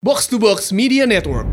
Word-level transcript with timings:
Box 0.00 0.32
to 0.32 0.40
Box 0.40 0.72
Media 0.72 1.04
Network. 1.04 1.44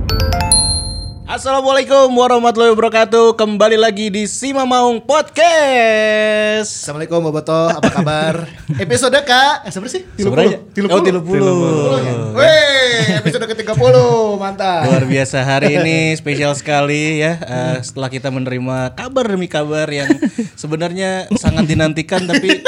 Assalamualaikum 1.27 2.07
warahmatullahi 2.15 2.71
wabarakatuh. 2.71 3.35
Kembali 3.35 3.75
lagi 3.75 4.07
di 4.07 4.23
Sima 4.23 4.63
Maung 4.63 5.03
Podcast. 5.03 6.71
Assalamualaikum 6.87 7.27
Boboto, 7.27 7.67
apa 7.67 7.91
kabar? 7.91 8.47
episode 8.87 9.19
kak, 9.27 9.67
eh, 9.67 9.71
seberapa 9.75 9.91
sih? 9.91 10.07
Sebenarnya 10.15 10.63
oh, 10.63 11.03
tilu 11.03 11.19
puluh. 11.27 11.99
Weh, 12.39 13.19
episode 13.19 13.51
ke-30, 13.51 13.95
mantap. 14.39 14.95
Luar 14.95 15.03
biasa 15.03 15.43
hari 15.43 15.75
ini 15.83 16.15
spesial 16.15 16.55
sekali 16.55 17.19
ya. 17.19 17.43
eh, 17.43 17.77
setelah 17.83 18.07
kita 18.07 18.31
menerima 18.31 18.95
kabar 18.95 19.27
demi 19.27 19.51
kabar 19.51 19.91
yang 19.91 20.07
sebenarnya 20.55 21.27
sangat 21.35 21.67
dinantikan 21.67 22.23
tapi 22.23 22.63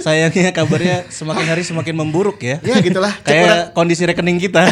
sayangnya 0.00 0.50
kabarnya 0.50 1.06
semakin 1.12 1.46
hari 1.46 1.62
semakin 1.62 1.94
memburuk 1.94 2.40
ya. 2.40 2.58
Ya 2.64 2.80
gitulah, 2.80 3.12
cek 3.22 3.30
orang, 3.30 3.46
Kayak 3.46 3.60
kondisi 3.76 4.02
rekening 4.08 4.38
kita. 4.40 4.66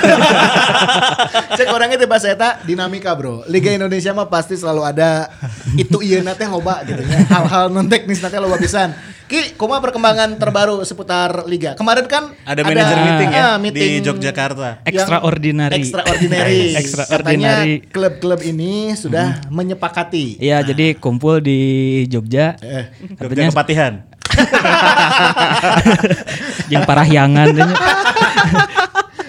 cek 1.59 1.69
orangnya 1.71 1.97
teh 2.01 2.09
bahasa 2.09 2.33
eta 2.33 2.61
dinamika 2.65 3.13
bro. 3.15 3.45
Liga 3.47 3.71
Indonesia 3.71 4.11
mah 4.17 4.27
pasti 4.27 4.57
selalu 4.57 4.83
ada 4.85 5.29
itu 5.77 6.01
iya 6.01 6.25
teh 6.35 6.49
loba 6.49 6.83
gitu 6.89 7.01
ya. 7.05 7.19
Hal-hal 7.29 7.71
non 7.71 7.87
teknis 7.87 8.19
nanti 8.25 8.37
loba 8.41 8.57
pisan. 8.57 8.97
Ki, 9.29 9.61
kuma 9.61 9.77
perkembangan 9.85 10.41
terbaru 10.41 10.81
seputar 10.89 11.45
liga. 11.45 11.77
Kemarin 11.77 12.09
kan 12.09 12.33
Ada 12.49 12.65
manajer 12.65 12.97
meeting 12.97 13.29
ya 13.29 13.45
ah, 13.45 13.55
meeting 13.61 14.01
di 14.01 14.09
Yogyakarta. 14.09 14.81
Extraordinary. 14.89 15.85
Extraordinary. 15.85 16.63
Extraordinary. 16.81 17.85
Katanya 17.85 17.93
klub-klub 17.93 18.41
ini 18.41 18.97
sudah 18.97 19.45
menyepakati. 19.53 20.41
Iya, 20.41 20.65
jadi 20.65 20.97
kumpul 20.97 21.45
di 21.45 21.61
Jogja. 22.09 22.57
Eh, 22.65 22.89
Jogja 23.21 23.53
Kepatihan. 23.53 24.09
Jeung 26.71 26.85
Parahyangan 26.85 27.49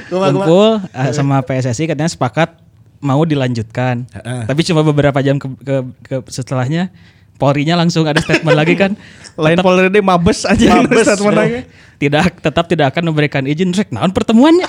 kumpul 0.10 0.82
eh, 0.90 1.12
sama 1.14 1.46
PSSI 1.46 1.86
katanya 1.86 2.10
sepakat 2.10 2.58
mau 3.00 3.24
dilanjutkan. 3.24 4.10
Heeh. 4.12 4.42
Tapi 4.50 4.62
cuma 4.68 4.84
beberapa 4.84 5.16
jam 5.24 5.40
ke, 5.40 5.48
ke, 5.64 5.76
ke- 6.04 6.26
setelahnya 6.34 6.90
Polri-nya 7.40 7.80
langsung 7.80 8.04
ada 8.04 8.20
statement 8.20 8.52
lagi 8.52 8.76
kan. 8.76 9.00
Lain 9.40 9.64
Polri 9.64 9.88
deh 9.88 10.04
mabes 10.04 10.44
aja 10.44 10.84
Mabes, 10.84 11.08
statement 11.08 11.32
bro. 11.32 11.40
lagi. 11.40 11.60
Tidak 11.96 12.44
tetap 12.44 12.68
tidak 12.68 12.92
akan 12.92 13.16
memberikan 13.16 13.48
izin 13.48 13.72
rek 13.72 13.96
naon 13.96 14.12
pertemuannya. 14.12 14.68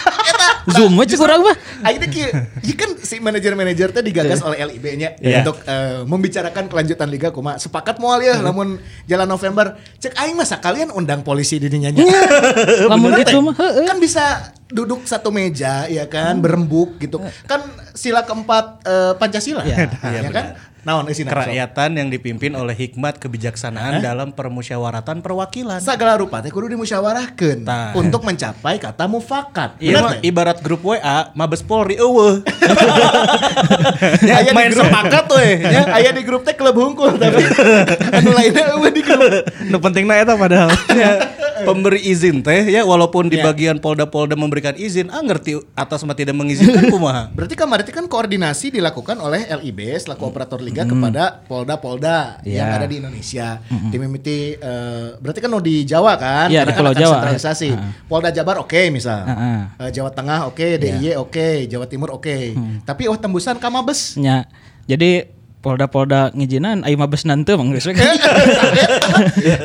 Zoom 0.68 0.98
aja 1.00 1.14
kurang 1.16 1.40
mah. 1.46 1.56
Akhirnya 1.80 2.08
ki, 2.12 2.22
ya 2.66 2.74
kan 2.76 2.90
si 3.00 3.16
manajer-manajer 3.22 3.88
teh 3.94 4.02
digagas 4.04 4.44
oleh 4.44 4.60
LIB-nya 4.68 5.16
Iya. 5.20 5.40
untuk 5.44 5.56
eh, 5.64 6.04
membicarakan 6.04 6.68
kelanjutan 6.68 7.08
liga 7.08 7.32
kuma 7.32 7.56
sepakat 7.56 7.96
moal 7.96 8.20
ya 8.20 8.40
lamun 8.40 8.76
jalan 9.08 9.28
November 9.28 9.78
cek 9.96 10.16
aing 10.16 10.36
mah 10.36 10.46
kalian 10.46 10.92
undang 10.92 11.24
polisi 11.24 11.56
di 11.56 11.72
dinya 11.72 11.88
nya. 11.88 12.04
Lamun 12.92 13.16
gitu 13.16 13.32
teh? 13.32 13.40
mah, 13.40 13.54
kan 13.86 13.96
bisa 13.96 14.24
duduk 14.70 15.02
satu 15.02 15.34
meja 15.34 15.86
ya 15.90 16.06
kan 16.06 16.38
berembuk 16.38 17.00
gitu. 17.02 17.18
Kan 17.48 17.64
sila 17.94 18.22
keempat 18.22 18.84
eh, 18.84 19.12
Pancasila. 19.16 19.62
Iya. 19.64 19.88
ya 19.90 20.30
kan? 20.30 20.46
Naon 20.80 21.12
isina? 21.12 21.28
Kerakyatan 21.28 22.00
yang 22.00 22.08
dipimpin 22.08 22.56
oleh 22.56 22.72
hikmat 22.72 23.20
kebijaksanaan 23.20 24.00
dalam 24.00 24.32
permusyawaratan 24.32 25.20
perwakilan. 25.20 25.76
Sagala 25.84 26.16
rupa 26.16 26.40
teh 26.40 26.48
kudu 26.48 26.72
dimusyawarahkeun 26.72 27.68
Tah. 27.68 27.92
untuk 27.92 28.24
mencapai 28.24 28.80
kata 28.80 29.04
mufakat. 29.04 29.76
Iya 29.76 30.24
ibarat 30.24 30.64
grup 30.64 30.80
WA, 30.80 31.32
Mabes 31.36 31.60
Polri 31.60 32.00
eueuh. 32.00 32.40
ya, 34.28 34.40
Aya 34.40 34.56
main 34.56 34.72
sepakat 34.72 35.26
we. 35.36 35.48
Ya, 35.60 35.82
aya 35.92 36.10
di 36.16 36.22
grup 36.24 36.48
teh 36.48 36.56
klub 36.56 36.76
hungkul 36.76 37.20
tapi 37.20 37.44
anu 38.16 38.32
lainnya 38.32 38.72
eueuh 38.72 38.92
di 38.92 39.02
grup. 39.04 39.20
Nu 39.68 39.76
pentingna 39.84 40.16
eta 40.16 40.32
padahal. 40.40 40.72
Ya, 41.60 41.66
pemberi 41.66 42.00
izin 42.00 42.40
teh 42.40 42.64
ya 42.66 42.82
walaupun 42.82 43.26
di 43.26 43.36
Ya. 43.36 43.44
bagian 43.44 43.76
Polda-Polda 43.76 44.32
memberikan 44.32 44.72
izin, 44.74 45.08
ah 45.08 45.20
ngerti 45.20 45.60
atas 45.74 46.00
mah 46.02 46.12
tidak 46.12 46.32
mengizinkan 46.32 46.88
kumaha. 46.88 47.28
Berarti 47.30 47.52
kemarin 47.52 47.82
itu 47.82 47.92
kan 47.92 48.06
koordinasi 48.06 48.70
dilakukan 48.70 49.16
oleh 49.16 49.44
LIB 49.46 49.78
selaku 49.98 50.24
operator 50.26 50.58
liga 50.58 50.82
kepada 50.82 51.44
polda-polda 51.44 52.40
yang 52.42 52.66
Iya. 52.66 52.76
ada 52.76 52.86
di 52.86 52.96
Indonesia. 52.96 53.48
Tim 53.62 54.00
mimiti 54.00 54.52
eh, 54.52 55.08
berarti 55.14 55.38
kan 55.38 55.52
di 55.60 55.84
Jawa 55.84 56.12
kan? 56.14 56.48
Iya, 56.48 56.62
Karena 56.62 56.66
di 56.66 56.78
Pulau 56.78 56.94
Jawa. 56.94 57.14
sentralisasi. 57.20 57.68
Polda 58.06 58.30
Jabar 58.30 58.56
oke 58.58 58.80
misal. 58.88 59.22
Heeh. 59.22 59.60
Eh, 59.78 59.90
Jawa 59.90 60.10
Tengah 60.10 60.46
oke, 60.46 60.66
DIY 60.76 61.14
oke, 61.14 61.48
Jawa 61.66 61.84
Timur 61.84 62.10
oke. 62.12 62.56
Tapi 62.82 63.02
oh 63.04 63.14
tembusan 63.14 63.56
ka 63.56 63.68
Mabes. 63.68 64.16
Nya. 64.16 64.48
Jadi 64.84 65.36
Polda-polda 65.60 66.32
ngijinan 66.32 66.88
ayo 66.88 66.96
mabes 66.96 67.28
nanti 67.28 67.52
geus 67.52 67.84
we. 67.84 67.92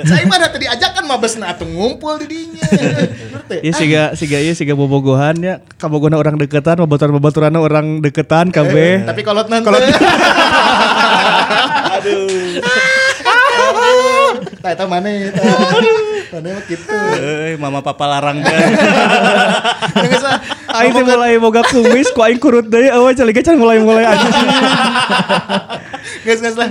Saya 0.03 0.27
mah 0.27 0.44
tadi 0.44 0.67
ajakan 0.67 0.94
Mabes 1.05 1.38
na 1.38 1.53
atuh 1.53 1.69
ngumpul 1.69 2.17
di 2.25 2.27
dinya. 2.27 2.66
Ngerti? 2.66 3.57
Iya 3.61 3.73
siga 3.77 4.01
siga 4.17 4.38
iya 4.41 4.53
siga 4.57 4.73
bobogohan 4.73 5.38
ya 5.38 5.61
kabogona 5.77 6.17
orang 6.17 6.41
deketan 6.41 6.81
babaturan-babaturanna 6.81 7.61
orang 7.61 8.01
deketan 8.01 8.49
kabeh. 8.49 9.05
Tapi 9.05 9.21
kalau 9.21 9.45
nanti 9.45 9.69
Aduh. 11.95 12.59
Tah 14.59 14.73
eta 14.73 14.85
mana 14.89 15.09
eta? 15.09 15.41
Mana 16.33 16.57
mah 16.57 16.63
kitu. 16.65 16.89
Eh, 17.21 17.53
mama 17.61 17.79
papa 17.85 18.05
larang 18.09 18.41
kan. 18.41 18.69
Geus 20.09 20.25
lah. 20.25 20.41
Aing 20.75 20.91
teh 20.91 21.05
mulai 21.05 21.38
boga 21.38 21.63
kumis 21.63 22.11
ku 22.11 22.19
aing 22.25 22.41
kurut 22.41 22.67
deui 22.67 22.89
eueuh 22.89 23.13
caliga 23.15 23.45
can 23.45 23.55
mulai-mulai 23.61 24.03
aja. 24.03 24.27
Guys, 26.25 26.41
guys 26.41 26.57
lah. 26.57 26.67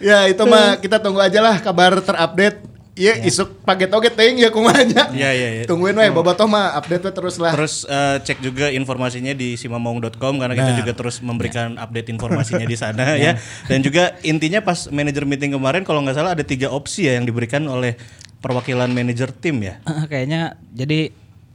Ya 0.00 0.24
itu 0.26 0.42
mah 0.48 0.80
kita 0.80 0.98
tunggu 0.98 1.20
aja 1.20 1.38
lah 1.44 1.60
kabar 1.60 2.00
terupdate. 2.00 2.73
Iya, 2.94 3.26
isuk 3.26 3.66
paget 3.66 3.90
oge 3.90 4.06
teuing 4.06 4.38
ya 4.38 4.54
kumanya. 4.54 5.10
Iya, 5.10 5.30
iya, 5.34 5.48
iya. 5.50 5.64
Tungguin 5.66 5.98
we 5.98 6.06
bobotoh 6.08 6.46
mah 6.46 6.78
update 6.78 7.10
terus 7.10 7.42
lah. 7.42 7.50
Terus 7.50 7.82
eh, 7.84 8.22
cek 8.22 8.38
juga 8.38 8.70
informasinya 8.70 9.34
di 9.34 9.58
simamaung.com 9.58 10.38
karena 10.38 10.54
kita 10.54 10.70
Nah. 10.70 10.78
juga 10.78 10.92
terus 10.94 11.18
memberikan 11.18 11.74
update 11.74 12.06
informasinya 12.08 12.62
di 12.62 12.78
sana 12.78 13.14
ya. 13.18 13.34
Dan 13.66 13.82
juga 13.82 14.14
intinya 14.22 14.62
pas 14.62 14.86
manajer 14.88 15.26
meeting 15.26 15.52
kemarin 15.52 15.82
kalau 15.82 16.06
nggak 16.06 16.14
salah 16.14 16.38
ada 16.38 16.46
tiga 16.46 16.70
opsi 16.70 17.10
ya 17.10 17.18
yang 17.18 17.26
diberikan 17.26 17.66
oleh 17.66 17.98
perwakilan 18.38 18.86
manajer 18.88 19.34
tim 19.34 19.58
ya. 19.58 19.82
Eh, 19.82 20.06
kayaknya 20.06 20.54
jadi 20.70 21.10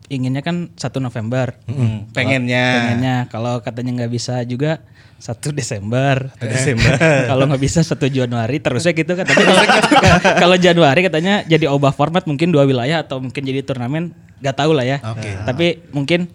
inginnya 0.09 0.42
kan 0.42 0.74
1 0.74 1.00
November. 1.00 1.53
Hmm, 1.70 2.09
pengennya. 2.12 2.66
Pengennya 2.81 3.16
kalau 3.30 3.62
katanya 3.62 4.03
nggak 4.03 4.12
bisa 4.12 4.42
juga 4.44 4.81
1 5.22 5.53
Desember. 5.53 6.34
Desember. 6.42 6.97
kalau 7.31 7.46
nggak 7.46 7.62
bisa 7.62 7.86
1 7.86 7.96
Januari 8.09 8.58
terusnya 8.58 8.92
gitu 8.98 9.14
kan. 9.14 9.24
Tapi 9.24 9.44
kalau 9.46 9.64
kalau 10.50 10.58
Januari 10.58 11.06
katanya 11.06 11.46
jadi 11.46 11.69
ubah 11.69 11.94
format 11.94 12.25
mungkin 12.25 12.50
dua 12.50 12.66
wilayah 12.66 13.06
atau 13.06 13.22
mungkin 13.22 13.46
jadi 13.46 13.62
turnamen 13.62 14.12
nggak 14.42 14.56
tahu 14.58 14.74
lah 14.74 14.84
ya. 14.84 14.98
Oke. 15.14 15.30
Tapi 15.46 15.86
mungkin 15.94 16.25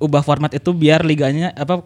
ubah 0.00 0.24
format 0.24 0.52
itu 0.56 0.72
biar 0.72 1.04
liganya 1.04 1.52
apa 1.52 1.84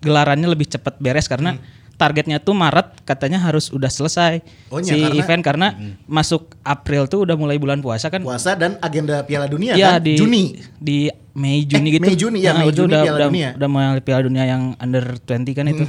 gelarannya 0.00 0.48
lebih 0.48 0.68
cepat 0.70 0.96
beres 0.96 1.28
karena 1.28 1.60
targetnya 1.98 2.38
tuh 2.38 2.54
Maret 2.54 3.02
katanya 3.02 3.42
harus 3.42 3.68
udah 3.68 3.86
selesai 3.86 4.38
Oh, 4.70 4.78
si 4.78 4.94
iya, 4.94 5.04
karena- 5.04 5.18
event 5.18 5.42
karena 5.42 5.68
masuk 6.06 6.54
April 6.62 7.04
tuh 7.04 7.26
udah 7.26 7.34
mulai 7.34 7.58
bulan 7.58 7.78
puasa 7.78 8.06
kan 8.06 8.22
Puasa 8.22 8.54
dan 8.54 8.78
agenda 8.78 9.18
Piala 9.20 9.44
Dunia 9.44 9.74
Iya 9.74 9.98
kan 9.98 10.06
di 10.06 10.14
Juni. 10.14 10.44
di 10.74 11.10
Mei 11.34 11.62
Juni 11.62 11.88
Eh, 11.88 11.94
gitu. 11.94 12.04
Mei, 12.04 12.16
Juni, 12.16 12.38
ya, 12.40 12.50
Nah, 12.52 12.62
Mei, 12.62 12.70
Juni 12.70 12.86
udah, 12.88 13.02
Piala 13.02 13.16
udah, 13.16 13.28
Dunia. 13.28 13.48
udah 13.52 13.68
mulai 13.68 14.00
Piala 14.00 14.22
Dunia 14.22 14.44
yang 14.44 14.62
under 14.74 15.04
20 15.20 15.52
kan 15.52 15.66
itu 15.66 15.84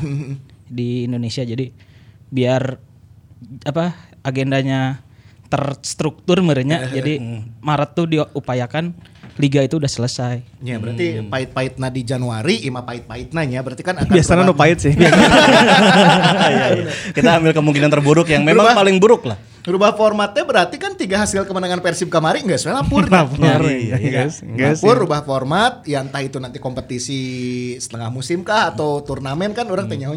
di 0.67 0.89
Indonesia. 1.05 1.41
Jadi 1.41 1.73
biar 2.27 2.77
apa 3.63 3.85
agendanya 4.21 5.01
terstruktur 5.47 6.37
merenya. 6.39 6.85
jadi 6.87 7.17
Maret 7.59 7.89
tuh 7.91 8.05
diupayakan 8.07 8.93
liga 9.39 9.63
itu 9.63 9.79
udah 9.79 9.87
selesai. 9.87 10.43
Ya 10.59 10.75
berarti 10.75 11.23
pahit-pahitna 11.23 11.87
di 11.87 12.03
Januari, 12.03 12.59
ima 12.61 12.83
pahit-pahitna 12.83 13.47
nya 13.47 13.63
berarti 13.63 13.81
kan 13.81 13.95
akan 13.97 14.11
Biasanya 14.11 14.43
nu 14.43 14.51
berubah- 14.51 14.59
pahit 14.59 14.77
sih. 14.83 14.93
Iya, 14.99 16.65
iya. 16.75 16.91
Kita 17.09 17.39
ambil 17.39 17.51
kemungkinan 17.53 17.89
terburuk 17.89 18.27
yang 18.27 18.43
memang 18.43 18.67
Berubah. 18.67 18.79
paling 18.79 18.97
buruk 18.99 19.23
lah. 19.25 19.37
Rubah 19.59 19.91
formatnya 19.93 20.43
berarti 20.43 20.75
kan 20.75 20.95
tiga 20.95 21.19
hasil 21.19 21.45
kemenangan 21.45 21.79
Persib 21.79 22.09
kemarin 22.09 22.41
enggak 22.41 22.57
sebenarnya 22.57 22.79
lapor. 22.81 23.03
Lapor, 23.05 23.61
iya, 23.69 23.95
iya. 24.01 24.11
Guys. 24.25 24.41
Lapor 24.41 24.95
rubah 24.97 25.21
format, 25.21 25.83
ya 25.85 26.01
entah 26.01 26.19
itu 26.19 26.41
nanti 26.41 26.57
kompetisi 26.57 27.19
setengah 27.77 28.09
musim 28.09 28.41
kah 28.41 28.71
atau 28.71 28.99
turnamen 28.99 29.53
kan 29.53 29.67
orang 29.67 29.85
tanya 29.85 30.09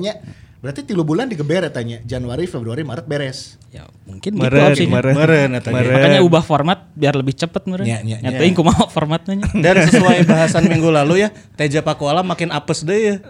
Berarti 0.63 0.87
tilu 0.87 1.03
bulan 1.03 1.27
digeber 1.27 1.67
ya 1.67 1.75
tanya 1.75 1.99
Januari, 2.07 2.47
Februari, 2.47 2.87
Maret 2.87 3.11
beres. 3.11 3.59
Ya 3.75 3.83
mungkin 4.07 4.39
gitu 4.39 4.47
Meren, 4.47 4.71
opsinya. 4.71 4.95
meren. 4.95 5.15
Meren. 5.19 5.51
Meren. 5.59 5.91
Makanya 5.91 6.21
ubah 6.23 6.47
format 6.47 6.87
biar 6.95 7.19
lebih 7.19 7.35
cepet 7.35 7.67
meren. 7.67 7.83
Ya, 7.83 7.99
ya, 8.07 8.23
ya. 8.23 8.31
Nyatain 8.31 8.55
kumaha 8.55 8.87
formatnya. 8.87 9.43
Dan 9.65 9.91
sesuai 9.91 10.23
bahasan 10.23 10.71
minggu 10.71 10.95
lalu 10.95 11.27
ya, 11.27 11.35
Teja 11.59 11.83
Pakuala 11.83 12.23
makin 12.23 12.55
apes 12.55 12.87
deh 12.87 12.95
ya. 12.95 13.15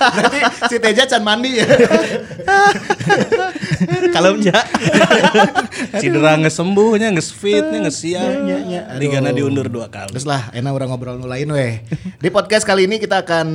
Berarti 0.00 0.40
si 0.72 0.76
Teja 0.80 1.04
can 1.04 1.22
mandi 1.22 1.60
ya. 1.60 1.66
Kalau 4.10 4.40
ja. 4.40 4.64
Cedera 6.00 6.36
nggak 6.40 6.52
sembuhnya, 6.52 7.12
nggak 7.12 7.26
fitnya, 7.28 7.78
nggak 7.84 7.96
siap. 7.96 8.24
Ya, 8.24 8.40
ya, 8.44 8.58
ya. 8.64 8.82
Aduh. 8.96 9.00
Ligana 9.00 9.30
diundur 9.30 9.68
dua 9.68 9.92
kali. 9.92 10.16
Terus 10.16 10.24
lah, 10.24 10.48
enak 10.56 10.72
orang 10.72 10.88
ngobrol 10.92 11.16
nu 11.20 11.28
lain 11.28 11.48
weh. 11.52 11.84
Di 12.20 12.28
podcast 12.32 12.64
kali 12.64 12.88
ini 12.88 12.96
kita 12.96 13.24
akan 13.24 13.46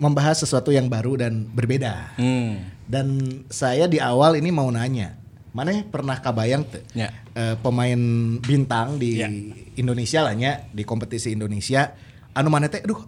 membahas 0.00 0.40
sesuatu 0.40 0.72
yang 0.72 0.88
baru 0.88 1.20
dan 1.20 1.48
berbeda. 1.48 2.16
Hmm. 2.16 2.64
Dan 2.90 3.06
saya 3.52 3.86
di 3.86 4.02
awal 4.02 4.34
ini 4.40 4.50
mau 4.50 4.66
nanya, 4.68 5.14
mana 5.54 5.86
pernah 5.86 6.18
kabayang 6.18 6.66
teu? 6.66 6.82
Ya. 6.92 7.14
Eh, 7.38 7.54
pemain 7.62 8.00
bintang 8.42 8.98
di 8.98 9.22
Ya. 9.22 9.30
Indonesia 9.78 10.26
lah 10.26 10.34
nya, 10.34 10.66
di 10.74 10.82
kompetisi 10.82 11.30
Indonesia 11.32 11.94
anu 12.30 12.46
mana 12.46 12.70
teh 12.70 12.78
aduh 12.82 13.02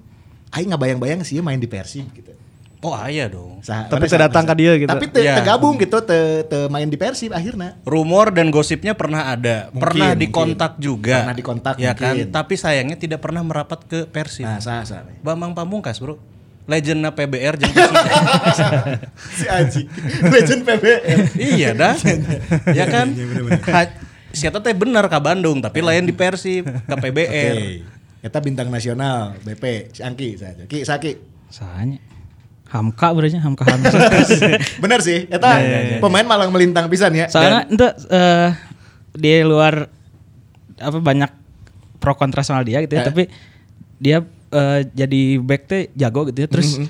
aing 0.51 0.75
ngabayang-bayang 0.75 1.23
sih 1.23 1.39
main 1.43 1.59
di 1.59 1.71
Persib 1.71 2.11
gitu. 2.15 2.35
Oh 2.83 2.91
aya 2.93 3.31
dong. 3.31 3.63
Sa- 3.63 3.87
Tapi 3.87 3.95
mana 4.01 4.11
teu 4.11 4.19
sa- 4.19 4.25
datang 4.27 4.43
ke 4.43 4.55
dia 4.59 4.73
gitu. 4.75 4.91
Tapi 4.91 5.07
te, 5.07 5.23
Ya. 5.23 5.39
tegabung 5.39 5.79
gitu, 5.79 6.03
te, 6.03 6.19
te 6.43 6.67
main 6.67 6.85
di 6.85 6.99
Persib 6.99 7.31
akhirnya. 7.31 7.79
Rumor 7.83 8.31
dan 8.31 8.51
gosipnya 8.51 8.91
pernah 8.93 9.31
ada, 9.31 9.71
Mungkin, 9.71 9.79
pernah 9.79 10.09
mungkin. 10.11 10.21
dikontak 10.21 10.73
juga. 10.77 11.23
Pernah 11.23 11.37
dikontak, 11.37 11.75
ya 11.77 11.95
mungkin. 11.95 12.27
kan? 12.27 12.35
Tapi 12.35 12.55
sayangnya 12.55 12.97
tidak 12.97 13.19
pernah 13.19 13.41
merapat 13.41 13.87
ke 13.87 14.05
Persib. 14.05 14.45
Nah, 14.45 14.59
sah 14.59 14.83
sah. 14.83 15.07
Bambang 15.21 15.55
Pamungkas, 15.55 15.97
Bro. 15.97 16.19
Legendnya 16.63 17.11
PBR 17.11 17.55
jeung 17.57 17.71
si 19.33 19.47
Aji, 19.47 19.83
legend 20.25 20.63
PBM. 20.63 21.19
iya 21.35 21.71
dah. 21.73 21.95
ya 22.69 22.87
kan? 22.87 23.11
Ha- 23.69 23.95
Siapa 24.31 24.59
teh 24.59 24.73
bener 24.73 25.05
ke 25.05 25.19
Bandung, 25.19 25.59
tapi 25.59 25.79
lain 25.79 26.03
di 26.03 26.11
Persib, 26.11 26.65
ke 26.65 26.95
PBR. 26.97 27.53
Oke. 27.53 27.85
Kita 28.23 28.39
bintang 28.39 28.71
nasional 28.71 29.39
BP 29.39 29.91
si 29.93 30.01
Angki 30.01 30.35
saja. 30.35 30.63
Ki 30.65 30.83
Saki. 30.83 31.19
Sahanya. 31.47 31.99
Hamka 32.73 33.13
berarti 33.13 33.37
Hamka 33.37 33.69
Hamka. 33.69 33.93
Bener 34.83 35.01
sih, 35.01 35.29
eta 35.29 35.61
pemain 36.01 36.25
malah 36.25 36.49
melintang 36.49 36.89
pisan 36.89 37.13
ya. 37.13 37.29
Soalnya 37.29 37.69
ente 37.69 37.89
eh, 38.09 38.49
di 39.13 39.45
luar 39.45 39.93
apa 40.81 40.99
banyak 40.99 41.31
pro 42.01 42.17
kontra 42.17 42.41
soal 42.41 42.65
dia 42.65 42.81
gitu 42.81 42.97
ya, 42.97 43.05
Eh. 43.05 43.07
tapi 43.07 43.23
dia 44.01 44.25
eh, 44.51 44.81
jadi 44.89 45.37
back 45.39 45.63
teh 45.69 45.83
jago 45.93 46.25
gitu 46.27 46.41
ya. 46.41 46.49
Terus 46.49 46.81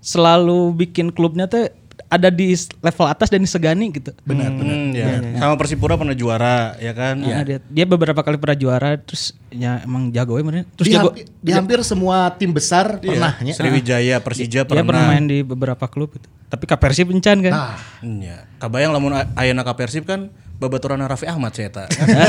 selalu 0.00 0.72
bikin 0.74 1.12
klubnya 1.12 1.44
teh 1.44 1.68
ada 2.06 2.28
di 2.28 2.52
level 2.78 3.06
atas 3.06 3.28
dan 3.28 3.40
disegani 3.40 3.90
gitu. 3.90 4.14
Benar, 4.22 4.52
benar. 4.52 4.76
Hmm, 4.76 4.90
ya. 4.92 5.06
Sama 5.36 5.54
Persipura 5.56 5.94
pernah 5.94 6.12
juara, 6.12 6.76
ya 6.76 6.92
kan? 6.92 7.18
Nah, 7.18 7.42
dia, 7.42 7.58
dia 7.60 7.84
beberapa 7.84 8.20
kali 8.20 8.36
pernah 8.36 8.54
juara 8.54 8.94
terus 8.96 9.34
ya 9.48 9.82
emang 9.82 10.08
jago 10.10 10.36
ya. 10.36 10.44
Terus 10.72 10.86
di, 10.86 10.92
jago 10.92 11.10
hampir, 11.10 11.24
di 11.42 11.50
hampir 11.50 11.78
semua 11.82 12.30
tim 12.30 12.52
besar 12.52 12.98
Iya. 12.98 13.10
pernah 13.10 13.32
ya. 13.40 13.54
Sriwijaya, 13.54 14.16
Persija 14.20 14.62
dia 14.62 14.62
pernah 14.62 14.86
pernah. 14.86 15.08
main 15.10 15.24
di 15.24 15.42
beberapa 15.42 15.84
klub 15.86 16.14
gitu. 16.14 16.28
Tapi 16.46 16.64
ke 16.64 16.76
Persib 16.78 17.10
encan 17.10 17.42
kan. 17.42 17.52
Nah, 17.52 17.76
Iya. 18.00 18.46
Kabayang 18.56 18.94
lamun 18.94 19.12
a- 19.12 19.28
ayeuna 19.34 19.60
ka 19.60 19.74
Persib 19.74 20.06
kan 20.06 20.30
babaturan 20.56 20.98
Raffi 20.98 21.24
Ahmad 21.24 21.52
saya. 21.52 21.68
Nah, 21.68 21.86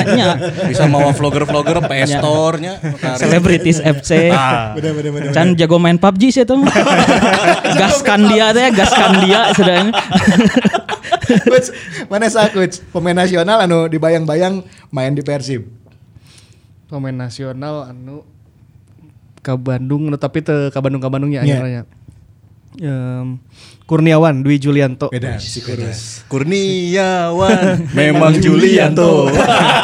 nya. 0.18 0.30
Bisa 0.68 0.84
mawa 0.86 1.12
vlogger-vlogger 1.12 1.80
PS 1.82 2.20
Store-nya. 2.20 2.74
Celebrities 3.16 3.80
FC. 3.98 4.30
Ah. 4.30 4.76
bener 4.76 4.92
bener 4.92 5.12
bener. 5.12 5.32
Can 5.32 5.56
jago 5.56 5.78
main 5.78 5.96
PUBG 5.96 6.24
sih 6.32 6.44
tuh. 6.44 6.60
gaskan 7.80 8.28
dia 8.28 8.52
teh, 8.52 8.68
gaskan 8.72 9.12
dia 9.22 9.52
sedang. 9.52 9.96
Coach, 11.44 11.72
mana 12.08 12.28
sah 12.28 12.48
coach? 12.48 12.80
Pemain 12.90 13.16
nasional 13.16 13.60
anu 13.60 13.88
dibayang-bayang 13.88 14.64
main 14.90 15.12
di 15.12 15.22
Persib. 15.22 15.68
pemain 16.88 17.12
nasional 17.12 17.84
anu 17.86 18.24
ke 19.38 19.52
Bandung 19.54 20.08
nu 20.08 20.16
tapi 20.16 20.40
ka 20.40 20.80
Bandung 20.80 21.04
ka 21.04 21.12
Bandungnya 21.12 21.44
Iya. 21.44 21.60
akhirnya. 21.60 21.84
Em, 22.78 23.42
Kurniawan 23.90 24.46
Dwi 24.46 24.62
Julianto. 24.62 25.10
Beda 25.10 25.42
si. 25.42 25.64
Kurniawan 26.30 27.88
memang 27.98 28.38
Julianto. 28.38 29.32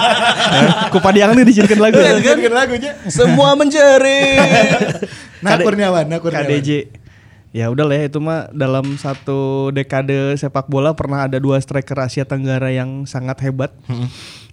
Ku 0.93 0.97
padiang 1.01 1.33
nih 1.33 1.45
dijadikan 1.47 1.79
lagu. 1.81 1.97
Kan 1.97 2.53
lagunya. 2.53 2.91
Semua 3.09 3.57
menjerit. 3.57 5.09
Nah 5.41 5.57
Kurniawan, 5.57 6.05
nah 6.05 6.19
Kurniawan. 6.21 6.45
KDJ. 6.45 7.01
Ya 7.53 7.69
udah 7.69 7.85
lah 7.85 8.01
ya, 8.01 8.09
itu 8.09 8.17
mah 8.17 8.49
dalam 8.49 8.97
satu 8.97 9.69
dekade 9.69 10.33
sepak 10.41 10.65
bola 10.65 10.97
pernah 10.97 11.29
ada 11.29 11.37
dua 11.37 11.61
striker 11.61 12.01
Asia 12.01 12.25
Tenggara 12.25 12.73
yang 12.73 13.05
sangat 13.05 13.37
hebat. 13.45 13.69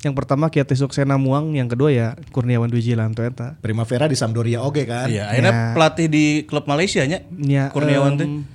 Yang 0.00 0.14
pertama 0.17 0.49
Kiati 0.49 0.73
Suksena 0.73 1.20
Muang, 1.20 1.52
yang 1.52 1.69
kedua 1.69 1.93
ya 1.93 2.08
Kurniawan 2.31 2.67
Dwi 2.67 2.81
Julianto 2.81 3.20
eta. 3.20 3.61
Primavera 3.61 4.08
di 4.08 4.17
Sampdoria 4.17 4.64
oke 4.64 4.85
kan? 4.85 5.06
Iya, 5.06 5.29
akhirnya 5.29 5.76
pelatih 5.76 6.06
di 6.08 6.25
klub 6.44 6.64
Malaysia 6.64 7.05
nya. 7.05 7.20
Ya, 7.37 7.69
Kurniawan 7.69 8.17
teh. 8.17 8.25
em, 8.25 8.49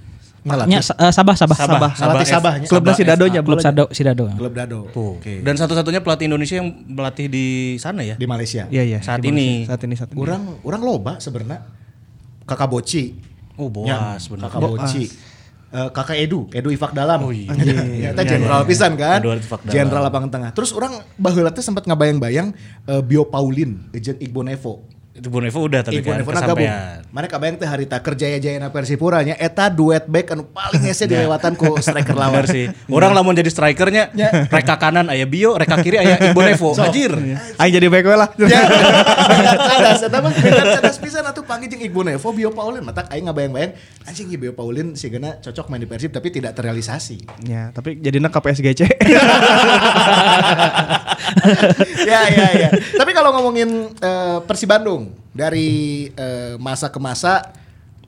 Nya 0.46 0.78
sa- 0.80 0.94
eh, 0.96 1.10
Sabah 1.10 1.34
Sabah 1.34 1.58
Sabah. 1.58 1.92
Pelatih 1.92 2.22
F- 2.24 2.34
Sabahnya. 2.38 2.68
Klub 2.70 2.82
nasi 2.84 3.02
dadonya 3.02 3.42
Klub 3.42 3.58
Sado 3.58 3.90
Sidado. 3.90 4.30
Klub 4.32 4.54
Dado. 4.54 4.90
Tuh. 4.90 5.18
Oke. 5.18 5.42
Dan 5.42 5.58
satu-satunya 5.58 6.02
pelatih 6.02 6.30
Indonesia 6.30 6.62
yang 6.62 6.70
melatih 6.86 7.26
di 7.26 7.46
sana 7.78 8.02
ya. 8.02 8.14
Di 8.14 8.30
Malaysia. 8.30 8.70
Iya 8.70 8.84
iya. 8.84 9.00
Saat 9.02 9.22
ini. 9.22 9.66
Saat 9.66 9.82
ini 9.82 9.94
saat 9.94 10.14
ini. 10.14 10.18
Orang 10.18 10.62
orang 10.62 10.82
loba 10.82 11.14
sebenarnya. 11.18 11.66
Kakak 12.46 12.70
Boci. 12.70 13.18
Oh, 13.58 13.74
Ya, 13.82 13.98
boas 14.14 14.22
bener. 14.28 14.42
Kakak 14.46 14.60
Boci. 14.62 15.04
Eh, 15.74 15.90
kakak 15.92 16.18
Edu, 16.22 16.48
Edu 16.54 16.70
Ifak 16.72 16.94
Dalam. 16.94 17.20
Oh, 17.26 17.34
iya. 17.34 17.52
Ya, 18.06 18.10
Eta 18.14 18.24
jenderal 18.24 18.64
pisan 18.64 18.94
kan? 18.96 19.20
Jenderal 19.66 20.06
lapangan 20.08 20.30
tengah. 20.30 20.50
Terus 20.54 20.72
orang 20.72 21.02
baheula 21.18 21.50
teh 21.50 21.66
sempat 21.66 21.84
ngabayang-bayang 21.90 22.54
eh, 22.86 23.02
Bio 23.02 23.26
Paulin, 23.28 23.90
jeung 23.98 24.20
Igbo 24.22 24.46
Nevo. 24.46 24.95
Itu 25.16 25.32
Bu 25.32 25.40
Nevo 25.40 25.64
udah 25.64 25.80
tapi 25.80 26.04
Igbo 26.04 26.12
kan 26.12 26.20
Nevo 26.20 26.36
na 26.36 26.44
gabung. 26.44 26.60
kesampean. 26.60 27.08
Mana 27.08 27.32
kabayang 27.32 27.56
teh 27.56 27.64
harita 27.64 28.04
kerja 28.04 28.36
jaya 28.36 28.60
na 28.60 28.68
Persipura 28.68 29.24
nya 29.24 29.40
eta 29.40 29.72
duet 29.72 30.04
back 30.12 30.36
anu 30.36 30.44
paling 30.44 30.84
hese 30.92 31.08
dilewatan 31.08 31.56
ku 31.56 31.72
striker 31.80 32.12
lawan. 32.12 32.44
Sih. 32.44 32.68
Orang 32.92 33.16
lamun 33.16 33.32
jadi 33.32 33.48
strikernya, 33.48 34.12
reka 34.52 34.76
kanan 34.76 35.08
aya 35.08 35.24
Bio, 35.24 35.56
reka 35.56 35.80
kiri 35.80 36.04
aya 36.04 36.20
Ibu 36.20 36.40
Nevo. 36.44 36.76
Anjir. 36.76 37.16
Aing 37.56 37.72
jadi 37.80 37.88
back 37.88 38.04
we 38.04 38.16
lah. 38.20 38.30
Ya, 39.36 39.58
cadas, 39.58 40.06
eta 40.06 40.20
mah 40.22 40.32
cadas 40.32 40.96
pisan 41.02 41.26
atuh 41.26 41.44
panggil 41.44 41.72
jeung 41.72 41.82
Igbo 41.82 42.04
Nevo, 42.04 42.30
Bio 42.36 42.52
Paulin, 42.52 42.84
matak 42.84 43.10
aing 43.12 43.32
ngabayang-bayang 43.32 43.74
anjing 44.04 44.28
Bio 44.36 44.52
Paulin 44.52 45.00
sigana 45.00 45.40
cocok 45.40 45.72
main 45.72 45.80
di 45.82 45.88
Persib 45.88 46.12
tapi 46.12 46.28
tidak 46.30 46.56
terrealisasi. 46.60 47.24
Ya, 47.48 47.72
tapi 47.72 48.00
jadinya 48.04 48.28
ke 48.28 48.40
PSGC. 48.44 48.82
ya 52.12 52.22
ya 52.30 52.48
ya. 52.68 52.70
Tapi 52.72 53.12
kalau 53.16 53.32
ngomongin 53.40 53.96
eh, 53.98 54.38
Persib 54.46 54.70
Bandung 54.70 55.05
dari 55.36 56.08
eh, 56.14 56.56
masa 56.62 56.90
ke 56.90 57.00
masa 57.02 57.54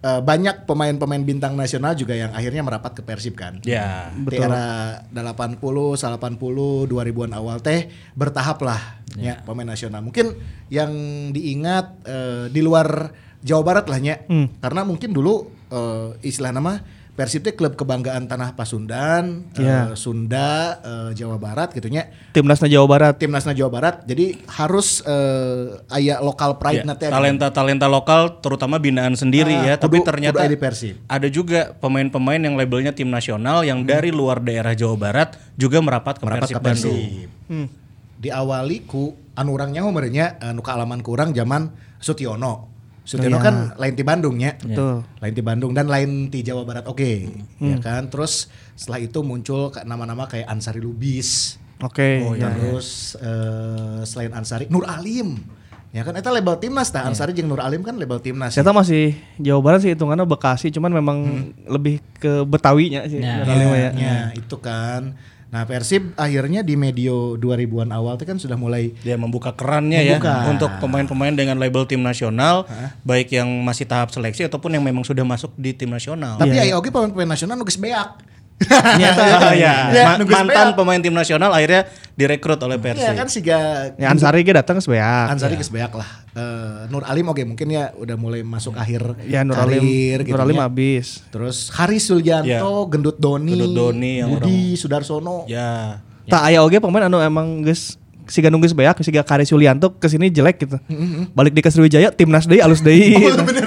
eh, 0.02 0.22
banyak 0.22 0.70
pemain-pemain 0.70 1.24
bintang 1.24 1.54
nasional 1.54 1.94
juga 1.98 2.14
yang 2.16 2.32
akhirnya 2.34 2.64
merapat 2.64 2.98
ke 2.98 3.02
Persib 3.04 3.36
kan. 3.36 3.60
Ya. 3.66 4.14
Di 4.14 4.38
era 4.38 5.02
80, 5.12 5.60
80, 5.60 6.90
2000-an 6.90 7.32
awal 7.36 7.58
teh 7.60 7.90
bertahap 8.14 8.62
lah 8.64 9.02
ya 9.18 9.42
pemain 9.44 9.68
nasional. 9.68 10.04
Mungkin 10.06 10.38
yang 10.70 10.92
diingat 11.34 11.86
eh, 12.06 12.46
di 12.54 12.62
luar 12.62 13.12
Jawa 13.42 13.64
Barat 13.64 13.86
lah 13.88 14.00
nya. 14.02 14.16
Karena 14.62 14.82
mungkin 14.86 15.14
dulu 15.14 15.48
eh, 15.70 16.18
istilah 16.26 16.52
nama 16.54 16.97
Persib 17.18 17.42
teh 17.42 17.52
klub 17.52 17.74
kebanggaan 17.74 18.30
tanah 18.30 18.54
Pasundan, 18.54 19.50
eh, 19.52 19.60
Iya. 19.60 19.98
Sunda, 19.98 20.78
eh, 20.78 21.10
Jawa 21.12 21.36
Barat 21.36 21.74
gitunya 21.74 22.14
Timnasnya 22.30 22.70
Jawa 22.70 22.86
Barat. 22.88 23.18
timnasnya 23.18 23.52
Jawa 23.52 23.72
Barat 23.72 24.06
jadi 24.06 24.38
harus 24.48 25.02
eh, 25.02 25.82
aya 25.90 26.22
lokal 26.22 26.56
pride 26.56 26.86
Ya, 26.86 26.86
nanti 26.86 27.10
talenta-talenta 27.10 27.90
lokal 27.90 28.38
terutama 28.38 28.78
binaan 28.78 29.18
sendiri 29.18 29.50
Ah, 29.52 29.66
ya, 29.66 29.74
tapi 29.76 29.98
kudu- 29.98 30.06
ternyata 30.06 30.46
kudu 30.46 30.62
Persib. 30.62 31.02
ada 31.04 31.26
juga 31.28 31.74
pemain-pemain 31.76 32.38
yang 32.40 32.54
labelnya 32.54 32.94
tim 32.94 33.10
nasional 33.10 33.66
yang 33.66 33.82
dari 33.82 34.14
luar 34.14 34.38
daerah 34.38 34.72
Jawa 34.72 34.94
Barat 34.96 35.30
juga 35.58 35.82
merapat 35.82 36.16
ke 36.16 36.22
Hmm. 36.22 36.30
merapat 36.30 36.46
Persib 36.46 36.56
ke 36.56 36.64
Bandung. 36.64 37.02
Persib. 37.02 37.30
Diawali 38.18 38.78
ku 38.84 39.04
anu 39.34 39.54
urang 39.54 39.70
nyaho 39.70 39.90
merenya 39.90 40.38
anu 40.40 40.62
kaalaman 40.62 41.02
ku 41.02 41.14
urang 41.14 41.30
zaman 41.32 41.70
Sutiono. 41.98 42.77
Sutiono 43.08 43.40
Oh, 43.40 43.42
kan 43.42 43.56
iya. 43.72 43.80
lain 43.80 43.94
di 43.96 44.04
Bandung 44.04 44.36
ya. 44.36 44.52
Betul. 44.60 45.08
Lain 45.24 45.34
di 45.34 45.44
Bandung 45.44 45.72
dan 45.72 45.88
lain 45.88 46.28
di 46.28 46.44
Jawa 46.44 46.68
Barat 46.68 46.84
oke. 46.92 47.12
Hmm. 47.64 47.72
Ya 47.72 47.78
kan? 47.80 48.12
Terus 48.12 48.52
setelah 48.76 49.00
itu 49.00 49.24
muncul 49.24 49.72
nama-nama 49.88 50.28
kayak 50.28 50.52
Ansari 50.52 50.84
Lubis. 50.84 51.56
Oke. 51.80 52.20
Oh, 52.28 52.36
ya. 52.36 52.52
Terus 52.52 53.16
eh, 53.16 54.04
selain 54.04 54.36
Ansari 54.36 54.68
Nur 54.68 54.84
Alim. 54.84 55.40
Ya 55.96 56.04
kan 56.04 56.20
eta 56.20 56.36
label 56.36 56.60
timnas 56.60 56.92
tah 56.92 57.08
Ansari 57.08 57.32
jeung 57.32 57.48
Nur 57.48 57.64
Alim 57.64 57.80
kan 57.80 57.96
label 57.96 58.20
timnas. 58.20 58.52
Saya 58.52 58.76
masih 58.76 59.16
Jawa 59.40 59.64
Barat 59.64 59.88
sih 59.88 59.96
hitungannya 59.96 60.28
Bekasi, 60.28 60.68
cuman 60.76 60.92
memang 60.92 61.18
lebih 61.64 62.04
ke 62.20 62.44
Betawinya 62.44 63.08
sih. 63.08 63.24
Ya. 63.24 63.40
Nurali 63.48 63.66
mah 63.72 63.80
ya. 63.80 63.92
Ya, 63.96 64.18
itu 64.36 64.60
kan. 64.60 65.16
Nah, 65.48 65.64
Persib 65.64 66.12
akhirnya 66.20 66.60
di 66.60 66.76
medio 66.76 67.40
2000-an 67.40 67.96
awal 67.96 68.20
itu 68.20 68.28
kan 68.28 68.36
sudah 68.36 68.60
mulai 68.60 68.92
Dia 69.00 69.16
membuka 69.16 69.56
kerannya 69.56 70.04
ya 70.04 70.20
Membuka. 70.20 70.36
untuk 70.52 70.72
pemain-pemain 70.84 71.32
dengan 71.32 71.56
label 71.56 71.88
tim 71.88 72.04
nasional, 72.04 72.68
baik 73.08 73.32
yang 73.32 73.48
masih 73.64 73.88
tahap 73.88 74.12
seleksi 74.12 74.44
ataupun 74.44 74.76
yang 74.76 74.84
memang 74.84 75.08
sudah 75.08 75.24
masuk 75.24 75.56
di 75.56 75.72
tim 75.72 75.88
nasional. 75.88 76.36
tapi 76.36 76.60
aya 76.60 76.76
oge 76.76 76.92
pemain-pemain 76.92 77.32
nasional 77.32 77.56
nu 77.56 77.64
geus 77.64 77.80
beak. 77.80 78.37
Ternyata 78.58 79.54
ya, 79.54 79.74
Ya, 79.88 80.04
ma- 80.04 80.18
nunggu 80.18 80.34
mantan 80.34 80.50
sebeak. 80.68 80.76
pemain 80.76 81.00
tim 81.00 81.14
nasional 81.14 81.52
akhirnya 81.52 81.86
direkrut 82.12 82.58
oleh 82.60 82.76
Iya 82.76 82.86
Persib. 82.90 83.14
kan 83.14 83.28
siga 83.28 83.60
Ya 83.94 84.10
Ansari 84.10 84.42
ge 84.42 84.50
datang 84.52 84.78
sebeak. 84.78 85.30
Ansari 85.30 85.54
geus 85.56 85.70
beak 85.70 85.94
lah. 85.94 86.10
Eh, 86.32 86.90
Nur 86.90 87.04
Alim 87.04 87.28
oke 87.28 87.44
mungkin 87.44 87.68
ya 87.68 87.94
udah 87.94 88.16
mulai 88.16 88.42
masuk 88.42 88.74
akhir 88.74 89.14
Ya 89.24 89.42
Nur 89.42 89.54
Alim, 89.56 89.78
karir 89.80 90.20
gitu 90.24 90.34
Nur 90.34 90.42
Alim 90.42 90.58
ya. 90.58 90.64
habis. 90.64 91.22
Terus 91.30 91.70
Haris 91.72 92.04
Suljanto, 92.04 92.50
Ya. 92.50 92.62
Gendut 92.88 93.18
Doni, 93.18 93.54
Gendut 93.54 93.74
Doni 93.74 94.14
yang 94.20 94.34
Budi 94.34 94.74
Sudarsono. 94.74 95.46
Ya. 95.46 96.02
Tak 96.26 96.42
aya 96.44 96.60
oge 96.60 96.78
pemain 96.78 97.06
anu 97.06 97.18
emang 97.18 97.62
geus 97.62 97.96
siga 98.28 98.50
nunggu 98.50 98.68
beak 98.70 99.00
siga 99.00 99.24
Kari 99.24 99.46
Sulianto 99.46 99.94
ke 99.94 100.08
sini 100.08 100.28
jelek 100.28 100.60
gitu. 100.60 100.76
Balik 101.32 101.54
di 101.54 101.62
ke 101.62 101.70
Sriwijaya 101.70 102.10
timnas 102.10 102.44
deui 102.44 102.60
alus 102.60 102.82
deui. 102.82 103.16
Oh, 103.22 103.46
bener. 103.46 103.67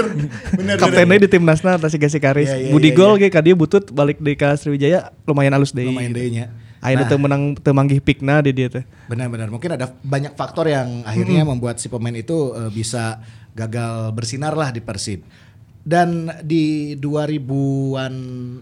Bener. 0.59 0.77
Kapten 0.77 1.07
deui 1.09 1.19
di 1.23 1.29
timnasna 1.29 1.77
tah 1.77 1.91
siga 1.91 2.09
si 2.09 2.19
Karis. 2.21 2.49
Iya, 2.49 2.69
iya, 2.69 2.73
Budi 2.73 2.91
iya, 2.93 2.97
gol 2.97 3.17
ge 3.21 3.29
ka 3.29 3.41
dieu 3.41 3.57
butut 3.57 3.89
balik 3.93 4.19
di 4.21 4.35
ka 4.37 4.57
Sriwijaya 4.57 5.15
lumayan 5.25 5.57
alus 5.57 5.73
deui. 5.73 5.91
Lumayan 5.91 6.12
deui 6.12 6.31
nya. 6.31 6.53
Ayeuna 6.81 7.05
teu 7.05 7.21
menang 7.21 7.53
teu 7.61 7.77
manggih 7.77 8.00
pikna 8.00 8.41
di 8.41 8.57
dieu 8.57 8.73
teh. 8.73 8.85
Benar-benar 9.12 9.53
mungkin 9.53 9.77
ada 9.77 9.93
banyak 10.00 10.33
faktor 10.33 10.69
yang 10.69 11.05
akhirnya 11.05 11.45
membuat 11.45 11.77
si 11.77 11.93
pemain 11.93 12.17
itu 12.17 12.57
eh, 12.57 12.73
bisa 12.73 13.21
gagal 13.53 14.17
bersinar 14.17 14.57
lah 14.57 14.73
di 14.73 14.81
Persib. 14.81 15.21
Dan 15.81 16.29
di 16.45 16.93
2000-an 17.00 18.15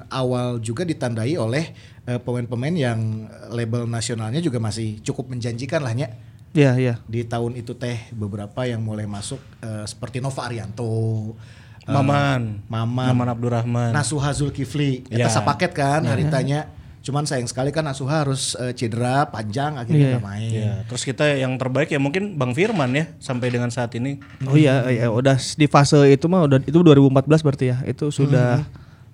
awal 0.07 0.63
juga 0.63 0.87
ditandai 0.87 1.35
oleh 1.35 1.75
eh, 2.07 2.19
pemain-pemain 2.19 2.75
yang 2.75 3.27
label 3.51 3.91
nasionalnya 3.91 4.39
juga 4.39 4.63
masih 4.63 5.03
cukup 5.03 5.31
menjanjikan 5.35 5.83
lah 6.55 6.55
Nya. 6.55 6.61
Iya, 6.61 6.73
iya. 6.79 6.95
Di 7.05 7.25
tahun 7.25 7.57
itu 7.57 7.77
teh 7.77 8.09
beberapa 8.11 8.65
yang 8.65 8.81
mulai 8.81 9.05
masuk 9.05 9.41
eh, 9.61 9.85
seperti 9.85 10.19
Nova 10.19 10.45
Arianto, 10.45 10.89
eh, 11.85 11.93
Maman. 11.93 12.65
Maman, 12.67 13.07
Maman 13.13 13.29
Abdurrahman. 13.29 13.91
Nasuha 13.93 14.33
Zulkifli, 14.33 15.05
Ya. 15.09 15.27
eta 15.27 15.31
sapaket 15.31 15.73
kan 15.73 16.05
haritanya. 16.05 16.69
Cuman 16.99 17.25
sayang 17.25 17.49
sekali 17.49 17.73
kan 17.73 17.87
Nasuha 17.87 18.27
harus 18.27 18.53
eh, 18.59 18.77
cedera 18.77 19.29
panjang 19.29 19.81
akhirnya 19.81 20.19
nggak 20.19 20.27
main. 20.29 20.51
Ya, 20.53 20.75
terus 20.85 21.05
kita 21.05 21.25
yang 21.37 21.57
terbaik 21.57 21.89
ya 21.89 21.97
mungkin 21.97 22.37
Bang 22.37 22.53
Firman 22.53 22.93
ya 22.93 23.09
sampai 23.17 23.49
dengan 23.49 23.73
saat 23.73 23.95
ini. 23.97 24.21
Oh 24.45 24.59
iya, 24.59 24.85
iya 24.93 25.09
udah 25.09 25.39
di 25.39 25.65
fase 25.65 25.97
itu 26.05 26.29
mah 26.29 26.45
udah 26.45 26.61
itu 26.61 26.77
2014 26.77 27.41
berarti 27.41 27.65
ya. 27.73 27.77
Itu 27.89 28.13
sudah 28.13 28.61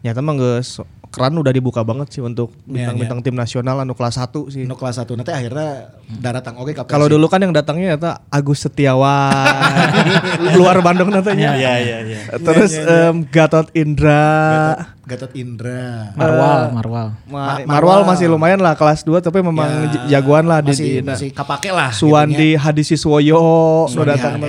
nyata 0.02 0.20
mah 0.20 0.34
geus 0.34 0.82
keran 1.14 1.35
udah 1.35 1.50
dibuka 1.50 1.80
banget 1.80 2.11
sih 2.11 2.21
untuk 2.21 2.50
bintang-bintang 2.64 3.21
tim 3.21 3.33
nasional 3.33 3.78
anu 3.78 3.92
kelas 3.92 4.18
1 4.18 4.26
sih. 4.49 4.62
Nu 4.62 4.75
kelas 4.75 4.99
1 4.99 5.14
nanti 5.14 5.30
akhirnya 5.30 5.94
daratang 6.12 6.54
oke 6.56 6.73
ka 6.73 6.83
Kalau 6.85 7.06
dulu 7.06 7.25
kan 7.25 7.38
yang 7.38 7.50
datangnya 7.50 7.94
eta 7.94 8.12
Agus 8.28 8.61
Setiawan 8.61 9.94
luar 10.59 10.78
Bandung 10.80 11.09
nantinya. 11.09 11.54
Iya 11.54 11.73
iya 11.78 11.97
iya. 12.02 12.21
Terus 12.35 12.75
em, 12.75 13.23
Gatot 13.25 13.71
Indra. 13.73 14.75
Gatot 15.04 15.33
Indra. 15.35 16.11
Marwal, 16.14 16.61
Marwal. 16.73 17.06
Ma- 17.25 17.61
Ma- 17.61 17.68
Marwal 17.68 18.00
Marwal. 18.00 18.09
masih 18.09 18.26
lumayan 18.26 18.56
lah 18.59 18.73
kelas 18.73 19.02
2 19.02 19.21
tapi 19.21 19.38
memang 19.38 19.68
j- 19.87 20.00
jagoan 20.11 20.44
lah 20.44 20.59
di, 20.59 20.73
masih, 20.73 20.92
di 20.97 21.04
masih 21.04 21.28
kapake 21.30 21.68
lah. 21.68 21.92
Suwandi 21.92 22.56
Hadisiswoyo 22.56 23.37
udah 23.85 23.87
Suwandi 23.87 24.11
datang. 24.11 24.40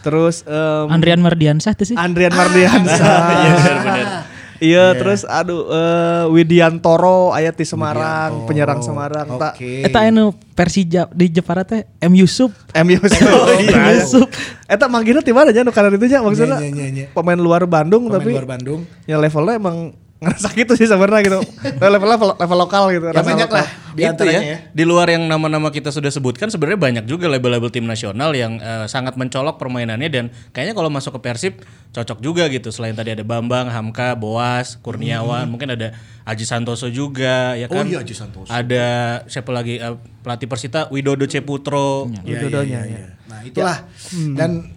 Terus 0.00 0.40
em, 0.42 0.86
Andrian 0.88 1.20
Mardiansah 1.20 1.72
tuh 1.72 1.84
sih. 1.84 1.96
Andrian 1.96 2.32
Mardiansa. 2.32 3.04
Iya, 3.44 3.52
terus 4.72 5.26
aduh 5.26 5.68
eh, 5.68 6.24
Widiantoro 6.32 7.30
aya 7.30 7.52
di 7.52 7.66
Semarang, 7.66 8.48
penyerang 8.48 8.80
Semarang. 8.80 9.36
Tak 9.36 9.60
Oke. 9.60 9.84
Eta 9.84 10.00
anu 10.06 10.32
Persija 10.54 11.10
di 11.10 11.28
Jepara 11.28 11.66
teh 11.66 11.84
M 12.00 12.14
Yusuf. 12.14 12.54
M 12.72 12.86
Yusuf. 12.88 13.20
M 13.58 13.84
Yusuf. 13.92 14.26
Eta 14.64 14.86
manggilnya 14.86 15.20
di 15.20 15.34
mana 15.34 15.50
nya 15.50 15.66
nu 15.66 15.74
kana 15.74 15.90
itu 15.90 16.06
nya 16.06 16.22
maksudnya 16.22 16.56
Nya, 16.56 16.70
nya, 16.70 16.70
nya, 16.70 16.86
nya. 16.94 17.06
pemain 17.12 17.36
luar 17.36 17.66
Bandung 17.66 18.06
Pemain 18.06 18.22
tapi 18.22 18.32
luar 18.32 18.46
Bandung. 18.48 18.80
ya 19.04 19.18
levelnya 19.18 19.58
emang 19.58 19.92
ngerasa 20.24 20.48
gitu 20.56 20.72
sih 20.74 20.88
sebenarnya 20.88 21.20
gitu. 21.28 21.40
level 21.78 22.08
level 22.08 22.28
level 22.40 22.58
lokal 22.58 22.88
gitu. 22.90 23.06
Ya 23.12 23.20
banyak 23.20 23.48
lokal. 23.48 23.60
lah 23.60 23.68
di 23.94 24.02
itu 24.02 24.24
ya, 24.26 24.40
ya. 24.42 24.58
di 24.74 24.82
luar 24.82 25.06
yang 25.06 25.30
nama-nama 25.30 25.70
kita 25.70 25.94
sudah 25.94 26.10
sebutkan 26.10 26.50
sebenarnya 26.50 26.80
banyak 26.80 27.04
juga 27.06 27.30
label-label 27.30 27.70
tim 27.70 27.86
nasional 27.86 28.34
yang 28.34 28.58
eh, 28.58 28.90
sangat 28.90 29.14
mencolok 29.14 29.54
permainannya 29.54 30.10
dan 30.10 30.24
kayaknya 30.50 30.74
kalau 30.74 30.90
masuk 30.90 31.14
ke 31.18 31.30
Persib 31.30 31.54
cocok 31.94 32.18
juga 32.18 32.50
gitu 32.50 32.74
selain 32.74 32.98
tadi 32.98 33.14
ada 33.14 33.22
Bambang, 33.22 33.70
Hamka, 33.70 34.18
Boas, 34.18 34.82
Kurniawan, 34.82 35.46
mungkin 35.46 35.78
ada 35.78 35.94
Aji 36.26 36.42
Santoso 36.42 36.90
juga 36.90 37.54
ya 37.54 37.70
Hmm. 37.70 37.74
Oh 37.74 37.82
kan. 37.82 37.86
iya, 37.86 37.98
Aji 38.02 38.14
Santoso. 38.18 38.50
Ada 38.50 38.86
siapa 39.30 39.54
lagi 39.54 39.78
eh, 39.78 39.96
pelatih 40.26 40.48
Persita 40.50 40.90
Widodo 40.90 41.28
Ceputro. 41.30 42.10
Ya, 42.26 42.40
Widodonya, 42.40 42.80
ya, 42.82 42.90
ya, 42.90 42.98
ya. 42.98 43.08
Nah 43.30 43.40
itulah. 43.46 43.78
Dan 44.34 44.74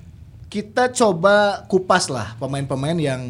kita 0.47 0.93
coba 0.95 1.67
kupas 1.67 2.07
lah 2.07 2.37
pemain-pemain 2.39 2.95
yang 2.95 3.21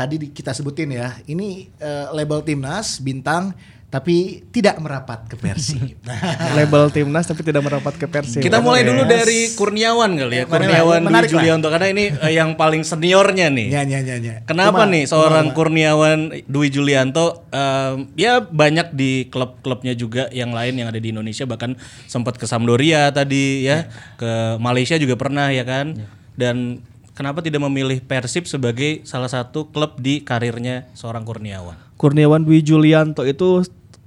tadi 0.00 0.16
di- 0.16 0.32
kita 0.32 0.50
sebutin 0.50 0.88
ya. 0.90 1.12
Ini 1.22 1.48
eh, 1.76 2.06
label 2.10 2.40
timnas 2.40 2.96
bintang 2.98 3.52
tapi 3.90 4.46
tidak 4.48 4.78
merapat 4.78 5.26
ke 5.26 5.34
Persib. 5.34 5.82
Nah, 6.06 6.14
label 6.54 6.88
timnas 6.88 7.26
tapi 7.26 7.42
tidak 7.42 7.58
merapat 7.60 7.90
ke 7.92 8.06
Persib. 8.06 8.38
Kita 8.38 8.62
mulai 8.62 8.80
dulu 8.80 9.02
Yes. 9.02 9.10
dari 9.10 9.40
Kurniawan 9.52 10.10
kali 10.14 10.30
ya. 10.30 10.38
Ya, 10.38 10.40
lah, 10.40 10.48
Kurniawan 10.48 11.00
Dwi 11.00 11.06
menarik 11.10 11.26
lah. 11.26 11.34
Julianto 11.34 11.66
karena 11.68 11.88
ini 11.90 12.04
eh, 12.08 12.32
yang 12.32 12.54
paling 12.54 12.80
seniornya 12.80 13.50
nih. 13.50 13.66
ya, 13.68 13.82
ya, 13.82 13.98
ya, 14.00 14.16
ya. 14.16 14.34
Kenapa 14.46 14.86
Cuma- 14.86 14.92
nih 14.94 15.04
seorang 15.04 15.46
Kurniawan 15.50 16.18
Dwi 16.46 16.68
Julianto 16.70 17.42
em, 17.50 18.14
ya 18.14 18.38
banyak 18.40 18.94
di 18.94 19.26
klub-klubnya 19.26 19.92
juga 19.92 20.30
yang 20.30 20.54
lain 20.54 20.78
yang 20.78 20.86
ada 20.86 20.96
di 20.96 21.10
Indonesia 21.10 21.42
bahkan 21.44 21.74
sempat 22.06 22.38
ke 22.38 22.46
Sampdoria 22.46 23.10
tadi 23.10 23.66
ya, 23.66 23.90
ke 24.16 24.30
Malaysia 24.56 24.94
juga 24.96 25.18
pernah 25.18 25.50
ya 25.50 25.66
kan. 25.66 25.98
Dan 26.30 26.78
kenapa 27.20 27.44
tidak 27.44 27.60
memilih 27.68 28.00
Persib 28.00 28.48
sebagai 28.48 29.04
salah 29.04 29.28
satu 29.28 29.68
klub 29.68 30.00
di 30.00 30.24
karirnya 30.24 30.88
seorang 30.96 31.20
Kurniawan? 31.20 31.76
Kurniawan 32.00 32.40
Dwi 32.40 32.64
Julianto 32.64 33.28
itu 33.28 33.60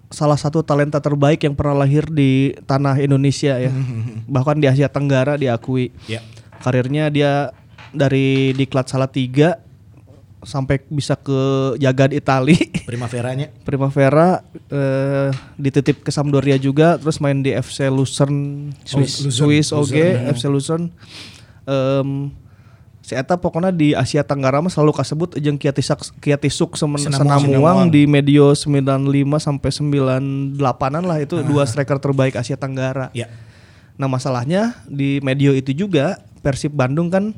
salah 0.10 0.34
satu 0.34 0.66
talenta 0.66 0.98
terbaik 0.98 1.46
yang 1.46 1.54
pernah 1.54 1.86
lahir 1.86 2.10
di 2.10 2.58
tanah 2.66 2.98
Indonesia 2.98 3.62
ya. 3.62 3.70
Bahkan 4.34 4.58
di 4.58 4.66
Asia 4.66 4.90
Tenggara 4.90 5.38
diakui. 5.38 5.94
Ya. 6.10 6.26
Karirnya 6.66 7.14
dia 7.14 7.54
dari 7.94 8.50
diklat 8.58 8.90
Salatiga 8.90 9.62
sampai 10.42 10.82
bisa 10.90 11.14
ke 11.14 11.78
Jagad 11.78 12.18
Itali. 12.18 12.58
Primaveranya. 12.90 13.54
Primavera 13.62 14.42
eh, 14.74 15.30
dititip 15.62 16.02
ke 16.02 16.10
Sampdoria 16.10 16.58
juga 16.58 16.98
terus 16.98 17.22
main 17.22 17.46
di 17.46 17.54
FC 17.54 17.94
Lucerne 17.94 18.74
Swiss. 18.82 19.22
Swiss, 19.22 19.38
Lucerne. 19.38 19.38
Swiss 19.38 19.68
oke 19.70 20.06
FC 20.34 20.46
Lucerne 20.50 20.90
Em, 21.64 22.28
si 23.14 23.22
eta 23.22 23.38
pokoknya 23.38 23.70
di 23.70 23.94
Asia 23.94 24.26
Tenggara 24.26 24.58
mah 24.58 24.74
selalu 24.74 24.98
kasebut 24.98 25.38
jeung 25.38 25.62
Kiatisak 25.62 26.02
Kiatisuk 26.18 26.74
Semen 26.74 26.98
Senamuang. 26.98 27.94
Di 27.94 28.10
medio 28.10 28.58
95 28.58 28.90
sampai 29.38 29.70
98-an 30.58 31.04
lah 31.06 31.22
itu 31.22 31.38
dua 31.46 31.70
striker 31.70 32.02
terbaik 32.02 32.34
Asia 32.34 32.58
Tenggara. 32.58 33.14
Ya. 33.14 33.30
Nah 34.02 34.10
masalahnya 34.10 34.82
di 34.90 35.22
medio 35.22 35.54
itu 35.54 35.70
juga 35.78 36.18
Persib 36.42 36.74
Bandung 36.74 37.14
kan 37.14 37.38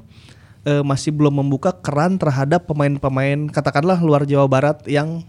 eh, 0.63 0.79
masih 0.79 1.11
belum 1.11 1.43
membuka 1.43 1.75
keran 1.75 2.15
terhadap 2.15 2.63
pemain-pemain 2.71 3.51
katakanlah 3.51 3.99
luar 3.99 4.23
Jawa 4.23 4.47
Barat 4.47 4.79
yang 4.87 5.27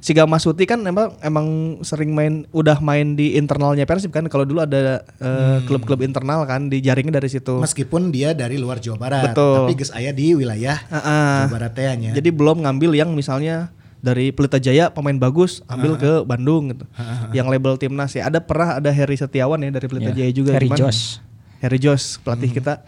Siga 0.00 0.24
Masuti 0.24 0.64
kan 0.64 0.80
emang 0.82 1.12
emang 1.20 1.46
sering 1.82 2.10
main 2.10 2.48
udah 2.50 2.80
main 2.80 3.14
di 3.14 3.36
internalnya 3.36 3.84
Persib 3.84 4.10
kan 4.10 4.24
kalau 4.26 4.48
dulu 4.48 4.62
ada 4.62 5.04
eh, 5.20 5.58
klub-klub 5.64 6.00
internal 6.00 6.42
kan 6.44 6.66
dijaringin 6.66 7.12
dari 7.12 7.28
situ. 7.28 7.60
Meskipun 7.60 8.08
dia 8.08 8.32
dari 8.32 8.56
luar 8.56 8.80
Jawa 8.80 8.96
Barat, 8.96 9.32
Betul. 9.32 9.54
tapi 9.60 9.72
geus 9.76 9.92
aya 9.92 10.10
di 10.10 10.32
wilayah 10.32 10.78
Ah, 10.88 10.96
ah. 10.96 11.36
Jawa 11.46 11.54
Barat 11.60 11.72
nya. 11.96 12.10
Jadi 12.12 12.28
belum 12.32 12.64
ngambil 12.64 12.96
yang 12.96 13.10
misalnya 13.12 13.68
dari 14.00 14.32
Pelita 14.32 14.56
Jaya 14.56 14.88
pemain 14.88 15.14
bagus 15.14 15.60
ambil 15.68 16.00
ke 16.00 16.12
Bandung 16.24 16.72
gitu. 16.72 16.88
Yang 17.36 17.46
label 17.52 17.74
timnas 17.76 18.16
ya 18.16 18.26
ada 18.26 18.40
pernah 18.40 18.80
ada 18.80 18.88
Heri 18.88 19.16
Setiawan 19.16 19.60
ya 19.60 19.70
dari 19.70 19.86
Pelita 19.86 20.10
Jaya 20.10 20.32
juga 20.32 20.56
Harry 20.56 20.72
cuman- 20.72 20.80
Jos. 20.88 21.20
Harry 21.60 21.76
Jos 21.76 22.16
pelatih 22.24 22.50
kita. 22.50 22.80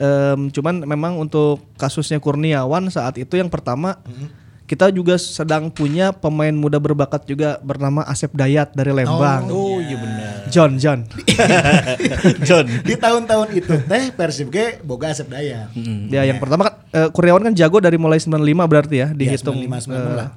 Em, 0.00 0.48
cuman 0.48 0.80
memang 0.84 1.16
untuk 1.16 1.60
kasusnya 1.76 2.16
Kurniawan 2.20 2.88
saat 2.88 3.20
itu 3.20 3.36
yang 3.36 3.52
pertama 3.52 4.00
kita 4.70 4.86
juga 4.94 5.18
sedang 5.18 5.66
punya 5.66 6.14
pemain 6.14 6.54
muda 6.54 6.78
berbakat 6.78 7.26
juga 7.26 7.58
bernama 7.58 8.06
Asep 8.06 8.30
Dayat 8.30 8.70
dari 8.70 8.94
Lembang. 8.94 9.50
Oh 9.50 9.82
iya 9.82 9.98
benar. 9.98 10.46
John 10.46 10.78
John. 10.78 11.10
John. 12.46 12.70
di 12.86 12.94
tahun-tahun 12.94 13.50
itu 13.50 13.74
teh 13.90 14.14
Persib 14.14 14.54
ge 14.54 14.78
boga 14.86 15.10
Asep 15.10 15.26
Dayat. 15.26 15.74
Ya 16.06 16.22
yang 16.22 16.38
pertama 16.38 16.70
kan 16.70 16.74
eh, 16.94 17.08
Kurniawan 17.10 17.50
kan 17.50 17.54
jago 17.58 17.82
dari 17.82 17.98
mulai 17.98 18.22
95 18.22 18.38
berarti 18.70 18.96
ya 19.02 19.08
dihitung 19.10 19.58
95, 19.58 19.90
96 19.90 19.98
eh, 19.98 20.14
lah. 20.14 20.28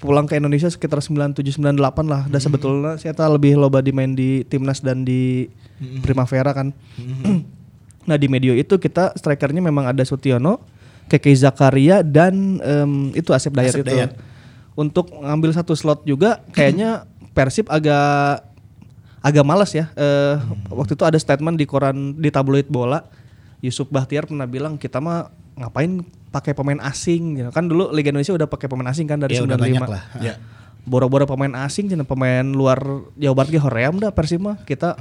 pulang 0.00 0.24
ke 0.24 0.40
Indonesia 0.40 0.72
sekitar 0.72 1.04
97 1.04 1.44
98 1.60 2.08
lah. 2.08 2.24
Dan 2.32 2.40
sebetulnya 2.40 2.96
saya 2.96 3.12
tahu 3.12 3.36
lebih 3.36 3.60
loba 3.60 3.84
dimain 3.84 4.16
di 4.16 4.48
timnas 4.48 4.80
dan 4.80 5.04
di 5.04 5.52
Primavera 6.00 6.56
kan. 6.56 6.72
nah 8.08 8.16
di 8.16 8.32
medio 8.32 8.56
itu 8.56 8.80
kita 8.80 9.12
strikernya 9.12 9.60
memang 9.60 9.92
ada 9.92 10.00
Sutiono, 10.08 10.64
Keke 11.12 11.28
Zakaria 11.36 12.00
dan 12.00 12.56
em, 12.64 13.12
itu 13.12 13.36
Asep 13.36 13.52
Dayat 13.52 13.76
Asep 13.76 13.84
itu. 13.84 13.92
Dayat. 13.92 14.16
Untuk 14.72 15.12
ngambil 15.12 15.52
satu 15.52 15.76
slot 15.76 16.08
juga 16.08 16.40
kayaknya 16.56 17.04
Persib 17.36 17.68
agak 17.68 18.48
agak 19.20 19.44
malas 19.44 19.76
ya. 19.76 19.92
Eh, 19.92 20.36
Waktu 20.72 20.96
itu 20.96 21.04
ada 21.04 21.20
statement 21.20 21.60
di 21.60 21.68
koran 21.68 22.16
di 22.16 22.32
tabloid 22.32 22.72
bola. 22.72 23.04
Yusuf 23.60 23.92
Bahtiar 23.92 24.24
pernah 24.26 24.48
bilang 24.48 24.80
kita 24.80 24.98
mah 24.98 25.28
ngapain 25.54 26.00
pakai 26.32 26.56
pemain 26.56 26.80
asing 26.88 27.36
gitu. 27.38 27.48
Kan 27.52 27.68
dulu 27.68 27.92
Liga 27.92 28.08
Indonesia 28.08 28.32
udah 28.32 28.48
pakai 28.48 28.66
pemain 28.66 28.88
asing 28.88 29.04
kan 29.04 29.20
dari 29.20 29.36
Ya 29.36 29.44
udah 29.44 29.60
95. 29.60 29.64
banyak 29.68 29.84
lah. 29.86 30.02
Ya. 30.18 30.34
Boro-boro 30.82 31.28
pemain 31.28 31.52
asing 31.68 31.92
cenah 31.92 32.08
pemain 32.08 32.42
luar 32.42 32.80
Jawa 33.14 33.34
Barat 33.36 33.52
ge 33.52 33.60
hoream 33.60 34.00
dah 34.00 34.10
Persib 34.10 34.40
mah. 34.42 34.56
Kita 34.64 34.96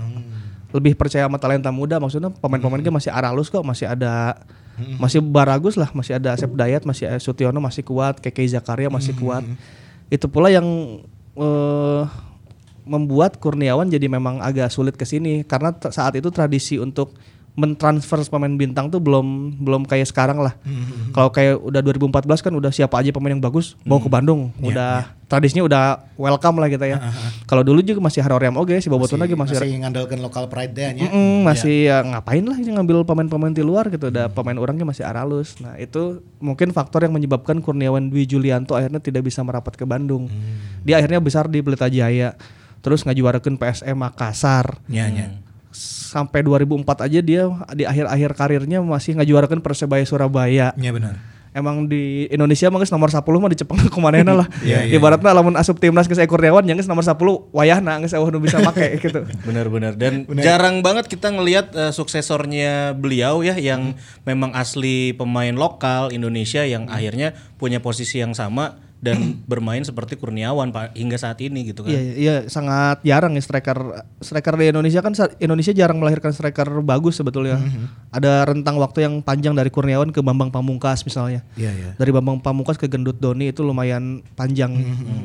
lebih 0.72 0.94
percaya 0.96 1.25
sama 1.25 1.39
talenta 1.39 1.72
muda 1.72 1.98
maksudnya 1.98 2.32
pemain-pemain 2.32 2.84
ge 2.84 2.91
masih 2.91 3.12
aralus 3.12 3.48
kok, 3.50 3.63
masih 3.65 3.88
ada 3.89 4.38
masih 5.00 5.20
baragus 5.24 5.76
lah, 5.80 5.90
masih 5.92 6.18
ada 6.18 6.34
Asep 6.36 6.52
Dayat, 6.54 6.84
masih 6.84 7.08
Sutiono 7.22 7.60
masih 7.62 7.84
kuat, 7.86 8.20
Keke 8.20 8.46
Zakaria 8.48 8.90
masih 8.92 9.16
kuat. 9.18 9.46
Itu 10.12 10.28
pula 10.28 10.52
yang 10.52 10.66
eh, 11.36 12.04
membuat 12.86 13.38
Kurniawan 13.38 13.88
jadi 13.88 14.10
memang 14.10 14.42
agak 14.42 14.74
sulit 14.74 14.98
ke 14.98 15.06
sini 15.06 15.46
karena 15.46 15.72
saat 15.94 16.18
itu 16.18 16.28
tradisi 16.34 16.82
untuk 16.82 17.14
mentransfer 17.51 18.24
pemain 18.31 18.51
bintang 18.55 18.88
tuh 18.88 19.03
belum 19.03 19.60
belum 19.60 19.84
kayak 19.84 20.08
sekarang 20.08 20.39
lah. 20.39 20.55
Hmm, 20.63 21.12
Kalau 21.12 21.29
kayak 21.36 21.60
udah 21.60 21.81
2014 21.84 22.39
kan 22.39 22.53
udah 22.55 22.72
siapa 22.72 22.96
aja 23.03 23.12
pemain 23.12 23.36
yang 23.36 23.43
bagus 23.43 23.75
bawa 23.84 24.00
ke 24.00 24.08
Bandung, 24.08 24.55
Iya, 24.63 24.72
udah 24.72 24.93
tradisinya 25.27 25.63
udah 25.67 25.84
welcome 26.15 26.63
lah 26.63 26.72
kita 26.72 26.88
ya. 26.88 26.98
Kalau 27.48 27.63
dulu 27.67 27.84
juga 27.84 28.00
masih 28.00 28.24
Haroream 28.24 28.55
oge 28.55 28.79
si 28.79 28.88
Bobotun 28.88 29.20
lagi 29.20 29.36
masih 29.36 29.60
masih 29.60 29.84
ngandalkan 29.84 30.20
lokal 30.24 30.48
pride 30.48 30.72
deh. 30.72 31.08
Mm-mm, 31.08 31.43
masih 31.43 31.91
ya, 31.91 32.00
ngapain 32.08 32.43
lah 32.43 32.55
ini 32.55 32.72
ngambil 32.72 33.03
pemain-pemain 33.03 33.51
di 33.51 33.63
luar 33.63 33.91
gitu. 33.91 34.08
Ada 34.08 34.31
pemain 34.31 34.55
orangnya 34.55 34.88
masih 34.88 35.03
Aralus. 35.03 35.60
Nah 35.60 35.75
itu 35.75 36.24
mungkin 36.39 36.72
faktor 36.72 37.03
yang 37.03 37.12
menyebabkan 37.12 37.60
Kurniawan 37.60 38.08
Dwi 38.08 38.24
Julianto 38.24 38.79
akhirnya 38.79 39.03
tidak 39.03 39.27
bisa 39.27 39.43
merapat 39.43 39.75
ke 39.75 39.84
Bandung. 39.84 40.31
Dia 40.88 41.03
akhirnya 41.03 41.20
besar 41.20 41.51
di 41.51 41.60
Pelita 41.60 41.91
Jaya. 41.91 42.39
Terus 42.81 43.03
ngajuarakeun 43.03 43.60
PSM 43.60 43.93
Makassar. 43.93 44.81
Nya 44.88 45.05
nya. 45.12 45.50
Sampai 45.72 46.44
2004 46.44 47.08
aja 47.08 47.20
dia 47.24 47.44
di 47.72 47.84
akhir-akhir 47.88 48.32
karirnya 48.36 48.80
masih 48.84 49.16
ngajuarakeun 49.18 49.63
Persebaya 49.63 50.04
Surabaya. 50.04 50.75
Nya 50.75 50.92
benar. 50.92 51.16
Emang 51.51 51.84
di 51.84 52.32
Indonesia 52.32 52.72
mah 52.72 52.80
geus 52.80 52.96
nomor 52.96 53.12
10 53.12 53.28
mah 53.28 53.51
di 53.51 53.60
Jepang 53.60 53.75
kumanehna 53.96 54.32
lah. 54.32 54.48
Iya, 54.63 54.88
iya, 54.88 54.96
Ibaratnya 54.96 55.36
lamun 55.36 55.60
asup 55.60 55.84
timnas 55.84 56.08
ke 56.08 56.16
Kurniawan 56.24 56.63
yang 56.63 56.80
geus 56.80 56.88
nomor 56.88 57.04
10 57.04 57.20
wayahna 57.51 58.00
geus 58.00 58.16
eueuh 58.16 58.32
nu 58.32 58.40
bisa 58.40 58.63
make 58.63 58.96
gitu. 59.04 59.28
Benar-benar 59.44 60.00
dan 60.00 60.24
jarang 60.40 60.80
banget 60.80 61.12
kita 61.12 61.28
ngelihat 61.28 61.75
eh, 61.75 61.92
suksesornya 61.92 62.96
beliau 62.96 63.44
ya 63.44 63.60
yang 63.60 64.00
memang 64.24 64.56
asli 64.56 65.12
pemain 65.12 65.51
lokal 65.51 66.16
Indonesia 66.16 66.63
yang 66.63 66.88
akhirnya 66.88 67.36
punya 67.60 67.84
posisi 67.84 68.24
yang 68.24 68.32
sama 68.32 68.91
dan 69.01 69.17
bermain 69.51 69.81
seperti 69.81 70.15
Kurniawan 70.15 70.70
Pak 70.70 70.93
hingga 70.93 71.17
saat 71.17 71.41
ini 71.41 71.65
gitu 71.67 71.84
kan. 71.84 71.91
Iya, 71.91 72.01
iya, 72.01 72.13
iya, 72.15 72.36
sangat 72.48 73.01
jarang 73.01 73.34
ya 73.34 73.41
striker 73.41 74.05
striker 74.22 74.53
di 74.55 74.70
Indonesia 74.70 75.01
kan 75.01 75.17
Indonesia 75.41 75.74
jarang 75.74 75.98
melahirkan 75.98 76.31
striker 76.31 76.70
bagus 76.86 77.17
sebetulnya. 77.17 77.58
Ada 78.13 78.46
rentang 78.48 78.77
waktu 78.77 79.03
yang 79.03 79.25
panjang 79.25 79.58
dari 79.58 79.74
Kurniawan 79.74 80.13
ke 80.13 80.22
Bambang 80.22 80.53
Pamungkas 80.53 81.03
misalnya. 81.03 81.41
Iya 81.58 81.74
iya. 81.74 81.89
Dari 81.98 82.13
Bambang 82.13 82.39
Pamungkas 82.39 82.77
ke 82.77 82.86
Gendut 82.86 83.17
Doni 83.17 83.50
itu 83.50 83.65
lumayan 83.65 84.22
panjang 84.38 84.77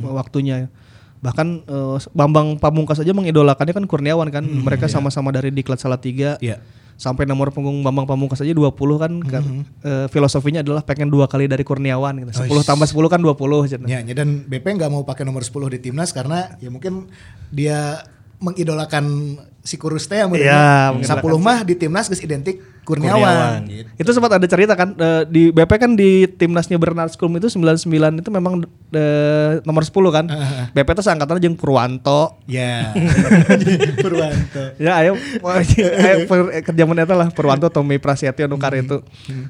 waktunya. 0.02 0.72
Bahkan 1.20 1.68
eh, 1.68 1.96
Bambang 2.16 2.56
Pamungkas 2.56 3.00
aja 3.04 3.12
mengidolakannya 3.12 3.76
kan 3.76 3.84
Kurniawan 3.84 4.32
kan. 4.32 4.44
Mereka 4.44 4.88
sama-sama 4.88 5.30
dari 5.30 5.52
Diklat 5.52 5.78
Salatiga. 5.78 6.40
Iya. 6.40 6.64
Sampai 6.96 7.28
nomor 7.28 7.52
punggung 7.52 7.84
Bambang 7.84 8.08
Pamungkas 8.08 8.40
aja 8.40 8.56
20 8.56 8.72
kan, 8.96 9.12
kan 9.20 9.44
eh, 9.84 10.06
filosofinya 10.08 10.64
adalah 10.64 10.80
pengen 10.80 11.12
dua 11.12 11.28
kali 11.28 11.44
dari 11.44 11.60
Kurniawan 11.60 12.24
gitu. 12.24 12.48
10 12.48 12.64
tambah 12.64 12.88
10 12.88 13.12
kan 13.12 13.20
20 13.20 13.36
cenah. 13.68 13.88
Ya, 13.88 14.00
ya, 14.00 14.14
dan 14.16 14.48
BP 14.48 14.64
nggak 14.80 14.88
mau 14.88 15.04
pakai 15.04 15.28
nomor 15.28 15.44
10 15.44 15.76
di 15.76 15.78
timnas 15.78 16.16
karena 16.16 16.56
ya 16.56 16.72
mungkin 16.72 17.12
dia 17.52 18.00
mengidolakan 18.40 19.36
si 19.66 19.74
Kurus 19.74 20.06
teh 20.06 20.22
yang 20.22 20.30
ya, 20.38 20.94
10 20.94 21.02
mah 21.42 21.66
di 21.66 21.74
timnas 21.74 22.06
geus 22.06 22.22
identik 22.22 22.62
Kurniawan. 22.86 23.18
Kurniawan. 23.18 23.60
Gitu. 23.66 23.88
Itu 23.98 24.10
sempat 24.14 24.38
ada 24.38 24.46
cerita 24.46 24.78
kan 24.78 24.94
eh, 24.94 25.26
di 25.26 25.50
BP 25.50 25.72
kan 25.74 25.98
di 25.98 26.30
timnasnya 26.30 26.78
Bernard 26.78 27.10
Skulm 27.10 27.34
itu 27.34 27.50
99 27.50 28.22
itu 28.22 28.30
memang 28.30 28.62
eh, 28.94 29.58
nomor 29.66 29.82
10 29.82 29.90
kan. 30.14 30.24
BP 30.70 30.88
itu 30.94 31.02
seangkatan 31.02 31.42
jeung 31.42 31.58
Purwanto. 31.58 32.38
Ya. 32.46 32.94
Purwanto. 34.06 34.78
Ya 34.78 35.02
ayo 35.02 35.18
ayo 35.42 36.16
per, 36.30 36.62
kerjaman 36.62 37.02
eta 37.02 37.18
lah 37.18 37.34
Purwanto 37.34 37.66
Tommy 37.66 37.98
Prasetyo 37.98 38.46
nu 38.46 38.54
itu. 38.54 39.02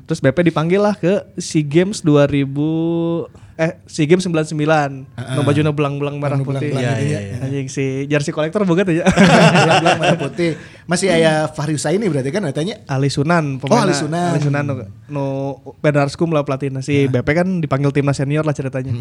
Terus 0.08 0.18
BP 0.24 0.48
dipanggil 0.48 0.80
lah 0.80 0.96
ke 0.96 1.20
SEA 1.36 1.60
Games 1.60 2.00
2000 2.00 3.44
eh 3.56 3.80
SEA 3.84 4.04
Games 4.04 4.20
99. 4.22 4.52
Nu 5.32 5.40
bajuna 5.40 5.72
belang-belang 5.72 6.20
merah 6.20 6.36
putih. 6.36 6.70
belang-belang 6.76 6.82
Iya, 6.84 6.92
gitu 7.00 7.08
ya. 7.08 7.20
Anjing 7.40 7.66
si 7.66 7.84
jersey 8.04 8.28
kolektor 8.28 8.62
boga 8.62 8.84
tuh 8.84 8.92
ya. 9.00 9.08
Belang 9.80 9.96
merah 9.96 10.16
putih. 10.16 10.60
Masih 10.84 11.08
aya 11.08 11.48
Fahri 11.48 11.72
Husaini 11.72 12.04
berarti 12.06 12.28
kan 12.28 12.44
katanya. 12.44 12.84
Ali 12.86 13.08
Sunan 13.08 13.56
Oh, 13.58 13.74
Ali 13.74 13.96
Sunan. 13.96 14.36
Ali 14.36 14.40
Sunan 14.40 14.62
nu, 14.62 14.74
nu 15.08 15.24
Bernard 15.80 16.12
Skum 16.12 16.30
lah 16.30 16.44
pelatihnya 16.44 16.78
si 16.78 17.08
BP 17.08 17.28
kan 17.32 17.48
dipanggil 17.58 17.90
timnas 17.90 18.16
senior 18.16 18.44
lah 18.44 18.52
ceritanya. 18.52 18.92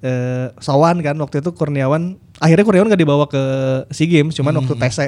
Eh 0.00 0.46
Sawan 0.60 1.00
kan 1.00 1.16
waktu 1.16 1.40
itu 1.40 1.50
Kurniawan 1.50 2.20
akhirnya 2.38 2.62
Kurniawan 2.62 2.88
gak 2.88 3.00
dibawa 3.00 3.24
ke 3.24 3.42
SEA 3.88 4.06
Games 4.06 4.34
cuman 4.34 4.60
waktu 4.60 4.76
TC 4.76 4.98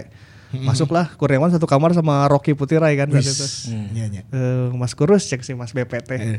masuklah 0.69 1.13
Kurniawan 1.13 1.49
satu 1.49 1.65
kamar 1.65 1.91
sama 1.91 2.25
Rocky 2.27 2.53
Putirai 2.53 2.95
kan 2.95 3.09
saat 3.11 3.23
itu. 3.23 3.47
Iya, 3.93 4.05
iya. 4.09 4.23
Eh, 4.25 4.69
Mas 4.73 4.93
Kurus 4.93 5.25
cek 5.25 5.41
si 5.41 5.53
Mas 5.53 5.71
BPT. 5.71 6.11
Eh, 6.13 6.39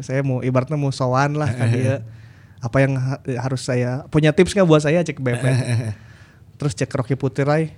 saya 0.00 0.20
mau 0.20 0.40
ibaratnya 0.40 0.74
mau 0.74 0.88
sowan 0.88 1.34
lah 1.34 1.48
kan 1.48 1.68
dia. 1.68 2.04
Apa 2.58 2.80
yang 2.80 2.94
ha- 2.94 3.20
harus 3.38 3.60
saya 3.60 4.08
punya 4.08 4.30
tips 4.30 4.52
nggak 4.52 4.64
buat 4.64 4.80
saya 4.80 5.00
cek 5.00 5.16
BP. 5.16 5.44
Terus 6.54 6.72
cek 6.74 6.90
Rocky 6.90 7.14
Putirai 7.14 7.74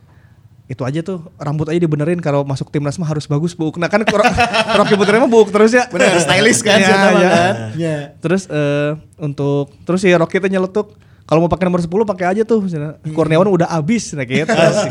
itu 0.66 0.82
aja 0.82 0.98
tuh 0.98 1.30
rambut 1.36 1.62
aja 1.64 1.78
dibenerin 1.78 2.18
kalau 2.18 2.42
masuk 2.42 2.68
timnas 2.68 2.94
mah 2.96 3.06
harus 3.06 3.24
bagus 3.24 3.54
buk. 3.54 3.78
Nah 3.78 3.86
kan 3.86 4.02
Ro- 4.02 4.34
Rocky 4.78 4.94
Putirai 4.94 5.18
mah 5.18 5.28
buk 5.28 5.48
terus 5.48 5.70
ya. 5.70 5.86
Bener, 5.86 6.18
stylish 6.18 6.58
kan 6.60 6.76
Ya, 6.76 6.86
ya. 6.86 6.96
kan? 7.22 7.54
Ya. 7.74 7.96
Terus 8.18 8.46
eh, 8.46 8.98
untuk 9.16 9.70
terus 9.82 10.00
si 10.00 10.10
Rocky 10.10 10.38
tuh 10.38 10.50
nyeletuk 10.50 10.98
kalau 11.26 11.42
mau 11.42 11.50
pakai 11.50 11.66
nomor 11.66 11.82
10 11.82 11.90
pakai 12.06 12.26
aja 12.30 12.42
tuh. 12.46 12.62
Cina. 12.70 13.02
Kurniawan 13.02 13.50
udah 13.50 13.68
abis 13.74 14.14
nah 14.14 14.22
gitu. 14.22 14.46
si, 14.82 14.88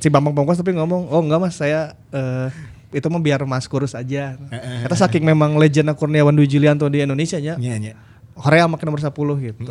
si 0.00 0.08
Bambang 0.08 0.32
Pamungkas 0.32 0.56
tapi 0.56 0.72
ngomong, 0.72 1.12
"Oh 1.12 1.20
enggak 1.20 1.36
Mas, 1.36 1.60
saya 1.60 1.92
eh, 2.10 2.48
itu 2.96 3.04
mah 3.12 3.20
biar 3.20 3.44
Mas 3.44 3.68
kurus 3.68 3.92
aja." 3.92 4.40
Kita 4.56 4.96
saking 4.96 5.20
memang 5.20 5.60
legenda 5.60 5.92
Kurniawan 5.92 6.32
Dwi 6.32 6.48
Julianto 6.48 6.88
di 6.88 7.04
Indonesia 7.04 7.36
nya. 7.36 7.60
Iya, 7.60 7.76
iya. 7.76 7.94
Korea 8.32 8.64
pakai 8.72 8.84
nomor 8.88 9.00
10 9.04 9.12
gitu. 9.52 9.62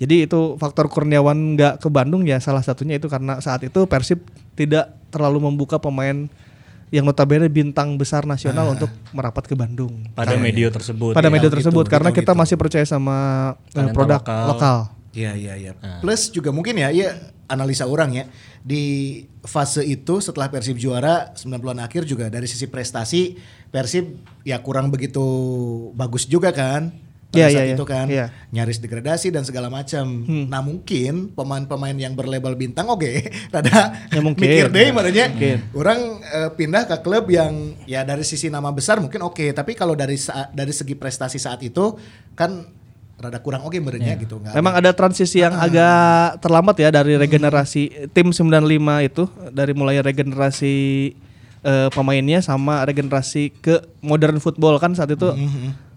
Jadi 0.00 0.30
itu 0.30 0.40
faktor 0.56 0.86
Kurniawan 0.88 1.58
nggak 1.58 1.82
ke 1.82 1.88
Bandung 1.90 2.24
ya 2.24 2.38
salah 2.40 2.62
satunya 2.64 2.96
itu 2.96 3.10
karena 3.10 3.42
saat 3.42 3.66
itu 3.66 3.84
Persib 3.84 4.24
tidak 4.54 4.94
terlalu 5.10 5.44
membuka 5.44 5.76
pemain 5.76 6.30
yang 6.90 7.06
notabene 7.06 7.46
bintang 7.46 7.94
besar 7.94 8.26
nasional 8.26 8.74
untuk 8.74 8.90
merapat 9.14 9.46
ke 9.46 9.54
Bandung 9.54 10.10
Pada 10.10 10.34
media 10.34 10.74
tersebut. 10.74 11.14
pada 11.14 11.30
ya. 11.30 11.34
media 11.34 11.46
gitu, 11.46 11.62
tersebut 11.62 11.84
gitu, 11.86 11.92
karena 11.94 12.10
kita 12.10 12.32
gitu. 12.34 12.40
masih 12.42 12.56
percaya 12.58 12.82
sama 12.82 13.16
eh, 13.70 13.78
Talenta 13.78 13.94
produk 13.94 14.20
lokal. 14.22 14.44
lokal. 14.50 14.76
Iya 15.10 15.34
iya 15.34 15.54
iya. 15.56 15.72
Plus 15.98 16.30
juga 16.30 16.50
mungkin 16.50 16.74
ya, 16.74 16.88
ya 16.88 17.18
analisa 17.44 17.82
orang 17.84 18.14
ya 18.14 18.24
di 18.62 18.82
fase 19.42 19.82
itu 19.82 20.22
setelah 20.22 20.46
Persib 20.46 20.76
juara 20.76 21.34
90-an 21.34 21.80
akhir 21.80 22.04
juga 22.04 22.30
dari 22.30 22.46
sisi 22.46 22.64
prestasi 22.64 23.34
Persib 23.68 24.06
ya 24.42 24.60
kurang 24.60 24.88
begitu 24.88 25.22
bagus 25.92 26.24
juga 26.24 26.50
kan. 26.50 26.94
Pada 27.30 27.46
Iya, 27.46 27.46
saat 27.46 27.54
iya, 27.54 27.62
iya. 27.64 27.76
itu 27.78 27.84
kan 27.86 28.06
Iya. 28.06 28.26
nyaris 28.50 28.78
degradasi 28.78 29.30
dan 29.30 29.46
segala 29.46 29.70
macam. 29.70 30.02
Nah 30.50 30.58
mungkin 30.60 31.30
pemain-pemain 31.30 31.94
yang 31.94 32.18
berlabel 32.18 32.58
bintang 32.58 32.86
oke, 32.86 33.06
rada 33.54 33.94
Ya, 34.10 34.18
mungkin. 34.18 34.42
mikir 34.42 34.66
deh 34.66 34.90
makanya 34.90 35.30
Mungkin. 35.30 35.58
orang 35.72 36.00
eh, 36.20 36.50
pindah 36.50 36.86
ke 36.86 36.96
klub 37.00 37.30
yang 37.30 37.54
ya 37.86 38.02
dari 38.02 38.22
sisi 38.22 38.46
nama 38.46 38.70
besar 38.70 38.98
mungkin 38.98 39.22
oke, 39.22 39.46
tapi 39.50 39.74
kalau 39.74 39.94
dari 39.94 40.18
dari 40.50 40.70
segi 40.70 40.94
prestasi 40.94 41.38
saat 41.38 41.62
itu 41.62 41.94
kan 42.34 42.66
rada 43.20 43.38
kurang 43.38 43.62
oke 43.68 43.76
merenya 43.76 44.16
gitu. 44.16 44.40
nggak 44.40 44.56
Memang 44.56 44.80
ada 44.80 44.90
transisi 44.96 45.44
yang 45.44 45.52
agak 45.52 46.40
terlambat 46.40 46.76
ya 46.80 46.88
dari 46.88 47.20
regenerasi 47.20 48.10
tim 48.16 48.32
95 48.32 48.48
itu 49.04 49.28
dari 49.52 49.72
mulai 49.76 50.00
regenerasi 50.00 50.74
eh, 51.60 51.88
pemainnya 51.92 52.40
sama 52.40 52.80
regenerasi 52.88 53.52
ke 53.60 53.84
modern 54.00 54.40
football. 54.40 54.80
Kan 54.80 54.96
saat 54.96 55.12
itu 55.12 55.28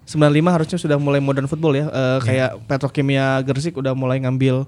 95 0.03 0.19
harusnya 0.51 0.77
sudah 0.77 0.97
mulai 0.99 1.23
modern 1.23 1.47
football 1.47 1.79
ya 1.79 1.87
Eh, 1.87 2.19
kayak 2.27 2.67
Petrokimia 2.67 3.39
Gersik 3.47 3.79
udah 3.79 3.95
mulai 3.95 4.19
ngambil 4.19 4.67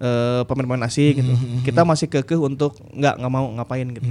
eh, 0.00 0.40
pemain-pemain 0.48 0.88
asing 0.88 1.20
gitu. 1.20 1.32
Kita 1.60 1.84
masih 1.84 2.08
kekeh 2.08 2.40
untuk 2.40 2.80
nggak 2.96 3.20
nggak 3.20 3.32
mau 3.32 3.46
ngapain 3.52 3.84
gitu. 3.92 4.08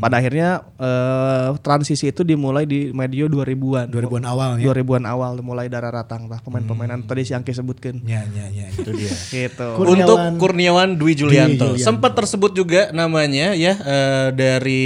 Pada 0.00 0.16
akhirnya 0.16 0.48
eh, 0.74 1.48
transisi 1.60 2.08
itu 2.08 2.24
dimulai 2.24 2.64
di 2.64 2.88
medio 2.90 3.28
2000-an. 3.28 3.86
2000-an 3.86 4.24
awal 4.24 4.50
ya. 4.56 4.72
2000-an 4.72 5.04
awal 5.04 5.32
mulai 5.40 5.68
darah 5.68 5.92
ratang 5.92 6.24
lah 6.24 6.40
pemain-pemainan 6.40 7.04
tadi 7.04 7.22
si 7.22 7.32
Angki 7.32 7.52
sebutkan. 7.52 8.00
Ya, 8.02 8.24
ya, 8.26 8.48
ya. 8.48 8.66
Itu 8.72 8.90
dia. 8.90 9.12
Gitu. 9.40 9.68
Kurniawan- 9.76 10.00
Untuk 10.00 10.18
Kurniawan 10.38 10.88
Dwi 10.96 11.12
Julianto. 11.14 11.76
Julianto. 11.76 11.84
Sempat 11.84 12.12
tersebut 12.14 12.50
juga 12.52 12.88
namanya 12.90 13.52
ya 13.52 13.76
eh, 13.76 14.28
dari 14.32 14.84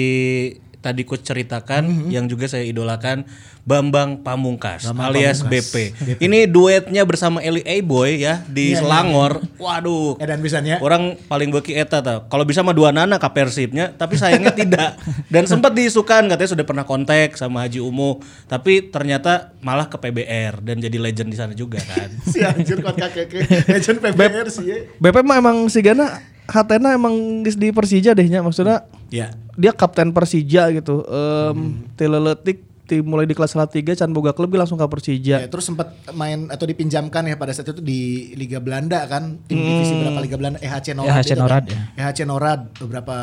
tadi 0.84 1.08
coach 1.08 1.24
ceritakan 1.24 2.12
yang 2.12 2.28
juga 2.28 2.44
saya 2.44 2.68
idolakan 2.68 3.24
Bambang 3.64 4.20
Pamungkas 4.20 4.84
alias 4.92 5.40
BP. 5.40 5.96
Ini 6.20 6.44
duetnya 6.44 7.00
bersama 7.08 7.40
Eli 7.40 7.64
A 7.64 7.80
Boy 7.80 8.20
ya 8.20 8.44
di 8.44 8.76
Selangor. 8.76 9.40
Waduh. 9.56 10.20
Edan 10.20 10.44
pisannya. 10.44 10.84
Orang 10.84 11.16
paling 11.24 11.48
beki 11.48 11.72
eta. 11.72 12.04
Kalau 12.28 12.44
bisa 12.44 12.60
mah 12.60 12.76
dua 12.76 12.92
nana 12.92 13.16
ka 13.16 13.32
Persibnya, 13.32 13.96
tapi 13.96 14.20
sayangnya 14.20 14.52
tidak. 14.60 15.00
Dan 15.32 15.48
sempat 15.48 15.72
diisukan 15.72 16.28
katanya 16.28 16.50
sudah 16.52 16.66
pernah 16.68 16.84
kontak 16.84 17.40
sama 17.40 17.64
Haji 17.64 17.80
Umu, 17.80 18.20
tapi 18.44 18.92
ternyata 18.92 19.56
malah 19.64 19.88
ke 19.88 19.96
PBR 19.96 20.60
dan 20.60 20.76
jadi 20.84 21.00
legend 21.00 21.32
di 21.32 21.38
sana 21.40 21.56
juga 21.56 21.80
kan. 21.80 22.12
si 22.32 22.44
anjir 22.44 22.84
kakek 22.84 23.32
legend 23.64 23.98
PBR 24.04 24.46
sih 24.52 24.64
ya. 24.68 24.78
BP 25.00 25.24
mah 25.24 25.40
emang 25.40 25.72
si 25.72 25.80
Gana 25.80 26.33
Hatena 26.44 26.92
emang 26.92 27.40
di, 27.40 27.50
di 27.56 27.68
Persija 27.72 28.12
dehnya 28.12 28.44
maksudnya 28.44 28.84
Ya. 29.08 29.30
dia 29.54 29.70
kapten 29.70 30.10
Persija 30.10 30.74
gitu. 30.74 31.06
Em 31.06 31.86
tileletik 31.94 32.66
ti 32.84 33.00
ti 33.00 33.00
mulai 33.00 33.24
di 33.24 33.32
kelas 33.32 33.56
salah 33.56 33.64
3 33.64 33.96
can 33.96 34.12
boga 34.12 34.36
klub 34.36 34.52
langsung 34.52 34.76
ke 34.76 34.84
Persija. 34.84 35.40
Ya, 35.40 35.48
terus 35.48 35.64
sempat 35.64 35.96
main 36.12 36.52
atau 36.52 36.68
dipinjamkan 36.68 37.24
ya 37.24 37.36
pada 37.40 37.56
saat 37.56 37.72
itu 37.72 37.80
di 37.80 38.32
Liga 38.36 38.60
Belanda 38.60 39.08
kan 39.08 39.40
tim 39.48 39.56
divisi 39.56 39.96
berapa 39.96 40.20
Liga 40.20 40.36
Belanda 40.36 40.58
EHC 40.60 40.92
Norad 40.92 41.16
EHC 41.16 41.30
itu 41.32 41.40
kan. 41.40 41.42
Norad, 41.48 41.64
ya. 41.64 41.80
EHC 41.96 42.18
Norad 42.28 42.60
beberapa 42.76 43.16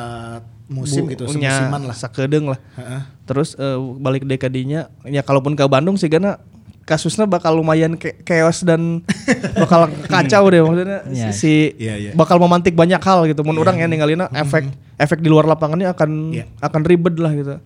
musim 0.71 1.05
gitu 1.11 1.27
nya 1.37 1.51
semusiman 1.53 1.81
lah 1.85 1.93
sakedeung 1.99 2.47
lah. 2.55 2.59
Heeh. 2.79 3.01
Terus 3.29 3.53
eh, 3.59 3.77
balik 4.01 4.25
deh 4.25 4.39
ke 4.41 4.49
dinya, 4.49 4.89
ya 5.05 5.21
kalaupun 5.21 5.53
ke 5.53 5.61
Bandung 5.69 5.99
sih 5.99 6.09
karena 6.09 6.41
kasusnya 6.91 7.23
bakal 7.23 7.55
lumayan 7.55 7.95
ke 7.95 8.19
chaos 8.21 8.61
dan 8.61 8.99
bakal 9.55 9.87
kacau 10.11 10.43
deh 10.45 10.59
maksudnya 10.59 10.99
Iya. 11.07 11.31
si 11.31 11.71
Iya, 11.73 11.95
iya. 11.95 12.11
bakal 12.11 12.35
memantik 12.35 12.75
banyak 12.75 12.99
hal 12.99 13.23
gitu. 13.25 13.41
Mun 13.41 13.55
orang 13.55 13.79
ya 13.79 13.87
ninggalina 13.87 14.27
efek 14.29 14.67
efek 15.01 15.19
di 15.19 15.27
luar 15.27 15.43
lapangannya 15.43 15.89
akan 15.89 16.09
Iya. 16.31 16.45
akan 16.59 16.81
ribet 16.83 17.15
lah 17.17 17.31
gitu. 17.33 17.57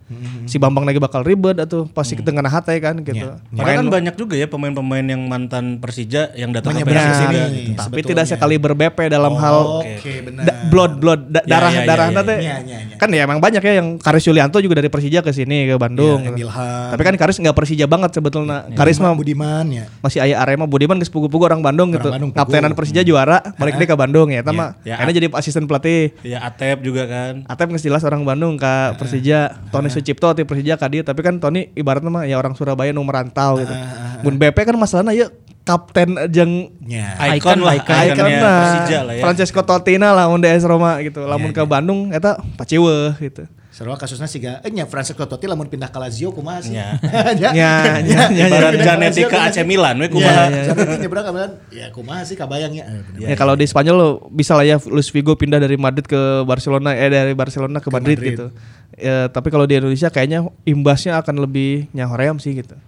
Si 0.45 0.56
Bambang 0.56 0.84
lagi 0.84 0.98
bakal 0.98 1.21
ribet 1.21 1.60
atau 1.60 1.86
pasti 1.86 2.15
tengah 2.15 2.41
hati 2.41 2.80
kan 2.80 2.95
gitu. 2.98 3.36
Padahal 3.52 3.84
kan 3.84 3.88
banyak 3.91 4.15
juga 4.15 4.34
ya 4.34 4.48
pemain-pemain 4.48 5.04
yang 5.04 5.21
mantan 5.26 5.78
Persija 5.78 6.32
yang 6.34 6.50
datang 6.50 6.74
ke 6.74 6.82
Persija. 6.82 7.04
ke 7.04 7.13
sini. 7.13 7.36
gitu. 7.36 7.71
Tapi 7.76 7.84
sebetulnya. 8.00 8.08
tidak 8.08 8.26
sekali 8.28 8.56
berBP 8.56 8.98
dalam 9.08 9.34
hal 9.36 9.58
Oke, 9.84 10.13
benar. 10.24 10.43
da- 10.43 10.58
blood 10.65 10.93
blood 10.98 11.21
da- 11.28 11.43
Ya, 11.43 11.52
darah 11.52 11.71
ya, 11.71 11.82
darah 11.84 12.08
teh 12.15 12.38
ya, 12.38 12.56
ya, 12.58 12.78
ya. 12.82 12.98
kan 12.98 13.10
ya 13.10 13.21
emang 13.21 13.38
banyak 13.38 13.60
ya 13.60 13.74
yang 13.78 13.88
Karis 13.98 14.24
Yulianto 14.24 14.58
juga 14.58 14.80
dari 14.80 14.88
Persija 14.88 15.19
ke 15.19 15.30
sini 15.30 15.67
ke 15.67 15.76
Bandung. 15.76 16.19
Ya, 16.21 16.32
gitu. 16.34 16.50
Tapi 16.89 17.02
kan 17.04 17.15
Karis 17.15 17.38
nggak 17.38 17.54
Persija 17.54 17.86
banget 17.86 18.12
sebetulnya. 18.13 18.65
Karis 18.71 18.98
mah 18.98 19.12
Budiman 19.12 19.65
ya 19.67 19.86
masih 20.00 20.19
ayah 20.21 20.39
Arema 20.39 20.65
Budiman 20.65 20.95
geus 20.95 21.10
pugu-pugu 21.10 21.45
orang 21.45 21.60
Bandung 21.60 21.91
gitu. 21.91 22.08
Bandung, 22.08 22.32
pugu. 22.32 22.39
Kaptenan 22.39 22.71
Persija 22.74 23.02
juara, 23.02 23.41
balik 23.56 23.76
deh 23.76 23.86
ke 23.86 23.95
Bandung 23.95 24.30
ya. 24.30 24.41
Akhirnya 24.41 25.15
jadi 25.15 25.28
asisten 25.34 25.65
pelatih. 25.65 26.13
Ya 26.21 26.41
Atep 26.41 26.82
juga 26.82 27.06
kan. 27.06 27.25
Atep 27.48 27.72
nggak 27.72 27.82
jelas 27.82 28.04
orang 28.04 28.26
Bandung 28.28 28.60
ke 28.60 28.74
Persija, 29.00 29.58
Tony 29.72 29.90
Sucipto 29.90 30.34
di 30.36 30.44
Persija 30.44 30.76
ka 30.76 30.92
dieu, 30.92 31.06
tapi 31.06 31.24
kan 31.26 31.40
Tony 31.40 31.72
ibaratnya 31.74 32.12
mah 32.12 32.24
ya 32.28 32.38
orang 32.38 32.54
Surabaya 32.54 32.92
nu 32.92 33.02
merantau 33.02 33.58
gitu. 33.62 33.74
Mun 34.22 34.36
BP 34.42 34.58
kan 34.66 34.76
masalahnya 34.76 35.14
ya 35.16 35.28
kapten 35.66 36.30
jeung 36.30 36.70
ya 36.86 37.18
Icon 37.34 37.66
lah, 37.66 37.74
icon. 37.74 37.90
iconnya 37.90 38.14
Iconnya 38.14 38.40
Persija 38.42 39.00
lah 39.02 39.14
ya. 39.18 39.24
Francesco 39.26 39.62
Totina 39.66 40.14
lah 40.14 40.30
mun 40.30 40.42
DS 40.44 40.66
Roma 40.70 41.02
gitu. 41.02 41.26
Lamun 41.26 41.50
ke 41.50 41.62
Bandung 41.66 42.14
eta 42.14 42.38
paciweuh 42.60 43.18
gitu. 43.18 43.50
Sarua 43.76 44.00
kasusnya 44.00 44.24
sih 44.32 44.40
gak, 44.40 44.64
eh 44.64 44.72
nya 44.72 44.88
Francesco 44.88 45.28
Totti 45.28 45.52
lamun 45.52 45.68
pindah 45.68 45.92
ke 45.92 46.00
Lazio 46.00 46.32
kumaha 46.32 46.64
sih? 46.64 46.72
Ya. 46.80 46.96
Ya. 47.36 47.52
Ya, 47.52 47.74
ya, 48.00 48.22
ya, 48.32 48.46
Ibarat 48.48 48.72
Pindah 48.72 48.88
ke 48.88 48.88
Janetti 48.88 49.22
ke 49.28 49.36
AC? 49.36 49.58
Milan 49.68 50.00
we 50.00 50.08
Ya, 50.08 50.12
kumaha. 50.16 50.44
Janetti 50.48 50.96
nyebrang 51.04 51.26
kapan? 51.28 51.52
Ya 51.76 51.86
kumaha 51.92 52.24
sih 52.24 52.40
kabayangnya. 52.40 52.88
Eh, 52.88 53.02
bener. 53.04 53.28
Ya, 53.28 53.36
kalau 53.36 53.60
di 53.60 53.68
Spanyol 53.68 53.96
lo 54.00 54.10
bisa 54.32 54.56
lah 54.56 54.64
ya 54.64 54.80
Luis 54.88 55.12
Figo 55.12 55.36
pindah 55.36 55.60
dari 55.60 55.76
Madrid 55.76 56.08
ke 56.08 56.48
Barcelona 56.48 56.96
eh 56.96 57.12
dari 57.12 57.36
Barcelona 57.36 57.84
ke, 57.84 57.92
Madrid, 57.92 58.16
Madrid. 58.16 58.32
gitu. 58.40 58.48
Ya, 58.96 59.28
tapi 59.28 59.52
kalau 59.52 59.68
di 59.68 59.76
Indonesia 59.76 60.08
kayaknya 60.08 60.48
imbasnya 60.64 61.20
akan 61.20 61.44
lebih 61.44 61.92
nyahoream 61.92 62.40
sih 62.40 62.56
gitu. 62.56 62.80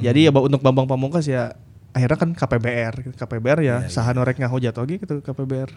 Jadi 0.00 0.24
ya 0.24 0.32
untuk 0.32 0.64
Bambang 0.64 0.88
Pamungkas 0.88 1.28
ya 1.28 1.52
akhirnya 1.90 2.18
kan 2.18 2.30
KPBR. 2.34 2.94
KPBR 3.18 3.58
ya, 3.62 3.76
saha 3.90 4.14
norek 4.14 4.38
ngahujat 4.38 4.74
oge 4.78 5.02
gitu 5.02 5.18
KPBR. 5.22 5.70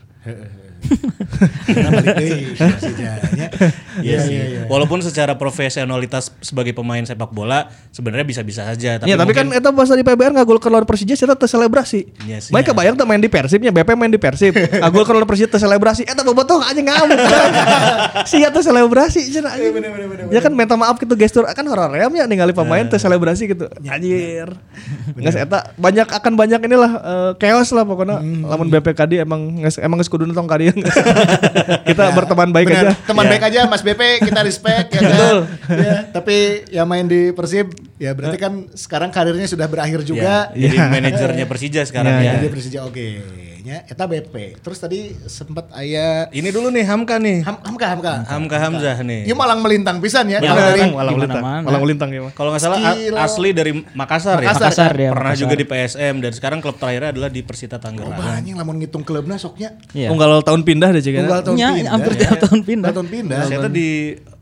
Iya 4.04 4.18
sih. 4.24 4.38
Walaupun 4.72 5.00
secara 5.02 5.36
profesionalitas 5.36 6.32
sebagai 6.44 6.76
pemain 6.76 7.02
sepak 7.04 7.32
bola 7.32 7.72
sebenarnya 7.90 8.26
bisa-bisa 8.28 8.62
saja. 8.68 9.02
Tapi 9.02 9.10
ya, 9.10 9.16
tapi 9.18 9.34
kan 9.34 9.50
eta 9.52 9.70
bahasa 9.74 9.98
di 9.98 10.06
PBR 10.06 10.36
ngagul 10.38 10.60
lawan 10.60 10.86
Persija 10.88 11.16
saya 11.18 11.36
teu 11.36 11.50
selebrasi. 11.50 12.10
Iya 12.26 12.38
sih. 12.44 12.52
Mereka 12.54 12.72
kebayang 12.74 12.96
tuh 12.96 13.06
main 13.08 13.22
di 13.22 13.30
Persibnya, 13.30 13.72
BP 13.74 13.90
main 13.98 14.12
di 14.12 14.20
Persib. 14.22 14.54
Ngagul 14.56 15.04
lawan 15.08 15.28
Persija 15.28 15.50
teu 15.50 15.60
selebrasi. 15.62 16.06
Eta 16.06 16.22
bobotoh 16.22 16.62
aja 16.62 16.80
ngamuk. 16.80 17.20
Sia 18.30 18.50
teu 18.54 18.64
selebrasi 18.64 19.34
cenah 19.34 19.56
anjing. 19.56 19.74
Ya 20.32 20.40
kan 20.40 20.52
minta 20.54 20.76
maaf 20.78 20.98
gitu 21.00 21.14
gestur 21.18 21.46
kan 21.50 21.66
hoream 21.68 22.12
ya 22.16 22.26
ningali 22.28 22.54
pemain 22.54 22.86
teu 22.88 23.00
selebrasi 23.00 23.50
gitu. 23.52 23.66
Anjir. 23.88 24.52
Nges 25.18 25.36
eta 25.38 25.74
banyak 25.78 26.03
akan 26.06 26.34
banyak 26.34 26.60
inilah 26.60 26.92
eh, 26.98 27.32
chaos 27.38 27.70
lah 27.70 27.84
pokoknya. 27.84 28.20
Lamun 28.20 28.68
BPKD 28.68 29.22
emang 29.22 29.56
emang 29.78 29.98
geus 29.98 30.08
kudu 30.08 30.24
nonton 30.24 30.44
kadieu. 30.44 30.74
Kita 31.88 32.12
berteman 32.12 32.50
baik 32.50 32.68
Bener, 32.68 32.92
aja. 32.92 32.94
Teman 33.04 33.24
Ya. 33.24 33.30
baik 33.32 33.44
aja 33.46 33.60
Mas 33.66 33.80
BP 33.80 34.02
kita 34.22 34.40
respect 34.42 34.88
ya 34.92 35.00
kan. 35.00 35.10
Betul. 35.10 35.38
Ya, 35.80 35.96
tapi 36.10 36.36
yang 36.70 36.84
main 36.86 37.06
di 37.06 37.32
Persib 37.32 37.72
ya 38.04 38.12
berarti 38.12 38.36
kan 38.36 38.54
sekarang 38.70 39.10
karirnya 39.10 39.48
sudah 39.48 39.66
berakhir 39.66 40.04
juga. 40.04 40.52
Ya, 40.52 40.68
jadi 40.68 40.76
manajernya 40.92 41.46
Persija 41.46 41.82
sekarang 41.90 42.14
Ya, 42.14 42.20
ya. 42.20 42.32
Jadi 42.36 42.48
Persija 42.50 42.80
oke. 42.84 43.08
nya 43.64 43.80
eta 43.88 44.04
BP. 44.04 44.60
Terus 44.60 44.76
tadi 44.76 45.16
sempat 45.24 45.72
aya 45.72 46.28
Ini 46.30 46.52
dulu 46.52 46.68
nih 46.68 46.84
Hamka 46.84 47.16
nih. 47.16 47.48
Ham, 47.48 47.64
Hamka 47.64 47.88
Hamka. 47.88 48.14
Hamka 48.28 48.58
Hamzah 48.60 49.00
nih. 49.00 49.24
Ieu 49.24 49.40
malang 49.40 49.64
melintang 49.64 50.04
pisan 50.04 50.28
ya. 50.28 50.44
Kalau 50.44 50.60
dari 50.60 50.92
malang 50.92 51.16
melintang. 51.16 51.44
Malang 51.64 51.82
melintang 51.82 52.10
ya. 52.12 52.22
mah. 52.22 52.32
Kalau 52.36 52.52
nggak 52.52 52.60
salah 52.60 52.92
asli 53.24 53.56
dari 53.56 53.72
Makassar, 53.72 54.36
Makassar, 54.36 54.44
ya. 54.44 54.52
Makassar 54.68 54.92
dia, 54.92 55.10
Pernah 55.10 55.32
Makassar. 55.32 55.44
juga 55.48 55.54
di 55.56 55.64
PSM 55.64 56.16
dan 56.20 56.32
sekarang 56.36 56.60
klub 56.60 56.76
terakhirnya 56.76 57.16
adalah 57.16 57.30
di 57.32 57.40
Persita 57.40 57.80
Oh, 57.80 57.80
Tangerang. 57.80 58.20
banyak 58.20 58.52
lamun 58.52 58.76
ngitung 58.84 59.08
klubnya 59.08 59.40
soknya. 59.40 59.80
Iya. 59.96 60.12
Unggal 60.12 60.44
tahun 60.44 60.68
pindah 60.68 60.90
deh 60.92 61.00
juga. 61.00 61.24
Tunggal 61.24 61.42
tahun 61.42 61.56
pindah. 61.56 61.88
hampir 61.88 62.12
tiap 62.20 62.36
tahun 62.44 62.60
pindah. 62.62 62.90
Tahun 62.92 63.08
pindah. 63.08 63.38
Saya 63.48 63.72
di 63.72 63.88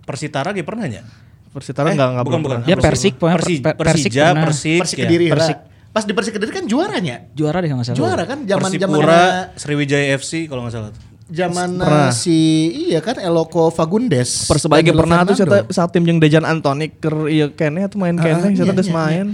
Persitara 0.02 0.50
gitu 0.50 0.66
pernah 0.66 0.90
ya? 0.90 1.06
Persitara 1.52 1.92
enggak 1.92 2.10
enggak 2.10 2.26
bukan 2.26 2.32
belum 2.32 2.42
bukan. 2.42 2.58
pernah. 2.58 2.68
Dia 2.68 2.78
Persik, 2.80 3.14
pokoknya 3.16 3.38
Persi- 3.38 3.60
per- 3.60 3.76
Persik 3.76 3.92
Persija, 4.08 4.24
pernah. 4.26 4.44
Persik, 4.46 4.80
Persik 4.80 4.98
ya. 4.98 5.04
Kediri. 5.06 5.26
Persik. 5.28 5.58
Persik. 5.60 5.90
Pas 5.92 6.04
di 6.04 6.14
Persik 6.14 6.34
Kediri 6.34 6.52
kan 6.54 6.66
juaranya. 6.66 7.16
Juara 7.32 7.58
deh 7.60 7.68
kalau 7.68 7.80
nggak 7.80 7.88
salah. 7.90 8.00
Juara 8.00 8.24
kan 8.24 8.40
zaman 8.44 8.70
zaman 8.70 8.96
Persipura, 8.96 9.22
Sriwijaya 9.56 10.06
FC 10.16 10.32
kalau 10.48 10.64
nggak 10.64 10.74
salah. 10.74 10.92
zaman 11.28 11.70
si 12.12 12.40
iya 12.86 13.00
kan 13.00 13.16
Eloko 13.16 13.68
Fagundes. 13.68 14.48
Persebaya 14.48 14.80
ge 14.80 14.92
pernah 14.92 15.24
tuh 15.24 15.32
saya 15.34 15.64
saat 15.68 15.92
tim 15.92 16.04
jeung 16.04 16.20
Dejan 16.20 16.44
Antoni 16.44 16.92
keur 16.92 17.28
ieu 17.28 17.52
keneh 17.52 17.88
atuh 17.88 17.96
main 17.96 18.16
keneh 18.16 18.52
iya, 18.52 18.56
saya 18.58 18.72
geus 18.72 18.88
iya, 18.88 18.94
main. 18.94 19.28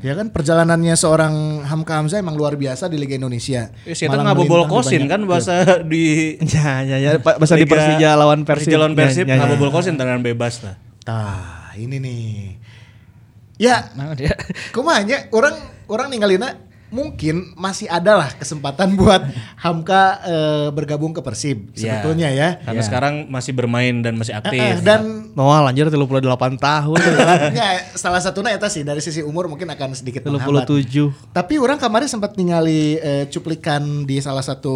Ya 0.00 0.12
kan 0.12 0.28
perjalanannya 0.28 0.92
seorang 0.92 1.32
Hamka 1.62 2.00
Hamzah 2.00 2.16
emang 2.16 2.32
luar 2.32 2.56
biasa 2.56 2.88
di 2.88 2.96
Liga 2.96 3.12
Indonesia. 3.12 3.68
Eh, 3.84 3.92
saya 3.92 4.08
Malang 4.08 4.24
nggak 4.26 4.38
bobol 4.38 4.60
melintang 4.62 4.68
di 4.68 4.76
kosin 4.76 5.02
kan 5.04 5.20
bahasa 5.24 5.54
di 5.84 6.04
Ya 6.56 6.70
ya 6.80 6.96
ya 6.96 7.10
bahasa 7.16 7.56
di 7.56 7.64
Persija 7.64 8.08
lawan 8.12 8.44
Persib. 8.44 8.68
Persija 8.68 8.76
lawan 8.78 8.92
Persib 8.92 9.24
Ya, 9.24 9.36
ya, 9.36 9.36
nggak 9.36 9.48
ya. 9.48 9.54
bobol 9.56 9.70
kosin 9.72 9.96
tangan 9.96 10.20
bebas 10.20 10.64
lah. 10.64 10.76
Tah, 11.06 11.38
ini 11.72 11.96
nih. 11.96 12.26
Ya, 13.56 13.94
Nah, 13.94 14.12
dia. 14.12 14.34
kumanya 14.68 15.30
orang 15.30 15.54
orang 15.86 16.10
ninggalina 16.10 16.58
mungkin 16.86 17.54
masih 17.54 17.86
ada 17.86 18.14
lah 18.16 18.30
kesempatan 18.32 18.94
buat 19.00 19.22
Hamka 19.56 20.02
eh, 20.22 20.68
bergabung 20.70 21.10
ke 21.10 21.18
Persib 21.20 21.70
Ya. 21.72 21.98
sebetulnya 21.98 22.28
ya. 22.28 22.48
Karena 22.60 22.82
sekarang 22.82 23.14
masih 23.26 23.52
bermain 23.52 24.02
dan 24.02 24.14
masih 24.14 24.34
aktif. 24.34 24.58
eh, 24.58 24.78
dan 24.80 25.30
Noah 25.32 25.62
lanjut 25.64 25.88
38 25.88 26.22
tahun. 26.58 26.98
ya, 27.52 27.68
salah 27.94 28.18
satunya 28.18 28.50
eta 28.50 28.66
sih 28.66 28.82
dari 28.82 28.98
sisi 28.98 29.20
umur 29.20 29.46
mungkin 29.46 29.66
akan 29.68 29.94
sedikit 29.94 30.26
menghambat. 30.26 30.66
37. 30.68 31.32
Tapi 31.32 31.54
orang 31.56 31.78
kemarin 31.78 32.06
sempat 32.06 32.34
ningali 32.34 32.98
eh, 32.98 33.24
cuplikan 33.26 34.02
di 34.02 34.18
salah 34.18 34.42
satu 34.42 34.74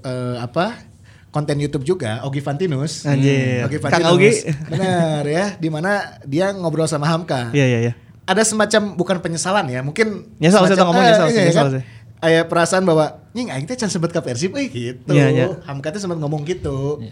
eh, 0.00 0.36
apa 0.38 0.91
konten 1.32 1.56
YouTube 1.56 1.82
juga 1.82 2.20
Ogi 2.22 2.38
Fantinus. 2.38 3.08
Anjir. 3.08 3.64
Ogi 3.64 3.80
Kang 3.80 3.88
Fantinus. 3.98 4.12
Ogi. 4.14 4.30
Benar 4.68 5.24
ya, 5.24 5.44
di 5.56 5.68
mana 5.72 6.20
dia 6.22 6.52
ngobrol 6.52 6.84
sama 6.84 7.08
Hamka. 7.08 7.50
Iya 7.50 7.66
iya 7.66 7.78
iya. 7.88 7.92
Ada 8.22 8.44
semacam 8.46 8.94
bukan 8.94 9.16
penyesalan 9.18 9.66
ya, 9.66 9.82
mungkin 9.82 10.30
Nyesal, 10.38 10.68
saya 10.70 10.84
ngomong 10.86 11.02
eh, 11.02 11.08
nyesal 11.10 11.26
sih, 11.26 11.34
iya, 11.34 11.46
nyesal 11.50 11.66
kan? 11.66 11.74
sih. 11.74 11.82
Aya 12.22 12.46
perasaan 12.46 12.86
bahwa 12.86 13.18
nying 13.34 13.50
aing 13.50 13.66
teh 13.66 13.74
can 13.74 13.90
sebut 13.90 14.14
ka 14.14 14.22
Persib 14.22 14.54
euy 14.54 14.70
gitu. 14.70 15.10
Iya, 15.10 15.26
iya. 15.34 15.46
Hamka 15.66 15.90
teh 15.90 15.98
sempat 15.98 16.22
ngomong 16.22 16.46
gitu. 16.46 17.02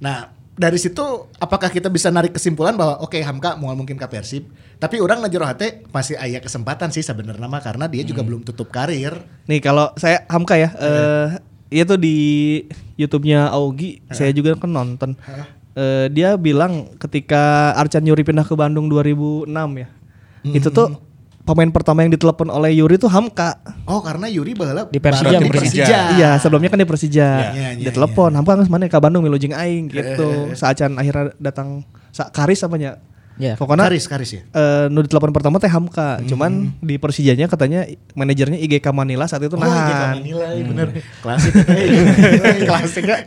Nah, 0.00 0.32
dari 0.54 0.78
situ 0.80 1.04
apakah 1.36 1.68
kita 1.68 1.92
bisa 1.92 2.08
narik 2.08 2.32
kesimpulan 2.32 2.72
bahwa 2.72 3.02
oke 3.04 3.18
Hamka 3.20 3.60
mau 3.60 3.74
mungkin 3.76 4.00
ke 4.00 4.06
Persib, 4.08 4.48
tapi 4.80 5.04
orang 5.04 5.20
najero 5.20 5.44
hate 5.44 5.84
masih 5.92 6.16
aya 6.16 6.40
kesempatan 6.40 6.88
sih 6.94 7.04
sebenarnya 7.04 7.44
mah 7.44 7.60
karena 7.60 7.84
dia 7.84 8.00
Hmm. 8.00 8.10
juga 8.14 8.22
belum 8.24 8.40
tutup 8.40 8.72
karir. 8.72 9.12
Nih 9.44 9.60
kalau 9.60 9.92
saya 10.00 10.24
Hamka 10.32 10.56
ya, 10.56 10.72
eh 10.80 11.26
iya 11.74 11.82
tuh 11.82 11.98
di 11.98 12.14
YouTube-nya 12.94 13.50
Augie, 13.50 13.98
saya 14.14 14.30
juga 14.30 14.54
kan 14.54 14.70
nonton. 14.70 15.18
Eh, 15.74 16.06
dia 16.14 16.38
bilang 16.38 16.94
ketika 17.02 17.74
Arcan 17.74 18.06
Yuri 18.06 18.22
pindah 18.22 18.46
ke 18.46 18.54
Bandung 18.54 18.86
2006 18.86 19.50
ya, 19.74 19.88
itu 20.54 20.70
tuh 20.70 21.02
pemain 21.42 21.66
pertama 21.68 22.06
yang 22.06 22.14
ditelepon 22.14 22.46
oleh 22.46 22.78
Yuri 22.78 22.94
tuh 22.94 23.10
Hamka. 23.10 23.58
Oh, 23.84 23.98
karena 23.98 24.30
Yuri 24.30 24.54
baheula 24.54 24.86
Di 24.86 25.02
Persija, 25.02 25.34
di 25.42 25.50
Persija. 25.50 25.82
Persija. 25.82 25.98
Iya, 26.14 26.30
sebelumnya 26.38 26.70
kan 26.70 26.78
di 26.78 26.86
Persija. 26.86 27.28
Iya, 27.28 27.50
iya, 27.52 27.68
dia 27.76 27.92
telepon, 27.92 28.30
Hamka 28.38 28.54
geus 28.62 28.70
mana 28.70 28.86
ka 28.86 29.02
Bandung 29.02 29.26
milu 29.26 29.34
aing 29.34 29.90
Eh, 29.90 29.94
gitu. 29.98 30.54
Saacan 30.54 30.94
akhirnya 30.94 31.34
datang 31.42 31.82
sa 32.14 32.30
Karis 32.30 32.62
apa 32.62 32.78
Ya. 33.34 33.54
Pokoknya 33.54 33.84
Karis, 33.84 34.06
Karis 34.06 34.30
ya. 34.30 34.42
eh 34.46 34.86
nu 34.88 35.00
ditelepon 35.00 35.30
pertama 35.30 35.58
teh 35.58 35.66
Hamka, 35.66 36.16
Hmm. 36.16 36.26
cuman 36.26 36.50
di 36.78 36.94
Persijanya 36.96 37.44
katanya 37.44 37.82
manajernya 38.12 38.56
IGK 38.56 38.86
Manila 38.90 39.26
saat 39.26 39.42
itu 39.42 39.52
Oh, 39.52 39.58
iya, 39.58 39.66
nah. 39.66 40.14
Manila, 40.14 40.46
iya, 40.50 40.62
bener. 40.64 40.86
Klasik. 41.24 41.50
Klasik 42.70 43.04
ya. 43.04 43.18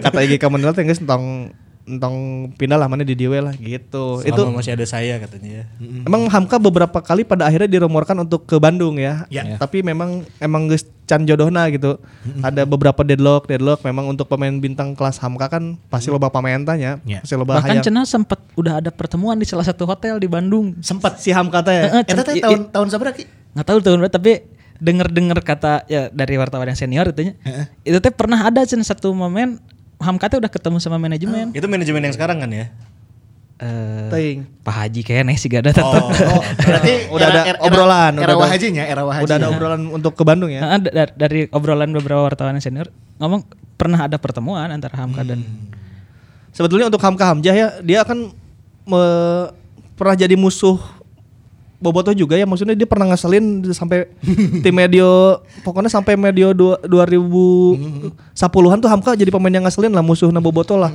kata 0.00 0.18
IGK 0.20 0.44
Manila 0.46 0.72
teh 0.72 0.82
geus 0.82 0.98
tong 0.98 1.52
entong 1.82 2.46
pindah 2.54 2.78
lah 2.78 2.86
mana 2.86 3.02
di 3.02 3.12
Diwe 3.12 3.42
lah 3.42 3.50
gitu. 3.54 4.22
itu 4.22 4.32
Selama 4.38 4.62
masih 4.62 4.72
ada 4.78 4.86
saya 4.86 5.18
katanya 5.18 5.50
ya. 5.50 5.64
Emang 6.06 6.30
Hamka 6.30 6.56
beberapa 6.56 7.02
kali 7.02 7.26
pada 7.26 7.50
akhirnya 7.50 7.66
dirumorkan 7.66 8.14
untuk 8.22 8.46
ke 8.46 8.54
Bandung 8.56 9.02
ya. 9.02 9.26
Ya. 9.28 9.58
Tapi 9.58 9.82
memang 9.82 10.22
emang 10.38 10.70
geus 10.70 10.86
can 11.02 11.26
jodohna 11.26 11.66
gitu. 11.68 11.98
Ada 12.38 12.62
beberapa 12.62 13.02
deadlock, 13.02 13.50
deadlock 13.50 13.82
memang 13.82 14.06
untuk 14.06 14.30
pemain 14.30 14.54
bintang 14.54 14.94
kelas 14.94 15.18
Hamka 15.18 15.50
kan 15.50 15.74
pasti 15.90 16.08
loba 16.08 16.30
pamain 16.30 16.62
tanya. 16.62 17.02
Ya. 17.02 17.18
Pasti 17.18 17.34
loba 17.34 17.58
Bahkan 17.58 17.82
hayang. 17.82 17.84
Cena 17.84 18.06
sempat 18.06 18.38
udah 18.54 18.78
ada 18.78 18.94
pertemuan 18.94 19.34
di 19.34 19.44
salah 19.44 19.66
satu 19.66 19.82
hotel 19.82 20.22
di 20.22 20.30
Bandung. 20.30 20.78
Sempat. 20.80 21.18
si 21.18 21.34
Hamka 21.34 21.66
teh. 21.66 21.74
Heeh, 21.74 22.02
Eta 22.06 22.22
teh 22.22 22.38
i- 22.38 22.42
tahun 22.42 22.70
tahun 22.70 22.88
sabaraha 22.88 23.18
Ki? 23.18 23.24
nggak 23.52 23.66
tahu 23.68 23.78
tahun 23.84 23.98
berapa 24.00 24.14
tapi 24.16 24.32
denger-denger 24.80 25.38
kata 25.44 25.86
ya 25.86 26.10
dari 26.10 26.34
wartawan 26.40 26.66
yang 26.66 26.74
senior 26.74 27.06
itu 27.12 27.36
itu 27.84 27.98
teh 28.00 28.10
pernah 28.10 28.48
ada 28.48 28.66
cen 28.66 28.82
satu 28.82 29.12
momen 29.12 29.62
Hamka 30.02 30.26
teh 30.28 30.38
udah 30.38 30.50
ketemu 30.50 30.76
sama 30.78 30.98
manajemen. 30.98 31.54
Itu 31.54 31.66
manajemen 31.66 32.02
yang 32.02 32.14
sekarang 32.14 32.42
kan 32.42 32.50
ya? 32.50 32.66
Eh, 33.62 34.10
Teuing. 34.10 34.38
Pak 34.66 34.74
Haji 34.74 35.00
kayaknya 35.06 35.38
sih 35.38 35.46
gak 35.46 35.62
ada 35.62 35.72
tetap. 35.72 36.02
Oh, 36.02 36.42
berarti 36.58 36.92
Udah 37.14 37.26
ada 37.30 37.42
obrolan, 37.62 38.12
Era, 38.12 38.18
udah 38.18 38.26
ada- 38.26 38.40
wahajinya, 38.42 38.84
era 38.84 39.02
wahaji. 39.06 39.22
Udah 39.22 39.36
ada 39.38 39.48
obrolan 39.48 39.82
untuk 39.86 40.12
ke 40.18 40.22
Bandung 40.26 40.50
ya. 40.50 40.66
Nah, 40.66 40.82
da- 40.82 41.14
dari 41.14 41.46
obrolan 41.48 41.94
beberapa 41.94 42.26
wartawan 42.26 42.58
yang 42.58 42.64
senior 42.64 42.90
ngomong 43.22 43.46
pernah 43.78 44.02
ada 44.02 44.18
pertemuan 44.18 44.66
antara 44.66 44.98
Hamka 44.98 45.22
dan 45.22 45.46
Sebetulnya 46.52 46.90
untuk 46.90 47.00
Hamka 47.00 47.32
Hamzah 47.32 47.54
ya, 47.54 47.68
dia 47.80 48.02
akan 48.02 48.28
me- 48.84 49.48
pernah 49.94 50.16
jadi 50.18 50.34
musuh 50.34 50.76
Boboto 51.82 52.10
juga 52.14 52.34
ya 52.34 52.46
maksudnya 52.46 52.72
dia 52.72 52.86
pernah 52.86 53.10
ngeselin 53.10 53.66
sampai 53.74 54.06
tim 54.62 54.70
medio 54.70 55.42
pokoknya 55.60 55.90
sampai 55.90 56.14
medio 56.14 56.54
dua- 56.54 56.78
2010-an 56.78 58.78
tuh 58.78 58.86
Hamka 58.86 59.10
jadi 59.12 59.28
pemain 59.28 59.50
yang 59.50 59.66
ngeselin 59.66 59.90
lah 59.90 60.00
musuh 60.00 60.30
Boboto 60.32 60.74
lah. 60.74 60.90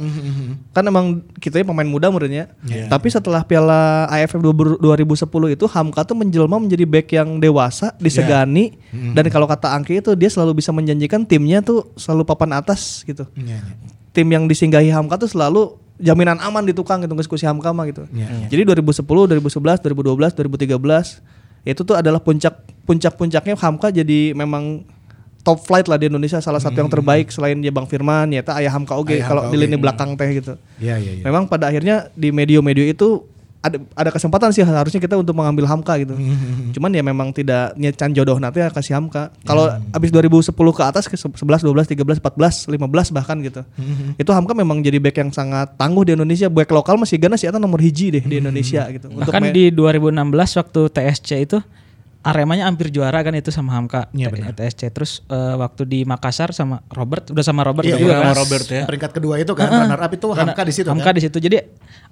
kan 0.72 0.84
emang 0.84 1.22
kita 1.38 1.58
ya 1.58 1.66
pemain 1.66 1.86
muda 1.86 2.08
menurutnya. 2.08 2.48
Tapi 2.88 3.08
setelah 3.08 3.42
Piala 3.42 4.06
AFF 4.08 4.40
2010 4.40 5.18
itu 5.50 5.66
Hamka 5.66 6.04
tuh 6.04 6.14
menjelma 6.14 6.58
menjadi 6.58 6.84
back 6.86 7.08
yang 7.12 7.38
dewasa, 7.38 7.94
disegani 7.98 8.78
dan 9.14 9.24
kalau 9.28 9.46
kata 9.46 9.72
Angki 9.72 9.98
itu 9.98 10.14
dia 10.14 10.28
selalu 10.28 10.56
bisa 10.56 10.70
menjanjikan 10.70 11.24
timnya 11.24 11.60
tuh 11.60 11.90
selalu 11.96 12.24
papan 12.24 12.56
atas 12.56 13.02
gitu 13.04 13.26
Iya, 13.34 13.58
iya. 13.58 13.74
tim 14.12 14.28
yang 14.28 14.46
disinggahi 14.46 14.90
Hamka 14.90 15.18
tuh 15.18 15.28
selalu 15.28 15.76
jaminan 15.98 16.38
aman 16.42 16.64
di 16.66 16.74
tukang 16.74 17.02
gitu 17.02 17.14
diskusi 17.18 17.44
Hamka 17.46 17.74
mah 17.74 17.90
gitu. 17.90 18.06
Iya, 18.14 18.50
Jadi 18.54 18.62
2010, 18.78 19.02
2011, 19.04 19.82
2012, 19.82 20.38
2013 20.38 21.68
itu 21.68 21.82
tuh 21.84 21.96
adalah 21.98 22.22
puncak 22.24 22.64
puncak-puncaknya 22.88 23.60
Hamka 23.60 23.92
jadi 23.92 24.32
memang 24.32 24.88
top 25.44 25.64
flight 25.64 25.88
lah 25.88 25.96
di 25.96 26.12
Indonesia 26.12 26.44
salah 26.44 26.60
satu 26.60 26.76
yang 26.76 26.92
terbaik 26.92 27.32
selain 27.32 27.60
dia 27.60 27.72
Bang 27.72 27.88
Firman 27.88 28.32
ya 28.32 28.44
ayah 28.60 28.72
Hamka 28.72 29.00
oge 29.00 29.20
Ayah 29.20 29.28
kalau 29.32 29.42
di 29.48 29.58
lini 29.60 29.80
belakang 29.80 30.16
teh 30.20 30.28
gitu. 30.36 30.60
Iya, 30.80 31.00
iya, 31.00 31.12
iya. 31.20 31.24
Memang 31.24 31.48
pada 31.48 31.72
akhirnya 31.72 32.12
di 32.16 32.36
medio-medio 32.36 32.84
itu 32.84 33.24
ada 33.58 33.78
ada 33.98 34.10
kesempatan 34.14 34.54
sih 34.54 34.62
harusnya 34.62 35.02
kita 35.02 35.18
untuk 35.18 35.34
mengambil 35.34 35.66
Hamka 35.66 35.98
gitu. 36.00 36.14
Cuman 36.72 36.94
ya 36.94 37.02
memang 37.02 37.34
tidak 37.34 37.74
nyecan 37.76 38.14
jodoh 38.14 38.38
nanti 38.38 38.62
ya 38.62 38.70
kasih 38.70 38.96
Hamka. 38.96 39.34
Kalau 39.44 39.66
abis 39.92 40.10
2010 40.14 40.54
ke 40.54 40.84
atas 40.86 41.10
ke 41.10 41.18
11, 41.18 41.36
12, 41.66 41.66
13, 41.66 42.22
14, 42.22 42.70
15 42.70 43.16
bahkan 43.18 43.38
gitu. 43.42 43.62
Itu 44.16 44.32
Hamka 44.32 44.54
memang 44.54 44.80
jadi 44.80 45.02
back 45.02 45.18
yang 45.20 45.32
sangat 45.34 45.74
tangguh 45.76 46.06
di 46.06 46.14
Indonesia. 46.16 46.48
Back 46.48 46.70
lokal 46.72 46.96
masih 46.96 47.18
gana 47.18 47.36
sih 47.36 47.50
atau 47.50 47.58
nomor 47.58 47.82
hiji 47.82 48.14
deh 48.14 48.24
di 48.24 48.40
Indonesia 48.40 48.86
gitu. 48.94 49.10
Untuk 49.10 49.28
bahkan 49.28 49.50
main- 49.50 49.56
di 49.56 49.74
2016 49.74 50.60
waktu 50.62 50.82
TSC 50.94 51.30
itu 51.44 51.58
Aremanya 52.28 52.66
hampir 52.66 52.88
juara 52.88 53.16
kan 53.18 53.32
itu 53.32 53.48
sama 53.50 53.72
Hamka 53.72 54.12
Iya, 54.12 54.28
T- 54.28 54.34
benar. 54.34 54.52
TSC 54.52 54.82
terus 54.90 55.24
eh, 55.26 55.56
waktu 55.56 55.84
di 55.84 56.00
Makassar 56.04 56.52
sama 56.52 56.84
Robert 56.90 57.30
udah 57.30 57.40
sama 57.42 57.64
Robert 57.64 57.84
Iya, 57.84 57.96
juga 57.96 58.04
iya, 58.06 58.14
kan. 58.14 58.24
sama 58.26 58.36
Robert 58.38 58.66
ya. 58.68 58.84
Peringkat 58.84 59.12
kedua 59.14 59.34
itu 59.38 59.52
kan 59.52 59.68
runner 59.70 59.96
up 59.98 60.12
itu 60.12 60.28
Karena 60.28 60.42
Hamka 60.46 60.62
di 60.62 60.74
situ 60.74 60.88
Hamka 60.88 61.06
kan. 61.06 61.14
di 61.14 61.22
situ. 61.22 61.38
Jadi 61.40 61.58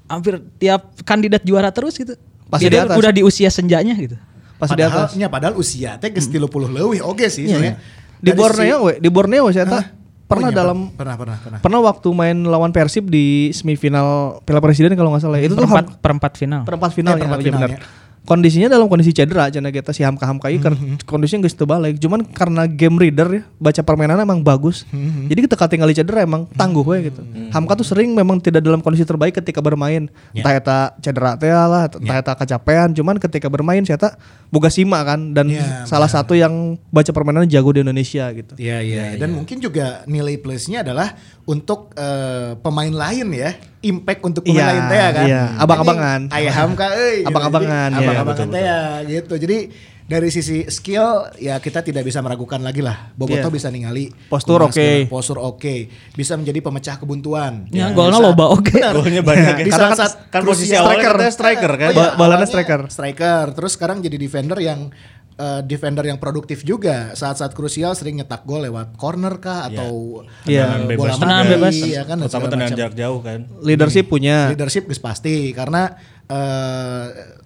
hampir 0.06 0.34
tiap 0.56 0.82
kandidat 1.01 1.41
juara 1.41 1.67
terus 1.69 1.93
gitu. 1.93 2.15
Pasti 2.45 2.63
Jadi 2.63 2.75
di 2.75 2.82
atas. 2.82 2.95
udah 2.95 3.12
di 3.12 3.21
usia 3.21 3.49
senjanya 3.49 3.91
gitu. 3.93 4.15
pas 4.56 4.67
di 4.67 4.80
padahal, 4.80 5.04
atas. 5.04 5.12
nya, 5.13 5.28
padahal 5.28 5.56
usia 5.56 5.99
teh 5.99 6.08
geus 6.10 6.25
30 6.25 6.47
leuwih 6.47 7.04
oke 7.04 7.28
sih 7.28 7.43
Iya, 7.43 7.51
soalnya. 7.51 7.73
Di 8.15 8.32
Dari 8.32 8.38
Borneo 8.38 8.78
we, 8.82 8.93
di 8.97 9.10
Borneo 9.10 9.45
saya 9.49 9.67
Hah? 9.67 9.86
pernah 10.23 10.47
Oh, 10.47 10.49
iya, 10.49 10.58
dalam 10.58 10.78
pernah 10.89 11.15
pernah 11.15 11.38
pernah. 11.38 11.60
pernah 11.60 11.80
waktu 11.84 12.08
main 12.10 12.38
lawan 12.41 12.71
Persib 12.71 13.06
di 13.06 13.51
semifinal 13.51 14.39
Piala 14.41 14.58
Presiden 14.58 14.93
kalau 14.93 15.12
nggak 15.12 15.21
salah. 15.21 15.38
Itu 15.38 15.54
tuh 15.54 15.62
Perempat, 15.62 15.86
Ham- 15.86 15.99
perempat 15.99 16.32
final. 16.34 16.62
perempat 16.63 16.91
final 16.93 17.12
Eh, 17.12 17.13
ya, 17.13 17.19
perempat 17.19 17.38
iya 17.38 17.45
final, 17.45 17.60
benar. 17.60 17.71
ya. 17.73 17.80
Kondisinya 18.26 18.68
dalam 18.68 18.90
kondisi 18.90 19.14
cedera 19.14 19.48
cenah 19.48 19.70
kita 19.70 19.94
si 19.94 20.02
Hamka 20.02 20.26
Hamka 20.26 20.50
ieu 20.50 20.58
ker- 20.58 20.78
kondisinya 21.06 21.46
geus 21.46 21.54
teu 21.54 21.64
balik. 21.64 21.98
Cuman 21.98 22.26
karena 22.26 22.66
game 22.66 22.98
reader 22.98 23.30
ya, 23.30 23.44
baca 23.56 23.82
permainan 23.82 24.18
emang 24.18 24.42
bagus. 24.42 24.84
Jadi 25.26 25.46
kita 25.46 25.56
ketinggali 25.56 25.94
cedera 25.94 26.22
emang 26.22 26.50
tangguh 26.52 26.82
we 26.82 27.08
gitu. 27.08 27.22
Hamka 27.50 27.78
tuh 27.78 27.86
sering 27.86 28.12
memang 28.12 28.38
tidak 28.38 28.62
dalam 28.62 28.82
kondisi 28.82 29.06
terbaik 29.06 29.38
ketika 29.38 29.62
bermain. 29.62 30.10
Entah 30.34 30.54
eta 30.54 30.78
cedera 31.00 31.38
teh 31.38 31.48
lah, 31.48 31.86
entah 31.88 32.18
eta 32.18 32.34
kecapean, 32.36 32.92
cuman 32.92 33.16
ketika 33.18 33.46
bermain 33.46 33.82
saya 33.82 33.98
tak 33.98 34.18
boga 34.50 34.68
sima 34.68 35.02
kan 35.02 35.32
dan 35.32 35.48
Ya, 35.48 35.86
salah 35.88 36.10
satu 36.10 36.36
yang 36.36 36.76
baca 36.90 37.08
permainan 37.10 37.48
jago 37.48 37.72
di 37.72 37.80
Indonesia 37.80 38.28
gitu. 38.34 38.58
Iya 38.58 38.82
iya 38.82 39.04
dan 39.16 39.32
mungkin 39.32 39.62
juga 39.62 40.04
nilai 40.04 40.36
plusnya 40.36 40.82
adalah 40.82 41.16
untuk 41.46 41.94
eh, 41.96 42.58
pemain 42.60 42.90
lain 42.90 43.30
ya 43.32 43.54
impact 43.86 44.21
untuk 44.24 44.41
pemain 44.41 44.58
Iya, 44.58 44.65
lain 44.67 44.84
teh 44.86 44.98
ya 44.98 45.10
kan. 45.12 45.26
iya. 45.26 45.43
Abang-abangan. 45.56 46.19
Ayah 46.30 46.54
Hamka 46.56 46.88
euy. 46.91 47.15
gitu. 47.21 47.30
Abang-abangan, 47.30 47.89
Jadi, 47.89 47.95
iya, 47.95 48.08
Abang-abangan 48.08 48.48
teh 48.48 48.62
ya 48.62 48.80
gitu. 49.06 49.34
Jadi 49.38 49.58
dari 50.06 50.30
sisi 50.30 50.62
skill 50.67 51.06
ya 51.36 51.58
kita 51.58 51.82
tidak 51.82 52.02
bisa 52.02 52.21
meragukan 52.21 52.62
lagi 52.62 52.78
lah. 52.78 53.10
Boboto 53.12 53.41
Iya. 53.41 53.50
bisa 53.52 53.67
ningali 53.69 54.13
Postur 54.28 54.62
oke. 54.62 54.69
skill, 54.71 55.10
Postur 55.10 55.39
oke. 55.39 55.76
Bisa 56.12 56.36
menjadi 56.36 56.60
pemecah 56.60 56.95
kebuntuan. 56.95 57.65
Ya, 57.69 57.89
Di 57.89 57.93
golnya 57.93 58.19
loba 58.19 58.52
oke. 58.52 58.69
Benar. 58.71 58.93
Golnya 58.93 59.21
banyak 59.21 59.56
ya. 59.56 59.65
Di 59.65 59.71
Karena 59.71 59.91
saat, 59.91 60.13
saat 60.13 60.30
kan 60.30 60.41
posisi 60.41 60.71
krusial. 60.71 60.86
awalnya 60.86 61.30
striker 61.30 61.71
kan. 61.71 61.89
Oh 61.89 61.91
iya, 61.91 61.98
Ba- 61.98 62.13
balanya 62.15 62.45
striker. 62.45 62.86
Striker. 62.88 63.45
Terus 63.54 63.71
sekarang 63.74 63.98
jadi 64.00 64.13
defender 64.15 64.60
yang 64.60 64.93
eh, 65.36 65.62
defender 65.62 66.04
yang 66.04 66.15
produktif 66.15 66.62
juga. 66.62 67.12
Saat-saat 67.12 67.52
krusial 67.52 67.91
sering 67.91 68.15
nyetak 68.15 68.43
gol 68.43 68.62
lewat 68.62 68.95
corner 68.95 69.38
kah 69.38 69.67
atau 69.67 70.24
Iya. 70.43 70.63
eh, 70.63 70.65
Tendangan 70.65 70.82
bola 70.82 70.89
bebas. 70.89 71.15
Mati, 71.17 71.50
bebas. 71.50 71.76
ya 71.86 72.04
kan 72.04 72.17
Terutama 72.19 72.45
tendangan 72.48 72.74
jarak 72.76 72.95
jauh 72.95 73.19
kan. 73.19 73.39
Leadership 73.60 74.06
punya. 74.06 74.36
Leadership 74.48 74.84
geus 74.86 74.98
pasti 74.98 75.52
karena 75.52 75.95
eh, 76.26 77.06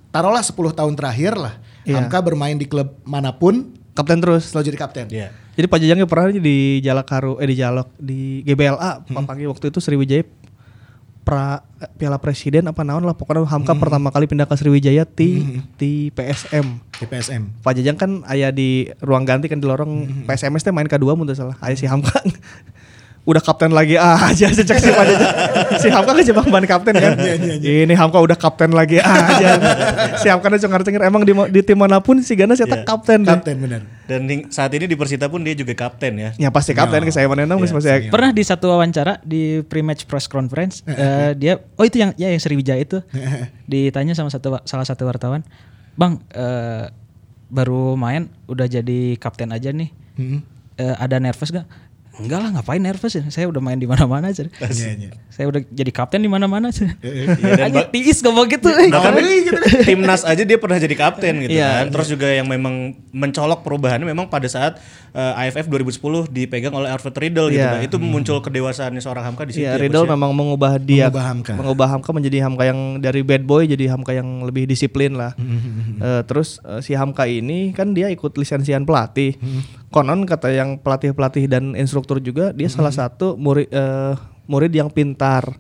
taruhlah 0.10 0.42
10 0.42 0.54
tahun 0.74 0.94
terakhir 0.94 1.36
lah 1.36 1.56
Iya. 1.82 1.96
Hamka 1.98 2.20
bermain 2.22 2.54
di 2.54 2.66
klub 2.66 3.02
mana 3.02 3.32
pun 3.32 3.74
Kapten 3.92 4.20
terus. 4.20 4.48
selalu 4.48 4.64
jadi 4.70 4.78
kapten. 4.78 5.06
Iya. 5.10 5.28
Jadi 5.52 5.68
Pak 5.68 5.78
Jajangnya 5.78 6.08
pernah 6.08 6.32
di 6.32 6.58
Jalak 6.80 7.10
Haru 7.10 7.36
eh 7.36 7.44
di 7.44 7.56
Jalak 7.58 7.92
di 7.98 8.20
GBLA 8.42 9.04
Pampangnya 9.06 9.52
waktu 9.52 9.68
itu 9.68 9.80
Sriwijaya 9.80 10.24
pra 11.30 11.62
eh, 11.78 11.86
Piala 11.94 12.18
Presiden 12.18 12.66
apa 12.66 12.82
naon 12.82 13.06
lah 13.06 13.14
pokoknya 13.14 13.46
Hamka 13.46 13.78
pertama 13.78 14.10
kali 14.10 14.26
pindah 14.26 14.50
ke 14.50 14.58
Sriwijaya 14.58 15.06
di 15.06 15.62
di 15.78 16.10
PSM. 16.10 16.66
Di 16.98 17.06
PSM. 17.06 17.62
Pak 17.62 17.78
Jajang 17.78 17.98
kan 18.02 18.12
ayah 18.34 18.50
di 18.50 18.90
ruang 18.98 19.30
ganti 19.30 19.46
kan 19.46 19.62
di 19.62 19.70
lorong 19.70 20.26
PSMS 20.26 20.66
teh 20.66 20.74
main 20.74 20.90
kedua 20.90 21.14
mun 21.14 21.30
teu 21.30 21.38
salah. 21.38 21.54
Aya 21.62 21.78
si 21.78 21.86
Hamka 21.86 22.18
udah 23.30 23.42
kapten 23.46 23.70
lagi 23.70 23.94
aja 24.02 24.50
sejak 24.50 24.82
si 24.82 24.90
Jajang. 24.90 25.22
si 25.78 25.88
Hamka 25.94 26.18
kan 26.18 26.24
cuma 26.26 26.42
ban 26.50 26.66
kapten 26.66 26.98
kan. 26.98 27.14
Ini 27.62 27.94
Hamka 27.94 28.18
udah 28.18 28.34
kapten 28.34 28.74
lagi 28.74 28.98
aja. 28.98 29.52
si 30.18 30.26
Hamka 30.26 30.50
tuh 30.50 30.58
cengar-cengir 30.58 31.06
emang 31.06 31.22
di, 31.22 31.32
di 31.54 31.62
tim 31.62 31.78
mana 31.78 32.02
pun 32.02 32.18
si 32.26 32.34
Gana 32.34 32.58
saya 32.58 32.66
Iya. 32.66 32.82
kapten 32.82 33.22
deh. 33.22 33.30
Kapten 33.38 33.56
benar. 33.62 33.82
Dan 34.10 34.26
saat 34.50 34.74
ini 34.74 34.90
di 34.90 34.98
Persita 34.98 35.30
pun 35.30 35.46
dia 35.46 35.54
juga 35.54 35.78
kapten 35.78 36.18
ya. 36.18 36.30
Ya 36.42 36.50
pasti 36.50 36.74
kapten 36.74 37.06
ke 37.06 37.14
saya 37.14 37.30
mana 37.30 37.46
masih 37.54 38.10
Pernah 38.10 38.34
di 38.34 38.42
satu 38.42 38.74
wawancara 38.74 39.22
di 39.22 39.62
pre-match 39.62 40.10
press 40.10 40.26
conference 40.26 40.82
eh, 40.90 41.38
dia 41.38 41.62
oh 41.78 41.86
itu 41.86 42.02
yang 42.02 42.18
ya 42.18 42.34
yang 42.34 42.42
Sriwijaya 42.42 42.82
itu 42.82 42.98
ditanya 43.70 44.18
sama 44.18 44.34
satu 44.34 44.58
salah 44.66 44.88
satu 44.88 45.06
wartawan, 45.06 45.46
"Bang, 45.94 46.26
eh, 46.34 46.90
baru 47.50 47.94
main 47.94 48.34
udah 48.50 48.66
jadi 48.66 49.14
kapten 49.22 49.54
aja 49.54 49.70
nih. 49.70 49.94
Hmm. 50.18 50.42
Eh, 50.80 50.96
ada 50.98 51.22
nervous 51.22 51.54
gak?" 51.54 51.68
Enggak 52.20 52.40
lah, 52.42 52.50
ngapain 52.52 52.78
nervous 52.78 53.14
ya? 53.14 53.24
Saya 53.28 53.48
udah 53.48 53.58
main 53.58 53.76
di 53.76 53.84
mana-mana 53.84 54.28
aja. 54.28 54.44
Iya, 54.44 54.88
iya. 54.94 55.12
Saya 55.30 55.48
udah 55.48 55.64
jadi 55.64 55.88
kapten 55.90 56.20
di 56.20 56.28
mana-mana 56.28 56.68
aja. 56.68 56.84
dan 57.00 57.64
Anjir, 57.66 57.80
ba- 57.80 57.90
tiis 57.90 58.20
gitu. 58.20 58.68
eh. 58.68 58.92
Bahkan 58.92 59.14
timnas 59.84 60.22
aja 60.24 60.44
dia 60.44 60.58
pernah 60.58 60.76
jadi 60.76 60.92
kapten 60.94 61.40
gitu 61.42 61.56
Iya. 61.56 61.82
kan. 61.82 61.86
Terus 61.90 62.08
juga 62.10 62.28
yang 62.28 62.46
memang 62.46 62.92
mencolok 63.10 63.64
perubahannya 63.64 64.04
memang 64.04 64.28
pada 64.28 64.46
saat 64.46 64.84
eh, 65.10 65.42
AFF 65.42 65.66
2010 65.66 66.28
dipegang 66.28 66.70
oleh 66.72 66.88
Alfred 66.88 67.16
Riedel 67.16 67.50
gitu 67.50 67.58
Iya. 67.58 67.72
kan. 67.74 67.82
Itu 67.82 67.98
muncul 67.98 68.38
kedewasaannya 68.40 69.00
seorang 69.00 69.24
Hamka 69.26 69.44
di 69.44 69.56
situ. 69.56 69.64
Iya, 69.64 69.74
ya, 69.74 69.80
Riddle 69.80 70.04
ya. 70.04 70.12
memang 70.12 70.32
mengubah 70.32 70.76
dia 70.76 71.08
Mengubah 71.08 71.26
Hamka. 71.26 71.54
mengubah 71.56 71.88
Hamka 71.90 72.10
menjadi 72.12 72.38
Hamka 72.44 72.64
yang 72.64 72.80
dari 72.98 73.24
bad 73.24 73.42
boy 73.42 73.64
jadi 73.64 73.90
Hamka 73.90 74.12
yang 74.12 74.44
lebih 74.44 74.68
disiplin 74.68 75.16
lah. 75.16 75.32
Eh, 75.40 76.22
terus 76.24 76.60
eh, 76.62 76.84
si 76.84 76.94
Hamka 76.94 77.26
ini 77.26 77.72
kan 77.72 77.92
dia 77.92 78.08
ikut 78.08 78.36
lisensian 78.36 78.84
pelatih. 78.84 79.40
Konon 79.90 80.26
kata 80.30 80.54
yang 80.54 80.78
pelatih-pelatih 80.78 81.50
dan 81.50 81.74
instruktur 81.74 82.22
juga 82.22 82.54
dia 82.54 82.70
salah 82.70 82.94
satu 82.94 83.34
murid 83.34 83.70
eh, 83.74 84.14
murid 84.46 84.74
yang 84.74 84.90
pintar. 84.90 85.58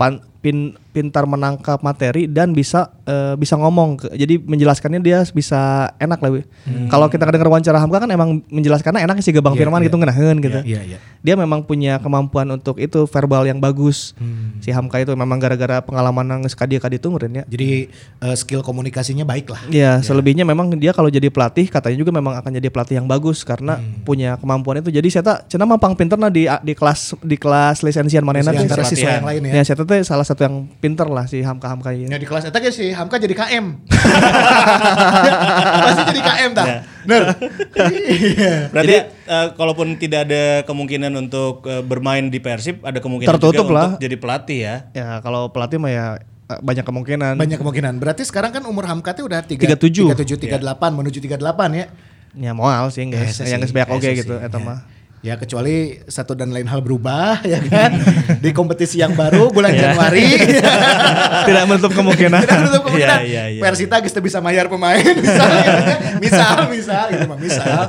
Pan- 0.00 0.24
pin, 0.38 0.72
pintar 0.90 1.26
menangkap 1.26 1.82
materi 1.82 2.26
dan 2.26 2.50
bisa 2.50 2.94
eh, 3.04 3.34
bisa 3.34 3.54
ngomong 3.54 3.98
jadi 4.08 4.38
menjelaskannya 4.38 4.98
dia 4.98 5.22
bisa 5.28 5.90
enak 5.96 6.18
lah 6.18 6.30
Wi. 6.30 6.42
kalau 6.86 7.06
kita 7.06 7.26
dengar 7.26 7.46
wawancara 7.46 7.78
Hamka 7.78 8.02
kan 8.02 8.10
emang 8.10 8.42
menjelaskannya 8.46 9.02
enak 9.02 9.18
sih 9.18 9.30
Gebang 9.30 9.54
Iya, 9.54 9.60
Firman 9.62 9.82
iya. 9.82 9.86
gitu 9.90 9.96
ngenaheun 9.98 10.36
gitu 10.38 10.58
Iya, 10.62 10.80
iya. 10.84 10.98
dia 11.22 11.34
memang 11.34 11.62
punya 11.62 11.98
kemampuan 11.98 12.46
untuk 12.48 12.78
itu 12.78 13.06
verbal 13.06 13.46
yang 13.46 13.58
bagus 13.58 14.14
Hmm. 14.18 14.58
si 14.58 14.70
Hamka 14.70 14.98
itu 14.98 15.14
memang 15.14 15.38
gara-gara 15.38 15.78
pengalaman 15.82 16.26
nang 16.26 16.42
sekadi 16.46 16.78
kadi 16.78 16.98
itu 16.98 17.08
ya 17.28 17.44
Jadi 17.46 17.90
eh, 18.22 18.36
skill 18.38 18.62
komunikasinya 18.62 19.22
baik 19.22 19.50
lah. 19.50 19.60
Ya, 19.68 19.98
selebihnya 20.00 20.42
memang 20.42 20.70
dia 20.76 20.90
kalau 20.90 21.10
jadi 21.10 21.28
pelatih 21.28 21.66
katanya 21.68 21.98
juga 21.98 22.10
memang 22.14 22.34
akan 22.38 22.50
jadi 22.56 22.68
pelatih 22.70 22.98
yang 22.98 23.06
bagus 23.06 23.42
karena 23.42 23.78
Hmm. 23.78 24.02
punya 24.02 24.34
kemampuan 24.38 24.80
itu. 24.82 24.90
Jadi 24.90 25.08
saya 25.10 25.24
tak 25.24 25.38
cenah 25.50 25.66
mampang 25.66 25.94
pinter 25.94 26.16
nah 26.18 26.30
di 26.30 26.46
di 26.46 26.72
kelas 26.74 27.14
di 27.20 27.36
kelas 27.36 27.82
lisensian 27.82 28.22
teh. 28.54 28.64
antara 28.64 28.82
siswa 28.86 29.10
yang 29.18 29.28
lain 29.28 29.40
ya. 29.44 29.52
Ya, 29.58 29.62
saya 29.66 29.76
teh 29.78 30.00
salah 30.02 30.26
satu 30.26 30.37
yang 30.38 30.54
pinter 30.78 31.04
lah 31.04 31.24
si 31.24 31.40
Hamka 31.40 31.66
Hamka 31.66 31.90
ini. 31.90 32.06
Ya 32.06 32.16
di 32.16 32.24
kelas 32.24 32.44
eta 32.44 32.58
ge 32.58 32.70
si 32.70 32.90
Hamka 32.90 33.16
jadi 33.16 33.32
KM. 33.32 33.64
Pasti 35.84 36.02
jadi 36.08 36.22
KM 36.22 36.50
tah. 36.52 36.66
Bener. 37.04 37.22
Iya. 38.08 38.54
Berarti 38.68 38.94
eh, 39.24 39.46
kalaupun 39.54 39.96
tidak 39.96 40.28
ada 40.28 40.42
kemungkinan 40.64 41.12
untuk 41.16 41.64
eh, 41.64 41.80
bermain 41.80 42.26
di 42.26 42.38
Persib, 42.38 42.82
ada 42.82 42.98
kemungkinan 42.98 43.30
Tertutup 43.30 43.64
juga 43.64 43.74
lah. 43.74 43.86
untuk 43.94 44.02
jadi 44.02 44.16
pelatih 44.16 44.58
ya. 44.60 44.76
Ya, 44.92 45.08
kalau 45.20 45.48
pelatih 45.48 45.78
mah 45.78 45.90
ya 45.90 46.06
eh, 46.48 46.58
banyak 46.60 46.84
kemungkinan. 46.84 47.34
Banyak 47.36 47.58
kemungkinan. 47.58 47.94
Berarti 47.98 48.22
sekarang 48.22 48.52
kan 48.52 48.62
umur 48.64 48.86
Hamka 48.86 49.12
teh 49.12 49.24
udah 49.24 49.42
3, 49.42 49.56
37. 49.78 50.14
37 50.14 50.58
38 50.60 50.62
menuju 50.94 51.18
38 51.18 51.40
ya. 51.74 51.86
Ya 52.36 52.52
moal 52.52 52.92
sih 52.92 53.08
Ya, 53.08 53.24
guys. 53.24 53.40
ese 53.40 53.48
yang 53.48 53.64
sih, 53.64 53.72
geus 53.72 53.74
beak 53.74 53.88
oge 53.88 54.12
ese 54.12 54.20
gitu 54.20 54.36
eta 54.36 54.60
ya. 54.60 54.62
mah. 54.62 54.78
Ya 55.18 55.34
kecuali 55.34 55.98
satu 56.06 56.38
dan 56.38 56.54
lain 56.54 56.70
hal 56.70 56.78
berubah 56.78 57.42
ya 57.52 57.58
kan 57.58 57.90
di 58.38 58.54
kompetisi 58.54 59.02
yang 59.02 59.18
baru 59.18 59.50
bulan 59.50 59.74
Januari. 59.74 60.38
Tidak 61.48 61.64
menutup 61.66 61.90
kemungkinan. 61.90 62.38
Tidak 62.46 62.58
menutup 62.62 62.82
kemungkinan. 62.86 63.20
Iya, 63.26 63.26
iya, 63.26 63.42
iya. 63.58 63.60
Persita 63.62 63.98
teu 63.98 64.22
bisa 64.22 64.38
mayar 64.38 64.70
pemain 64.70 65.02
misal 65.02 65.50
misal 66.22 66.56
misal 66.70 67.04
gitu 67.10 67.26
mah 67.26 67.38
misal. 67.38 67.82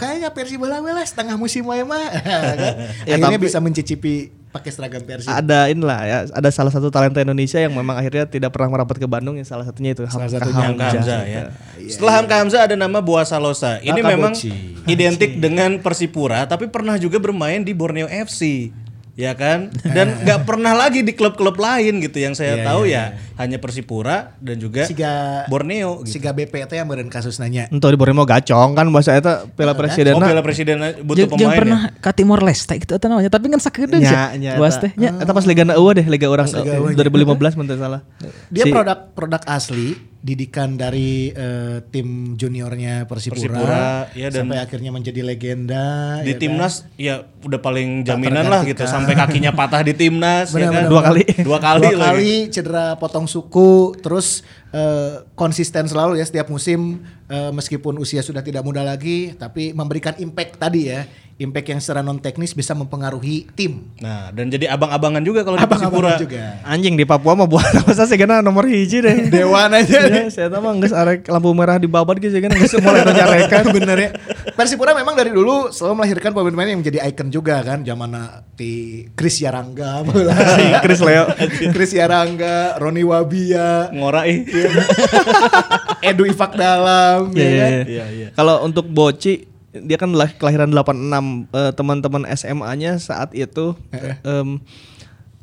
Kayaknya 0.00 0.28
Persi 0.32 0.56
bola 0.56 0.80
lah 0.80 1.04
setengah 1.04 1.36
musim 1.36 1.68
wae 1.68 1.84
mah. 1.84 2.08
Kan? 2.16 2.56
Ya, 3.04 3.20
Akhirnya 3.20 3.36
tapi- 3.36 3.44
bisa 3.44 3.58
mencicipi 3.60 4.39
pakai 4.50 4.70
seragam 4.74 5.02
Persib. 5.06 5.30
ada 5.30 5.70
inilah 5.70 6.00
ya 6.02 6.18
ada 6.26 6.50
salah 6.50 6.74
satu 6.74 6.90
talenta 6.90 7.22
Indonesia 7.22 7.62
yang 7.62 7.70
memang 7.70 7.94
akhirnya 7.94 8.26
tidak 8.26 8.50
pernah 8.50 8.74
merapat 8.74 8.98
ke 8.98 9.06
Bandung 9.06 9.38
ya 9.38 9.46
salah 9.46 9.62
satunya 9.62 9.94
itu 9.94 10.02
Salah 10.10 10.26
Hamka 10.26 10.42
satunya 10.42 10.64
Hamka 10.66 10.84
Hamzah 10.90 11.22
ya. 11.22 11.42
Iya, 11.78 11.90
Setelah 11.90 12.12
Hamka 12.18 12.34
Hamzah 12.42 12.60
ada 12.66 12.74
nama 12.74 12.98
Boa 12.98 13.22
Salosa. 13.22 13.78
Ini 13.78 14.02
memang 14.02 14.34
Boci. 14.34 14.50
identik 14.90 15.38
dengan 15.38 15.78
Persipura 15.78 16.50
tapi 16.50 16.66
pernah 16.66 16.98
juga 16.98 17.22
bermain 17.22 17.62
di 17.62 17.70
Borneo 17.70 18.10
FC. 18.10 18.74
Ya 19.20 19.36
kan? 19.36 19.68
Dan 19.84 20.16
nggak 20.24 20.40
pernah 20.42 20.72
lagi 20.72 21.04
di 21.04 21.12
klub-klub 21.12 21.52
lain 21.54 22.00
gitu 22.00 22.16
yang 22.16 22.32
saya 22.32 22.56
Iya, 22.56 22.64
tahu 22.64 22.82
iya, 22.88 23.04
ya 23.12 23.36
hanya 23.36 23.60
Persipura 23.60 24.32
dan 24.38 24.56
juga 24.56 24.88
Siga 24.88 25.44
Borneo 25.46 26.00
gitu. 26.00 26.16
Siga 26.16 26.32
BP 26.32 26.64
teh 26.64 26.76
yang 26.76 26.88
meureun 26.88 27.08
kasus 27.08 27.36
nanya. 27.36 27.68
Entah 27.68 27.88
di 27.88 27.96
Borneo 27.96 28.24
gacong 28.24 28.72
kan 28.72 28.88
bahasa 28.88 29.12
eta 29.12 29.44
Piala 29.46 29.76
Presiden 29.76 30.16
Oh, 30.16 30.24
Piala 30.24 30.40
Presiden 30.40 30.76
butuh 31.04 31.20
Jeung 31.20 31.30
pemain. 31.30 31.40
jeung 31.42 31.52
pernah 31.52 31.80
ya? 31.86 32.00
ka 32.00 32.10
Timor 32.10 32.40
Leste 32.40 32.74
gitu 32.76 32.92
eta 32.92 33.06
namanya, 33.06 33.28
tapi 33.28 33.46
kan 33.46 33.60
nya 34.00 34.32
sih. 34.32 34.40
nya 34.40 34.50
eta. 34.56 34.80
teh 34.80 34.92
nya. 34.96 35.10
Eta 35.14 35.30
pas 35.30 35.44
Liga 35.44 35.62
Eueuh 35.68 35.92
deh 35.92 36.06
Liga 36.08 36.26
orang 36.26 36.48
Pas 36.48 36.56
Liga 36.56 36.72
eh, 36.72 36.80
Eueuh, 36.80 36.96
2015 36.96 37.58
mun 37.60 37.66
teu 37.68 37.76
salah. 37.76 38.00
Dia 38.48 38.64
Si- 38.64 38.72
produk 38.72 39.12
produk 39.12 39.42
asli 39.44 40.09
didikan 40.20 40.74
dari 40.74 41.28
eh, 41.28 41.80
tim 41.86 42.08
juniornya 42.34 43.04
Persipura, 43.04 43.40
Persipura, 43.40 43.88
ya, 44.12 44.28
dan- 44.28 44.44
sampai 44.44 44.58
akhirnya 44.58 44.90
menjadi 44.90 45.20
legenda 45.20 46.20
di 46.20 46.26
ya 46.26 46.34
kan? 46.34 46.38
timnas 46.38 46.74
ya 46.94 47.14
udah 47.40 47.56
paling 47.56 48.04
jaminan 48.04 48.44
lah 48.44 48.60
gitu 48.62 48.84
sampai 48.84 49.16
kakinya 49.16 49.48
patah 49.50 49.80
di 49.80 49.92
timnas 49.92 50.52
ya 50.52 50.60
Benar, 50.60 50.68
kan? 50.68 50.76
benar, 50.76 50.90
Dua 50.90 51.02
kali. 51.02 51.22
dua 51.40 51.58
kali 51.58 51.80
dua 51.82 51.92
lagi. 51.94 52.04
kali 52.04 52.32
cedera 52.48 52.86
potong 52.94 53.24
suku 53.24 53.70
terus 53.96 54.44
eh, 54.70 55.26
konsisten 55.34 55.86
selalu 55.86 56.18
ya 56.18 56.24
setiap 56.26 56.46
musim 56.50 57.02
eh, 57.26 57.50
meskipun 57.50 57.98
usia 57.98 58.22
sudah 58.22 58.42
tidak 58.42 58.62
muda 58.62 58.82
lagi 58.82 59.34
tapi 59.34 59.74
memberikan 59.74 60.14
impact 60.18 60.58
tadi 60.58 60.90
ya 60.90 61.04
impact 61.40 61.72
yang 61.72 61.80
secara 61.80 62.04
non 62.04 62.20
teknis 62.20 62.52
bisa 62.52 62.76
mempengaruhi 62.76 63.48
tim 63.56 63.88
Nah, 64.04 64.28
dan 64.28 64.52
jadi 64.52 64.68
abang-abangan 64.76 65.24
juga 65.24 65.40
kalau 65.40 65.56
di 65.56 65.64
abang-abang 65.64 66.04
Persipura. 66.04 66.20
juga 66.20 66.44
Anjing 66.68 66.94
di 67.00 67.08
Papua 67.08 67.32
mah 67.32 67.48
buat 67.48 67.64
apa 67.64 67.96
sih 67.96 68.16
gana 68.20 68.44
nomor 68.44 68.68
hiji 68.68 69.00
deh. 69.00 69.32
Dewan 69.32 69.72
aja. 69.72 70.04
Ya, 70.04 70.28
saya 70.28 70.52
tahu 70.52 70.60
mah 70.68 70.72
geus 70.84 70.92
arek 70.92 71.24
lampu 71.32 71.48
merah 71.56 71.80
di 71.80 71.88
babat 71.88 72.20
gitu 72.20 72.36
kan 72.44 72.52
geus 72.52 72.76
mulai 72.76 73.08
nyarekan. 73.08 73.64
bener 73.76 73.96
ya 73.96 74.10
Persipura 74.52 74.92
memang 74.92 75.16
dari 75.16 75.32
dulu 75.32 75.72
selalu 75.72 76.04
melahirkan 76.04 76.36
pemain-pemain 76.36 76.76
yang 76.76 76.80
menjadi 76.84 76.98
ikon 77.08 77.32
juga 77.32 77.64
kan 77.64 77.80
zaman 77.80 78.12
di 78.52 79.04
Chris 79.16 79.40
Yarangga 79.40 80.04
Si 80.60 80.64
Chris 80.84 81.00
Leo. 81.00 81.24
Chris 81.72 81.92
Yarangga 81.96 82.76
Roni 82.76 83.00
Wabia 83.00 83.88
Ngorai. 83.96 84.44
Edu 86.10 86.24
Ifak 86.26 86.56
Dalam 86.56 87.30
Iya, 87.32 87.44
ya 87.44 87.48
iya, 87.48 87.60
kan? 87.60 87.70
iya. 87.70 87.84
Iya, 87.86 88.04
iya. 88.10 88.28
Kalau 88.34 88.64
untuk 88.64 88.86
Boci 88.88 89.46
dia 89.70 89.94
kan 89.94 90.10
lah 90.10 90.26
kelahiran 90.34 90.66
86 90.66 91.46
eh, 91.54 91.72
teman-teman 91.78 92.22
SMA-nya 92.34 92.98
saat 92.98 93.30
itu 93.38 93.78
em, 94.26 94.58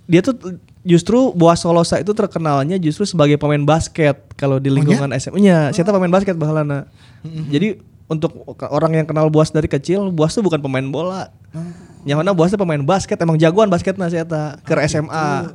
dia 0.03 0.19
tuh 0.19 0.35
justru 0.83 1.31
Boas 1.31 1.63
Solosa 1.63 1.99
itu 1.99 2.11
terkenalnya 2.11 2.75
justru 2.75 3.07
sebagai 3.07 3.39
pemain 3.39 3.59
basket 3.59 4.19
kalau 4.35 4.59
di 4.59 4.67
lingkungan 4.71 5.11
SMA-nya. 5.15 5.71
Saya 5.71 5.87
pemain 5.87 6.11
basket 6.11 6.35
bahalana. 6.35 6.87
Jadi 7.23 7.79
untuk 8.07 8.31
orang 8.71 9.03
yang 9.03 9.07
kenal 9.07 9.27
Boas 9.27 9.51
dari 9.51 9.67
kecil, 9.67 10.11
Boas 10.15 10.31
tuh 10.31 10.43
bukan 10.43 10.63
pemain 10.63 10.83
bola. 10.87 11.27
Yang 12.07 12.17
mana 12.23 12.31
Boas 12.31 12.55
tuh 12.55 12.59
pemain 12.59 12.79
basket, 12.79 13.19
emang 13.19 13.35
jagoan 13.35 13.67
basketnya 13.67 14.07
saya 14.07 14.23
ke 14.63 14.73
SMA. 14.87 15.51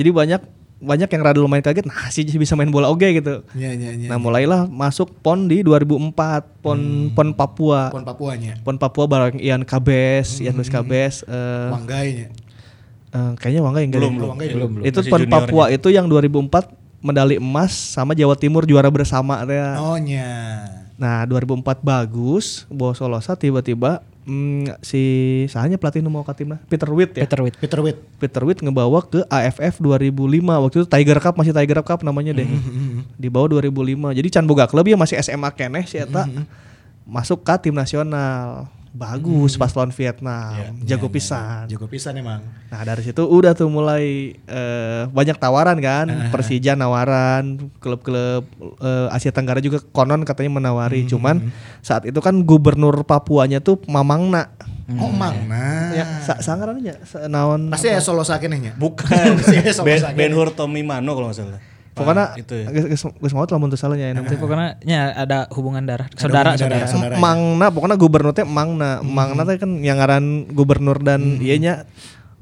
Jadi 0.00 0.08
banyak 0.08 0.40
banyak 0.80 1.12
yang 1.12 1.20
rada 1.20 1.36
lumayan 1.36 1.60
kaget, 1.60 1.84
nah 1.84 2.08
sih 2.08 2.24
bisa 2.24 2.56
main 2.56 2.72
bola 2.72 2.88
oke 2.88 3.04
gitu. 3.04 3.44
Iya, 3.52 3.76
iya, 3.76 3.90
iya. 3.92 4.08
Nah 4.08 4.16
mulailah 4.16 4.64
masuk 4.64 5.12
PON 5.20 5.44
di 5.44 5.60
2004 5.60 6.64
PON 6.64 7.12
PON 7.12 7.28
Papua 7.36 7.92
Pon 7.92 8.00
Papuanya 8.00 8.56
PON 8.64 8.80
Papua 8.80 9.04
bareng 9.04 9.36
Ian 9.36 9.60
Kabes 9.68 10.40
Ian 10.40 10.56
Luis 10.56 10.72
Kabes 10.72 11.20
eh, 11.28 11.68
Manggainya 11.68 12.32
eh, 13.12 13.32
kayaknya 13.36 13.60
Wangga 13.60 13.80
yang 13.84 13.92
Belum, 13.92 14.12
belum. 14.16 14.36
Ya, 14.40 14.54
belum, 14.56 14.70
itu 14.80 14.98
Masih 15.04 15.12
PON 15.12 15.20
juniornya. 15.28 15.46
Papua 15.52 15.64
itu 15.68 15.88
yang 15.92 16.08
2004 16.08 17.04
medali 17.04 17.36
emas 17.36 17.72
sama 17.72 18.16
Jawa 18.16 18.36
Timur 18.36 18.64
juara 18.68 18.88
bersama 18.88 19.44
teh. 19.44 19.60
Oh 19.80 19.96
nya 20.00 20.64
Nah 21.00 21.24
2004 21.24 21.80
bagus 21.80 22.68
bawa 22.68 22.92
Solosa 22.92 23.32
tiba-tiba 23.36 24.04
mm, 24.30 24.78
si 24.86 25.02
sahanya 25.50 25.74
pelatih 25.74 26.06
ke 26.06 26.32
timnas 26.38 26.62
Peter 26.70 26.86
Witt 26.94 27.18
ya? 27.18 27.26
Peter 27.26 27.40
Witt. 27.42 27.54
Peter 27.58 27.80
Witt. 27.82 27.98
Peter 28.22 28.42
Witt 28.46 28.58
ngebawa 28.62 29.02
ke 29.02 29.26
AFF 29.26 29.82
2005 29.82 30.14
waktu 30.46 30.76
itu 30.78 30.86
Tiger 30.86 31.18
Cup 31.18 31.34
masih 31.34 31.50
Tiger 31.50 31.82
Cup 31.82 32.06
namanya 32.06 32.30
deh. 32.30 32.46
Dibawa 33.22 33.50
2005 33.50 34.14
jadi 34.14 34.28
Can 34.30 34.46
Boga 34.46 34.70
Club 34.70 34.86
ya 34.86 34.94
masih 34.94 35.18
SMA 35.18 35.50
keneh 35.58 35.84
si 35.90 35.98
Eta. 35.98 36.30
Masuk 37.10 37.42
ke 37.42 37.54
tim 37.66 37.74
nasional 37.74 38.70
bagus 38.90 39.54
pas 39.54 39.70
lawan 39.70 39.94
Vietnam. 39.94 40.74
Jago 40.82 41.06
pisan. 41.06 41.70
Jago 41.70 41.86
pisan 41.86 42.18
emang. 42.18 42.42
Nah 42.68 42.82
dari 42.82 43.00
situ 43.00 43.22
udah 43.22 43.54
tuh 43.54 43.70
mulai 43.70 44.34
eh, 44.34 45.02
banyak 45.06 45.38
tawaran 45.38 45.78
kan. 45.78 46.10
Persija 46.28 46.74
nawaran 46.74 47.70
klub-klub 47.78 48.44
eh, 48.82 49.14
Asia 49.14 49.30
Tenggara 49.30 49.62
juga 49.62 49.78
konon 49.90 50.26
katanya 50.26 50.58
menawari. 50.58 51.06
Cuman 51.06 51.54
saat 51.80 52.02
itu 52.04 52.18
kan 52.18 52.34
gubernur 52.42 53.06
Papuanya 53.06 53.62
tuh 53.62 53.78
Mamangna. 53.86 54.50
Oh 54.90 55.06
Mangna 55.06 55.94
ya 55.94 56.02
sa 56.18 56.42
sangarannya 56.42 57.06
sa- 57.06 57.30
naon 57.30 57.70
Pasti 57.70 57.86
ya 57.86 58.02
solo 58.02 58.26
sakenehnya 58.26 58.74
Bukan. 58.74 59.38
Ya 59.54 59.62
ben, 60.18 60.34
Hur 60.34 60.50
Tommy 60.50 60.82
Mano 60.82 61.14
kalau 61.14 61.30
nggak 61.30 61.38
salah. 61.38 61.62
Pokoknya 62.00 62.26
Nah, 62.26 62.40
itu 62.40 62.54
ya. 62.54 62.66
geus 62.66 62.86
geus- 62.90 63.14
geus 63.14 63.32
mau 63.32 63.44
lah 63.44 63.56
mun 63.56 63.68
teu 63.68 63.76
salah 63.76 63.94
nya 63.94 64.10
Tapi 64.12 64.34
pokoknya 64.34 64.80
nya 64.82 65.12
ada 65.12 65.44
hubungan 65.52 65.84
darah, 65.84 66.06
hubungan 66.06 66.22
saudara, 66.22 66.50
darah, 66.50 66.58
saudara. 66.58 66.86
saudara. 66.86 67.14
ya. 67.14 67.20
Mangna 67.20 67.66
pokoknya 67.68 67.96
gubernur 67.96 68.32
teh 68.32 68.42
Mangna. 68.42 69.00
Mangna 69.00 69.44
teh 69.44 69.56
kan 69.56 69.70
yang 69.78 69.96
ngaran 69.96 70.24
gubernur 70.48 70.96
dan 70.98 71.38
ieu 71.38 71.56
nya 71.56 71.84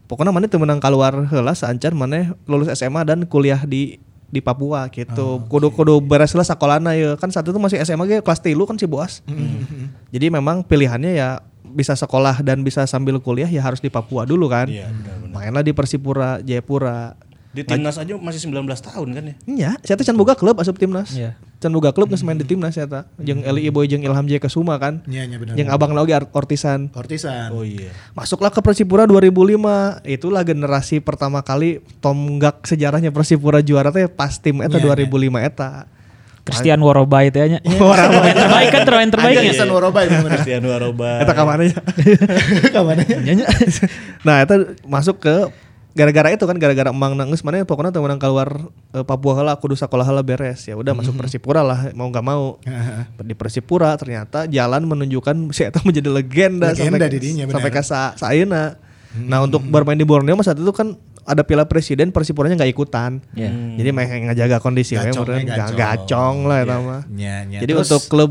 pokoknya 0.06 0.30
mana 0.30 0.46
teu 0.46 0.56
menang 0.56 0.78
keluar 0.78 1.26
heula 1.26 1.52
saancan 1.52 1.92
mana 1.92 2.32
lulus 2.44 2.70
SMA 2.72 3.02
dan 3.02 3.24
kuliah 3.24 3.60
di 3.60 3.98
di 4.26 4.38
Papua 4.38 4.86
gitu. 4.88 5.40
Kudu 5.44 5.68
kudu 5.70 5.98
beres 5.98 6.32
lah 6.32 6.44
sakolana 6.44 6.92
ya. 6.92 7.16
Kan 7.16 7.28
saat 7.28 7.44
itu 7.44 7.56
masih 7.56 7.80
SMA 7.80 8.04
ge 8.04 8.20
kelas 8.20 8.38
3 8.38 8.54
kan 8.62 8.76
si 8.76 8.84
Boas. 8.84 9.24
Jadi 10.08 10.26
memang 10.28 10.60
pilihannya 10.60 11.12
ya 11.12 11.40
bisa 11.64 11.92
sekolah 11.92 12.40
dan 12.40 12.60
bisa 12.60 12.84
sambil 12.84 13.16
kuliah 13.18 13.44
ya 13.44 13.60
harus 13.60 13.78
di 13.78 13.88
Papua 13.88 14.24
dulu 14.24 14.48
kan. 14.48 14.68
Iya, 14.68 14.88
benar-benar. 14.88 15.32
Mainlah 15.34 15.62
di 15.62 15.72
Persipura, 15.72 16.40
Jayapura. 16.40 17.16
Di 17.58 17.66
timnas 17.66 17.98
aja 17.98 18.14
masih 18.14 18.38
19 18.46 18.54
tahun 18.70 19.08
kan 19.10 19.22
ya. 19.26 19.34
Iya, 19.50 19.70
saya 19.82 19.98
teh 19.98 20.06
can 20.06 20.14
boga 20.14 20.38
klub 20.38 20.54
asup 20.62 20.78
timnas. 20.78 21.10
Iya. 21.10 21.34
Can 21.58 21.74
boga 21.74 21.90
klub 21.90 22.06
geus 22.06 22.22
main 22.22 22.38
di 22.38 22.46
timnas 22.46 22.78
saya 22.78 22.86
teh. 22.86 23.02
Jeung 23.18 23.42
Eli 23.42 23.66
Iboy 23.66 23.90
jeung 23.90 24.06
Ilham 24.06 24.30
J 24.30 24.38
Kesuma 24.38 24.78
kan. 24.78 25.02
Iya, 25.10 25.26
iya 25.26 25.36
benar. 25.42 25.58
Yang 25.58 25.68
abang 25.74 25.90
lagi 25.90 26.14
Ortisan. 26.30 26.94
Hortisan 26.94 27.50
Oh 27.50 27.66
iya. 27.66 27.90
Masuklah 28.14 28.54
ke 28.54 28.62
Persipura 28.62 29.10
2005. 29.10 30.06
Itulah 30.06 30.46
generasi 30.46 31.02
pertama 31.02 31.42
kali 31.42 31.82
tonggak 31.98 32.62
sejarahnya 32.62 33.10
Persipura 33.10 33.58
juara 33.58 33.90
teh 33.90 34.06
pas 34.06 34.38
tim 34.38 34.62
eta 34.62 34.78
Iya, 34.78 34.94
2005 34.94 35.42
eta. 35.42 35.90
Christian 36.48 36.80
Worobai 36.80 37.28
teh 37.28 37.44
nya. 37.44 37.60
Worobai 37.82 38.32
terbaik 38.32 38.68
kan 38.72 38.82
terbaik 38.88 39.08
terbaik 39.12 39.36
Aja 39.36 39.42
ya. 39.44 39.52
Ihsan 39.52 39.68
Worobai 39.68 40.04
bener. 40.08 40.30
Cristiano 40.38 40.68
Aroba. 40.72 41.26
Eta 41.26 41.32
kamarnya. 41.36 41.76
Kamarnya 42.74 43.16
nah, 44.24 44.40
eta 44.40 44.54
masuk 44.88 45.20
ke 45.20 45.36
gara-gara 45.96 46.28
itu 46.32 46.44
kan 46.44 46.56
gara-gara 46.56 46.90
emang 46.92 47.16
nangis 47.16 47.40
mana 47.40 47.64
pokoknya 47.64 47.90
teman 47.90 48.20
keluar 48.20 48.70
eh, 48.92 49.04
Papua 49.04 49.38
heula 49.40 49.54
kudu 49.56 49.74
sekolah 49.74 50.04
heula 50.04 50.22
beres. 50.22 50.66
Ya 50.68 50.76
udah 50.76 50.92
masuk 50.92 51.16
Persipura 51.16 51.64
lah 51.64 51.90
mau 51.96 52.08
nggak 52.08 52.24
mau. 52.24 52.60
Di 53.28 53.34
Persipura 53.34 53.96
ternyata 53.96 54.44
jalan 54.46 54.84
menunjukkan 54.84 55.36
si 55.56 55.64
eta 55.64 55.80
menjadi 55.82 56.08
legenda, 56.12 56.72
Legenda 56.72 56.98
sampai 56.98 57.10
didinya, 57.10 57.44
sampai 57.48 57.70
ke 57.72 57.82
sa 57.82 58.12
saeuna. 58.18 58.76
Nah 59.18 59.40
untuk 59.40 59.64
bermain 59.64 59.96
di 59.96 60.04
Borneo 60.04 60.36
mah 60.36 60.44
saat 60.44 60.60
itu 60.60 60.68
kan 60.70 60.94
ada 61.28 61.44
piala 61.44 61.68
presiden 61.68 62.08
Persipuranya 62.08 62.56
nggak 62.56 62.72
ikutan. 62.72 63.20
Ya. 63.36 63.52
Jadi 63.52 63.88
main 63.92 64.08
ngejaga 64.08 64.58
kondisi 64.58 64.96
Gacong, 64.96 65.28
eh, 65.28 65.44
Ga- 65.44 65.68
gacong. 65.68 65.76
gacong 65.76 66.36
lah 66.48 66.58
Iya. 66.64 66.76
mah. 66.80 67.02
Nya, 67.12 67.36
nya. 67.44 67.58
Jadi 67.60 67.72
Terus- 67.76 67.84
untuk 67.84 68.02
klub 68.08 68.30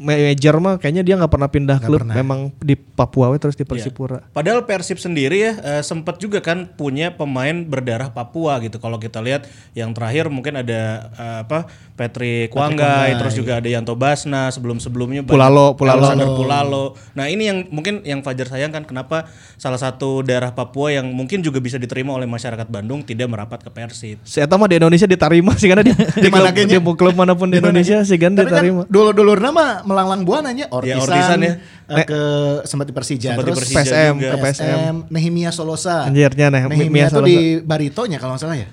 major 0.00 0.56
mah 0.56 0.80
kayaknya 0.80 1.04
dia 1.04 1.14
nggak 1.20 1.28
pernah 1.28 1.48
pindah 1.52 1.78
klub, 1.78 2.00
pernah. 2.00 2.16
memang 2.16 2.48
di 2.56 2.72
Papua 2.72 3.28
we 3.28 3.36
terus 3.36 3.52
di 3.52 3.62
Iya. 3.62 3.70
Persipura. 3.70 4.24
Padahal 4.32 4.64
Persib 4.64 4.96
sendiri 4.96 5.36
ya 5.36 5.52
eh, 5.60 5.82
sempat 5.84 6.16
juga 6.16 6.40
kan 6.40 6.64
punya 6.72 7.12
pemain 7.12 7.52
berdarah 7.52 8.08
Papua 8.08 8.56
gitu. 8.64 8.80
Kalau 8.80 8.96
kita 8.96 9.20
lihat 9.20 9.44
yang 9.76 9.92
terakhir 9.92 10.32
mungkin 10.32 10.56
ada 10.56 10.80
eh, 11.12 11.38
apa 11.44 11.68
Patrick 11.92 12.48
Wanggai, 12.50 13.12
terus 13.20 13.36
juga 13.36 13.60
ada 13.60 13.68
Yanto 13.68 13.92
Basna 13.92 14.48
sebelum-sebelumnya 14.48 15.28
Pulalo, 15.28 15.76
Pulalo. 15.76 16.00
Alexander 16.00 16.32
Pulalo. 16.32 16.84
Nah, 17.12 17.28
ini 17.28 17.52
yang 17.52 17.68
mungkin 17.68 18.00
yang 18.00 18.24
Fajar 18.24 18.48
sayangkan 18.48 18.88
kenapa 18.88 19.28
salah 19.60 19.76
satu 19.76 20.24
daerah 20.24 20.56
Papua 20.56 20.96
yang 20.96 21.12
mungkin 21.12 21.44
juga 21.44 21.60
bisa 21.60 21.76
diterima 21.76 22.16
oleh 22.16 22.24
masyarakat 22.30 22.64
Bandung 22.64 23.02
tidak 23.02 23.26
merapat 23.26 23.58
ke 23.58 23.68
Persib. 23.68 24.22
Si 24.22 24.38
Eta 24.38 24.54
mah 24.54 24.64
di 24.64 24.78
Indonesia 24.78 25.04
diterima 25.04 25.52
sih 25.52 25.66
karena 25.66 25.82
di, 25.88 25.92
di, 25.92 26.28
mana 26.28 26.48
klub, 26.48 26.64
di 26.64 26.78
klub 26.94 27.14
mana 27.14 27.34
pun 27.34 27.46
di 27.46 27.58
Indonesia 27.58 28.00
sih 28.00 28.14
kan 28.14 28.32
kan 28.32 28.46
diterima. 28.46 28.86
dulu-dulu 28.86 29.34
nama 29.34 29.82
melanglang 29.82 30.22
buana 30.22 30.50
nya 30.50 30.70
Ortisan, 30.70 31.02
Ortisan 31.02 31.38
ya. 31.40 31.52
eh, 31.90 32.04
ke 32.04 32.20
sempat 32.64 32.86
di 32.86 32.94
Persija 32.94 33.28
Sempat 33.32 33.42
di 33.42 33.50
terus 33.50 33.58
Persija 33.60 33.82
PSM, 33.82 34.14
juga. 34.14 34.30
ke 34.30 34.36
PSM. 34.40 34.94
Nehemia 35.08 35.50
Solosa. 35.50 36.06
Anjirnya, 36.06 36.46
Neh- 36.48 36.64
Nehemia 36.64 36.88
Mia 36.88 37.06
tuh 37.06 37.20
Solosa. 37.20 37.28
di 37.28 37.38
Baritonya 37.60 38.16
kalau 38.16 38.32
nggak 38.32 38.42
salah 38.42 38.56
ya. 38.56 38.68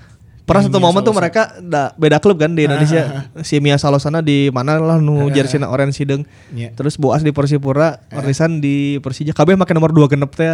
Pernah 0.47 0.63
satu 0.63 0.79
momen 0.79 1.03
tuh 1.03 1.11
mereka 1.11 1.59
da- 1.59 1.91
beda 1.93 2.17
klub 2.17 2.39
kan 2.39 2.55
di 2.55 2.63
Indonesia. 2.63 3.27
si 3.43 3.59
Mia 3.59 3.75
Salosana 3.75 4.23
di 4.23 4.47
mana 4.47 4.79
lah 4.79 4.95
nu 4.95 5.27
jersey 5.29 5.59
orange 5.59 5.99
sideng. 5.99 6.23
Iya. 6.49 6.71
Terus 6.71 6.95
Boas 6.95 7.19
di 7.19 7.29
Persipura, 7.29 7.99
Ortisan 8.09 8.57
di 8.57 8.95
Persija. 8.97 9.35
KB 9.35 9.53
make 9.53 9.75
nomor 9.75 9.91
2 9.91 10.07
genep 10.07 10.31
teh. 10.31 10.47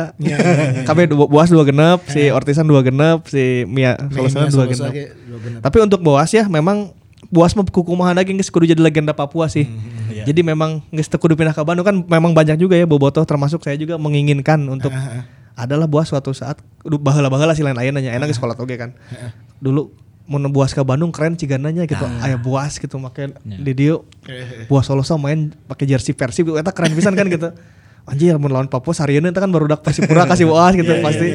KB 0.81 0.99
du- 1.05 1.29
Boas 1.29 1.47
2 1.47 1.61
genep, 1.63 2.01
si 2.05 2.27
Ortisan 2.27 2.65
2 2.65 2.81
genep, 2.81 3.21
si 3.25 3.69
Mia 3.69 3.93
Salosana 4.09 4.43
Nehemia 4.43 4.49
2 4.49 4.51
Solosa 4.51 4.73
genep. 4.83 4.91
ge 4.91 5.05
dua 5.23 5.39
genep. 5.39 5.59
Tapi 5.61 5.77
untuk 5.79 6.01
Boas 6.01 6.29
ya 6.29 6.43
memang 6.43 6.89
Boas 7.29 7.53
mah 7.53 7.63
kukumahan 7.63 8.13
lagi 8.13 8.33
geus 8.33 8.49
kudu 8.49 8.65
jadi 8.65 8.77
legenda 8.77 9.13
Papua 9.13 9.45
sih. 9.47 9.69
iya. 10.11 10.25
Jadi 10.25 10.41
memang 10.41 10.81
teu 10.89 11.17
kudu 11.17 11.33
pindah 11.33 11.53
ke 11.53 11.61
Bandung 11.61 11.81
kan 11.81 11.95
memang 11.99 12.33
banyak 12.33 12.57
juga 12.57 12.73
ya 12.73 12.83
bobotoh 12.83 13.21
termasuk 13.23 13.61
saya 13.61 13.73
juga 13.75 13.95
menginginkan 13.95 14.57
untuk 14.67 14.89
adalah 15.53 15.85
Boas 15.85 16.09
suatu 16.09 16.29
saat 16.31 16.57
udah 16.81 16.97
baheula-baheula 16.97 17.53
sih 17.53 17.61
lain-lain 17.61 17.93
nanya 17.93 18.11
enak 18.11 18.25
geus 18.27 18.37
sekolah 18.37 18.53
oge 18.55 18.73
kan. 18.75 18.97
Dulu 19.61 19.91
mau 20.23 20.39
Boas 20.47 20.71
ke 20.71 20.79
Bandung 20.81 21.11
keren 21.11 21.35
cigananya 21.35 21.83
gitu. 21.83 22.05
Aya 22.23 22.39
Boas 22.39 22.79
gitu 22.79 22.95
make 22.97 23.35
di 23.43 23.73
dieu 23.75 24.07
Boas 24.71 24.87
Solosa 24.87 25.19
main 25.19 25.51
pakai 25.67 25.83
jersey 25.83 26.15
Persib 26.15 26.55
eta 26.55 26.71
keren 26.71 26.95
pisan 26.95 27.13
kan 27.13 27.27
gitu. 27.27 27.51
Anjir 28.03 28.35
mun 28.35 28.51
lawan 28.51 28.67
Papua 28.67 28.91
sarieuna 28.91 29.31
eta 29.31 29.39
kan 29.39 29.47
baru 29.47 29.63
dak 29.63 29.79
Persipura 29.79 30.27
kasih 30.31 30.43
Boas 30.43 30.75
gitu 30.75 30.91
pasti. 30.99 31.27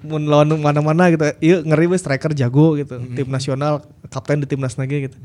Mun 0.00 0.30
lawan 0.30 0.54
mana-mana 0.54 1.10
gitu. 1.10 1.26
Ieu 1.42 1.58
ngeri 1.60 1.90
we 1.90 1.98
striker 1.98 2.30
jago 2.30 2.78
gitu. 2.78 2.94
Tim 3.12 3.26
nasional 3.26 3.82
kapten 4.06 4.38
di 4.38 4.46
timnas 4.46 4.78
lagi 4.78 5.10
gitu. 5.10 5.16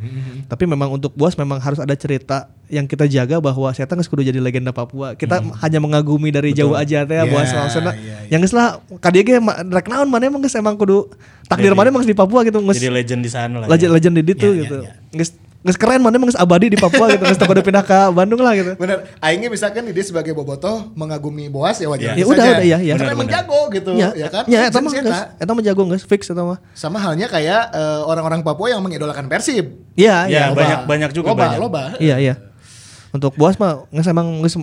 Tapi 0.50 0.66
memang 0.66 0.90
untuk 0.90 1.14
Boas 1.14 1.38
memang 1.38 1.62
harus 1.62 1.78
ada 1.78 1.94
cerita 1.94 2.50
yang 2.68 2.84
kita 2.84 3.06
jaga 3.06 3.38
bahwa 3.38 3.70
saya 3.72 3.86
geus 3.86 4.10
kudu 4.10 4.26
jadi 4.26 4.42
legenda 4.42 4.74
Papua. 4.74 5.14
Kita 5.14 5.38
hanya 5.62 5.78
mengagumi 5.78 6.34
dari 6.34 6.52
jauh 6.52 6.74
aja 6.74 7.06
teh 7.06 7.14
Iya, 7.14 7.30
Boas 7.30 7.50
maksudnya. 7.54 7.94
iya, 7.94 8.34
Yang 8.34 8.50
geus 8.50 8.54
lah 8.58 8.68
kadieu 8.98 9.22
ge 9.22 9.38
rek 9.70 9.88
naon 9.88 10.10
mana 10.10 10.26
emang 10.26 10.42
geus 10.42 10.58
emang 10.58 10.76
kudu 10.76 11.14
takdir 11.46 11.78
mana 11.78 11.94
emang 11.94 12.02
di 12.02 12.18
Papua 12.18 12.42
gitu 12.42 12.58
Jadi 12.58 12.90
legend 12.90 13.22
di 13.22 13.30
sana 13.30 13.62
lah. 13.62 13.68
legend 13.70 13.92
ya. 13.92 13.96
legend 13.96 14.14
di 14.18 14.24
ditu 14.26 14.50
Iya, 14.50 14.62
gitu. 14.66 14.78
iya, 14.82 14.92
Geus 15.14 15.30
geus 15.68 15.76
keren 15.76 16.00
mana 16.00 16.16
emang 16.16 16.32
abadi 16.32 16.72
di 16.72 16.80
Papua 16.80 17.12
gitu. 17.12 17.28
Teu 17.28 17.44
kudu 17.44 17.60
pindah 17.60 17.84
ke 17.84 18.00
Bandung 18.10 18.40
lah 18.40 18.56
gitu. 18.56 18.80
Bener, 18.80 19.04
aingnya 19.20 19.52
misalkan 19.52 19.84
dia 19.84 20.00
sebagai 20.02 20.32
bobotoh 20.32 20.88
mengagumi 20.96 21.52
Boas 21.52 21.76
ya 21.76 21.92
wajar 21.92 22.16
Ya 22.16 22.24
udah, 22.24 22.40
udah, 22.40 22.64
ya, 22.64 22.78
ya. 22.80 22.94
Karena 22.96 23.12
emang 23.12 23.28
jago 23.28 23.60
gitu, 23.70 23.92
Ya, 23.94 24.16
ya 24.16 24.32
kan? 24.32 24.48
Ya, 24.48 24.66
eta 24.66 24.80
mah 24.80 24.92
eta 25.36 25.52
mah 25.52 25.62
jago 25.62 25.84
geus 25.92 26.02
fix 26.02 26.26
eta 26.26 26.40
mah. 26.40 26.64
Sama 26.72 26.98
halnya 26.98 27.28
kayak 27.28 27.76
eh, 27.76 28.02
orang-orang 28.02 28.40
Papua 28.42 28.72
yang 28.72 28.80
mengidolakan 28.80 29.28
Persib. 29.28 29.76
Iya, 29.94 30.26
Ya, 30.26 30.32
iya. 30.32 30.42
Loba. 30.50 30.64
banyak- 30.64 30.84
banyak 30.88 31.12
juga, 31.12 31.28
loba, 31.30 31.42
banyak. 31.44 31.60
Loba. 31.60 31.84
Iya, 32.00 32.16
iya. 32.18 32.34
Untuk 33.12 33.36
Boas 33.36 33.60
mah 33.60 33.84
geus 33.90 34.08
emang 34.08 34.40
geus 34.40 34.56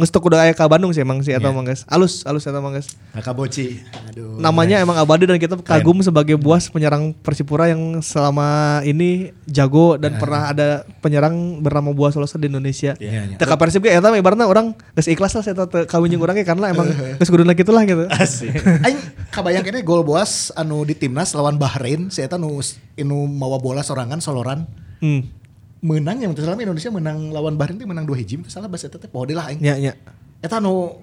geus 0.00 0.10
teu 0.10 0.24
kudu 0.24 0.40
aya 0.40 0.56
ka 0.56 0.64
Bandung 0.64 0.90
sih 0.96 1.04
emang 1.04 1.20
sih 1.20 1.36
eta 1.36 1.52
mah 1.52 1.62
geus. 1.62 1.84
Alus, 1.86 2.24
alus 2.24 2.48
eta 2.48 2.58
mah 2.58 2.72
geus. 2.72 2.96
Kakak 3.12 3.36
Boci. 3.36 3.78
Aduh. 4.08 4.40
Namanya 4.40 4.80
emang 4.80 4.96
abadi 4.96 5.28
dan 5.28 5.36
kita 5.36 5.60
kagum 5.60 6.00
sebagai 6.00 6.40
Boas 6.40 6.72
penyerang 6.72 7.12
Persipura 7.12 7.68
yang 7.68 8.00
selama 8.00 8.80
ini 8.88 9.36
jago 9.44 10.00
dan 10.00 10.16
pernah 10.16 10.50
ada 10.50 10.88
penyerang 11.04 11.60
bernama 11.60 11.92
Boas 11.92 12.16
Solosa 12.16 12.40
di 12.40 12.48
Indonesia. 12.48 12.96
Iya, 12.96 13.30
iya. 13.30 13.36
Teka 13.36 13.60
Persib 13.60 13.84
ge 13.84 13.92
eta 13.92 14.08
ibaratnya 14.10 14.48
orang 14.48 14.72
geus 14.96 15.06
ikhlas 15.06 15.36
lah 15.36 15.44
saya 15.44 15.54
kawin 15.84 16.10
jeung 16.10 16.24
urang 16.24 16.34
ge 16.34 16.48
karena 16.48 16.72
emang 16.72 16.88
geus 17.20 17.28
kudu 17.28 17.44
gitu 17.44 17.70
lah 17.70 17.84
gitu. 17.84 18.08
Asik. 18.08 18.56
Aing 18.82 18.98
kabayang 19.30 19.62
kene 19.62 19.84
gol 19.84 20.02
Boas 20.02 20.50
anu 20.56 20.82
di 20.88 20.96
timnas 20.96 21.36
lawan 21.36 21.60
Bahrain, 21.60 22.08
si 22.08 22.24
eta 22.24 22.40
nu 22.40 22.58
inu 22.96 23.28
mawa 23.28 23.60
bola 23.60 23.84
sorangan 23.84 24.24
soloran. 24.24 24.64
Hmm. 25.00 25.39
Menang 25.80 26.20
yang 26.20 26.32
salah 26.36 26.60
Indonesia 26.60 26.92
menang 26.92 27.32
lawan 27.32 27.56
Bahrain 27.56 27.80
itu 27.80 27.88
menang 27.88 28.04
dua 28.04 28.20
hiji 28.20 28.36
teu 28.36 28.52
salah 28.52 28.68
bas 28.68 28.84
eta 28.84 29.00
teh 29.00 29.08
poho 29.08 29.24
deui 29.24 29.36
lah 29.36 29.48
aing. 29.48 29.64
Ya, 29.64 29.80
ya. 29.80 29.96
Eta 30.44 30.60
nu 30.60 31.00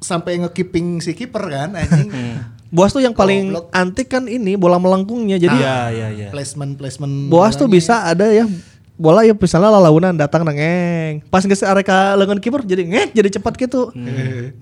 sampai 0.00 0.40
ngekeeping 0.40 1.04
si 1.04 1.12
kiper 1.12 1.44
kan 1.46 1.76
anjing. 1.76 2.08
Boas 2.72 2.88
tuh 2.96 3.04
yang 3.04 3.12
paling 3.12 3.52
Goblok. 3.52 3.68
antik 3.76 4.08
kan 4.08 4.24
ini 4.24 4.56
bola 4.56 4.80
melengkungnya. 4.80 5.36
Jadi 5.36 5.60
Iya, 5.60 5.92
iya, 5.92 6.08
iya. 6.08 6.28
Placement 6.32 6.80
placement. 6.80 7.28
Boas 7.28 7.52
tuh 7.52 7.68
bisa 7.68 8.08
ada 8.08 8.32
ya 8.32 8.48
bola 9.02 9.26
ya 9.26 9.34
misalnya 9.34 9.74
lalaunan 9.74 10.14
datang 10.14 10.46
nengeng 10.46 11.26
pas 11.26 11.42
nggak 11.42 11.58
arek 11.58 11.84
ka 11.90 12.14
lengan 12.14 12.38
kiper 12.38 12.62
jadi 12.62 12.86
ngek 12.86 13.08
jadi 13.18 13.28
cepat 13.34 13.58
gitu. 13.58 13.90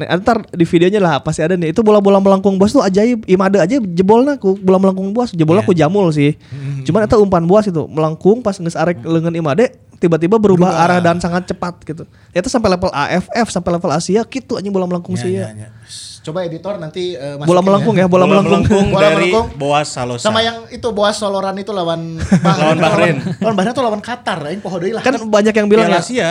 Nah, 0.00 0.16
ntar 0.16 0.48
di 0.48 0.64
videonya 0.64 0.96
lah 0.96 1.14
pasti 1.20 1.44
ada 1.44 1.60
nih 1.60 1.76
itu 1.76 1.84
bola-bola 1.84 2.16
melengkung 2.16 2.56
bos 2.56 2.72
tuh 2.72 2.80
ajaib. 2.80 3.28
Imade 3.28 3.60
aja 3.60 3.76
jebolna 3.76 4.40
ku 4.40 4.56
bola 4.56 4.80
melengkung 4.80 5.12
bos 5.12 5.36
jebolnya 5.36 5.60
ku 5.60 5.76
jamul 5.76 6.08
sih. 6.08 6.40
Cuman 6.88 7.04
itu 7.04 7.16
umpan 7.20 7.44
bos 7.44 7.68
itu 7.68 7.84
melengkung 7.84 8.40
pas 8.40 8.56
nggak 8.56 8.72
arek 8.80 8.96
lengan 9.04 9.36
imade 9.36 9.76
tiba-tiba 10.00 10.40
berubah, 10.40 10.72
Berubah. 10.72 10.84
arah 10.88 10.98
dan 11.04 11.20
sangat 11.20 11.52
cepat 11.52 11.84
gitu. 11.84 12.08
Itu 12.32 12.48
sampai 12.48 12.72
level 12.72 12.88
AFF 12.88 13.52
sampai 13.52 13.76
level 13.76 13.92
Asia 13.92 14.24
gitu 14.24 14.56
anjing 14.56 14.72
bola 14.72 14.88
melengkung 14.88 15.12
Ya, 15.12 15.20
sih 15.20 15.30
ya, 15.36 15.52
ya. 15.52 15.68
Coba 16.20 16.44
editor 16.44 16.76
nanti 16.76 17.12
eh, 17.12 17.34
masukin 17.34 17.48
bola 17.48 17.60
melengkung 17.60 17.96
ya 17.96 18.04
bola, 18.04 18.24
melengkung, 18.24 18.92
Bola 18.92 19.00
dari 19.00 19.32
melengkung. 19.32 19.46
Boas 19.56 19.88
Salosa. 19.88 20.20
Sama 20.20 20.40
yang 20.40 20.68
itu 20.68 20.84
Boas 20.90 21.16
Soloran 21.16 21.56
itu 21.56 21.72
lawan 21.72 22.20
Lawan 22.60 22.76
Bahrain. 22.76 23.16
Lawan 23.40 23.54
Bahrain 23.54 23.72
tuh 23.72 23.80
lawan 23.80 24.00
Qatar, 24.00 24.36
aing 24.46 24.60
poho 24.60 24.76
deui 24.76 24.92
lah. 24.92 25.00
kan 25.00 25.16
banyak 25.16 25.50
yang 25.50 25.64
bilang 25.64 25.88
Piala 25.88 25.96
ya 25.96 26.04
Asia. 26.04 26.30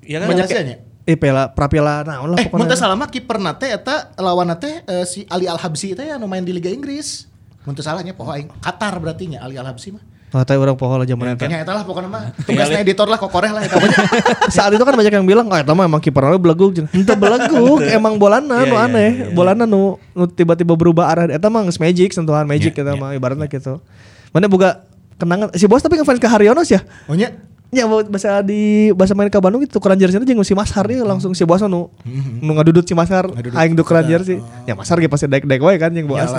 Ya 0.00 0.16
kan? 0.18 0.28
banyak 0.30 0.46
Asianya. 0.46 0.76
eh 1.02 1.14
pela 1.14 1.46
prapiala 1.46 2.02
naon 2.02 2.32
lah 2.32 2.38
Eh, 2.38 2.48
mun 2.48 2.58
pokoknya 2.58 2.72
teu 2.72 2.80
salah 2.80 2.96
mah 2.96 3.06
kiper 3.06 3.36
nate 3.36 3.68
eta 3.68 4.10
lawan 4.16 4.48
nate 4.48 4.82
eh, 4.82 5.04
si 5.04 5.22
Ali 5.26 5.46
Al 5.46 5.54
Habsi 5.56 5.92
teh 5.92 6.08
anu 6.08 6.26
main 6.26 6.42
di 6.42 6.50
Liga 6.50 6.66
Inggris. 6.66 7.28
Mun 7.62 7.74
teu 7.74 7.84
salahnya 7.84 8.10
poho 8.10 8.32
aing 8.32 8.48
Qatar 8.58 8.96
berarti 8.96 9.30
nya 9.30 9.44
Ali 9.44 9.54
Al 9.54 9.68
Habsi 9.68 9.92
mah. 9.92 10.02
Oh, 10.36 10.44
tapi 10.44 10.60
orang 10.60 10.76
poho 10.76 11.00
lah 11.00 11.08
zaman 11.08 11.32
itu. 11.32 11.40
Kayaknya 11.40 11.64
eta 11.64 11.72
lah 11.72 11.82
pokoknya 11.88 12.08
mah 12.12 12.22
tugasnya 12.46 12.84
editor 12.84 13.08
lah 13.08 13.16
kokoreh 13.16 13.56
lah 13.56 13.64
eta. 13.64 13.80
Saat 14.52 14.68
itu 14.68 14.84
kan 14.84 14.92
banyak 14.92 15.08
yang 15.08 15.24
bilang, 15.24 15.48
oh 15.48 15.56
itu 15.56 15.72
mah 15.72 15.88
emang 15.88 15.96
kiper 15.96 16.28
we 16.28 16.36
beleguk. 16.36 16.76
Ente 16.92 17.14
beleguk, 17.16 17.80
emang 17.96 18.20
bolana 18.20 18.60
Iya, 18.60 18.68
nu 18.68 18.76
iya, 18.76 18.84
aneh. 18.84 19.08
iya, 19.08 19.24
iya. 19.24 19.32
Bolana 19.32 19.64
nu, 19.64 19.96
nu 20.12 20.28
tiba-tiba 20.28 20.76
berubah 20.76 21.08
arah. 21.08 21.24
Eta 21.26 21.48
mah 21.48 21.64
geus 21.64 21.80
magic, 21.80 22.12
sentuhan 22.12 22.44
magic 22.44 22.76
Iya, 22.76 22.84
eta 22.84 22.92
iya, 22.92 23.00
mah 23.00 23.10
ibaratnya 23.16 23.48
gitu. 23.48 23.80
Mana 24.28 24.44
boga 24.44 24.84
kenangan 25.16 25.48
si 25.56 25.64
bos 25.64 25.80
tapi 25.80 25.96
ngefans 25.96 26.20
ke 26.20 26.28
Haryonos 26.28 26.68
ya? 26.68 26.84
Oh 27.08 27.16
nya 27.16 27.32
Ya 27.66 27.82
bahasa 27.82 28.44
di 28.44 28.92
bahasa 28.92 29.10
main 29.10 29.26
ke 29.26 29.40
Bandung 29.40 29.58
itu 29.58 29.72
tukeran 29.72 29.96
jersey 29.96 30.20
jeung 30.20 30.38
si 30.44 30.54
Mas 30.54 30.70
Har 30.70 30.86
ya 30.86 31.02
langsung 31.02 31.34
si 31.34 31.42
bos 31.42 31.58
nu 31.62 31.90
nu 32.38 32.50
ngadudut 32.54 32.84
si 32.84 32.94
Mas 32.94 33.08
Har 33.08 33.26
Ngadudut 33.26 33.58
aing 33.58 33.74
tukeran 33.74 34.04
kita. 34.04 34.12
jersey. 34.12 34.38
Ya 34.68 34.76
Mas 34.76 34.86
Har 34.86 35.00
ge 35.00 35.08
pasti 35.08 35.26
daek-daek 35.26 35.58
wae 35.58 35.74
kan 35.74 35.90
yang 35.90 36.06
boas. 36.06 36.30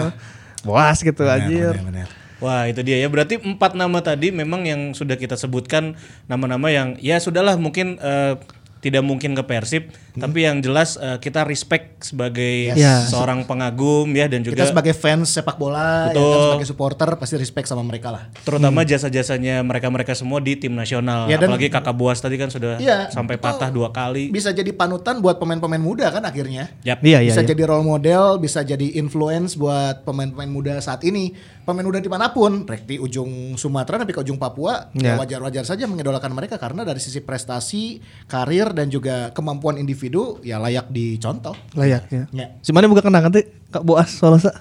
Boas 0.62 0.98
gitu 1.00 1.26
anjir. 1.26 1.76
Bener, 1.76 2.06
bener. 2.06 2.08
Wah 2.38 2.70
itu 2.70 2.86
dia 2.86 3.02
ya. 3.02 3.10
Berarti 3.10 3.42
empat 3.42 3.74
nama 3.74 4.00
tadi 4.06 4.30
memang 4.30 4.66
yang 4.70 4.94
sudah 4.94 5.18
kita 5.18 5.34
sebutkan 5.34 5.98
nama-nama 6.30 6.70
yang 6.70 6.94
ya 7.02 7.18
sudahlah 7.18 7.58
mungkin 7.58 7.98
eh, 7.98 8.38
tidak 8.82 9.02
mungkin 9.02 9.34
ke 9.34 9.44
Persib 9.44 9.90
tapi 10.18 10.40
yang 10.42 10.58
jelas 10.58 10.96
eh, 10.96 11.18
kita 11.18 11.42
respect 11.44 12.04
sebagai 12.04 12.74
Yes. 12.74 13.10
seorang 13.10 13.44
pengagum 13.44 14.10
ya 14.12 14.26
dan 14.26 14.42
juga 14.42 14.60
Kita 14.60 14.70
sebagai 14.70 14.92
fans 14.92 15.30
sepak 15.32 15.56
bola, 15.56 16.10
ya 16.10 16.14
Betul. 16.14 16.26
kan, 16.28 16.40
sebagai 16.50 16.68
supporter 16.68 17.10
pasti 17.16 17.36
respect 17.36 17.66
sama 17.66 17.82
mereka 17.82 18.10
lah. 18.10 18.24
terutama 18.40 18.82
jasa-jasanya 18.82 19.62
mereka-mereka 19.62 20.14
semua 20.14 20.40
di 20.40 20.56
tim 20.56 20.72
nasional 20.72 21.26
Ya, 21.26 21.36
dan- 21.36 21.50
apalagi 21.50 21.70
kakak 21.70 21.94
Buas 21.94 22.18
tadi 22.18 22.36
kan 22.36 22.48
sudah 22.48 22.78
Iya, 22.78 23.10
sampai 23.10 23.36
patah 23.36 23.68
dua 23.68 23.90
kali 23.90 24.30
Bisa 24.30 24.50
jadi 24.50 24.70
panutan 24.70 25.18
buat 25.18 25.38
pemain-pemain 25.38 25.78
muda 25.78 26.08
kan 26.08 26.22
akhirnya. 26.22 26.70
Yap. 26.82 27.02
Iya 27.02 27.20
iya. 27.20 27.30
bisa 27.30 27.42
iya. 27.42 27.50
jadi 27.50 27.64
role 27.66 27.84
model, 27.84 28.38
bisa 28.38 28.62
jadi 28.62 28.96
influence 28.96 29.54
buat 29.54 30.02
pemain-pemain 30.04 30.48
muda 30.48 30.74
saat 30.78 31.04
ini. 31.04 31.34
Pemain 31.62 31.84
muda 31.84 32.00
di 32.00 32.08
mana 32.08 32.32
pun, 32.32 32.64
rek 32.64 32.88
di 32.88 32.96
ujung 32.96 33.28
Sumatera 33.54 34.00
tapi 34.00 34.12
ke 34.12 34.24
ujung 34.24 34.38
Papua, 34.38 34.88
ya 34.94 35.04
Ya. 35.04 35.14
wajar-wajar 35.18 35.64
saja 35.64 35.84
mengidolakan 35.84 36.32
mereka 36.32 36.56
karena 36.56 36.82
dari 36.82 36.96
sisi 36.98 37.20
prestasi, 37.20 38.00
karir 38.26 38.72
dan 38.72 38.88
juga 38.88 39.32
kemampuan 39.32 39.76
individu 39.76 40.07
ya 40.42 40.58
layak 40.58 40.88
dicontoh. 40.90 41.56
Layak 41.74 42.08
ya. 42.10 42.24
Ya. 42.32 42.48
Si 42.60 42.72
mana 42.72 42.88
buka 42.88 43.04
kenangan 43.04 43.32
teh 43.32 43.48
Kak 43.70 43.84
Boas 43.84 44.12
Solosa. 44.12 44.52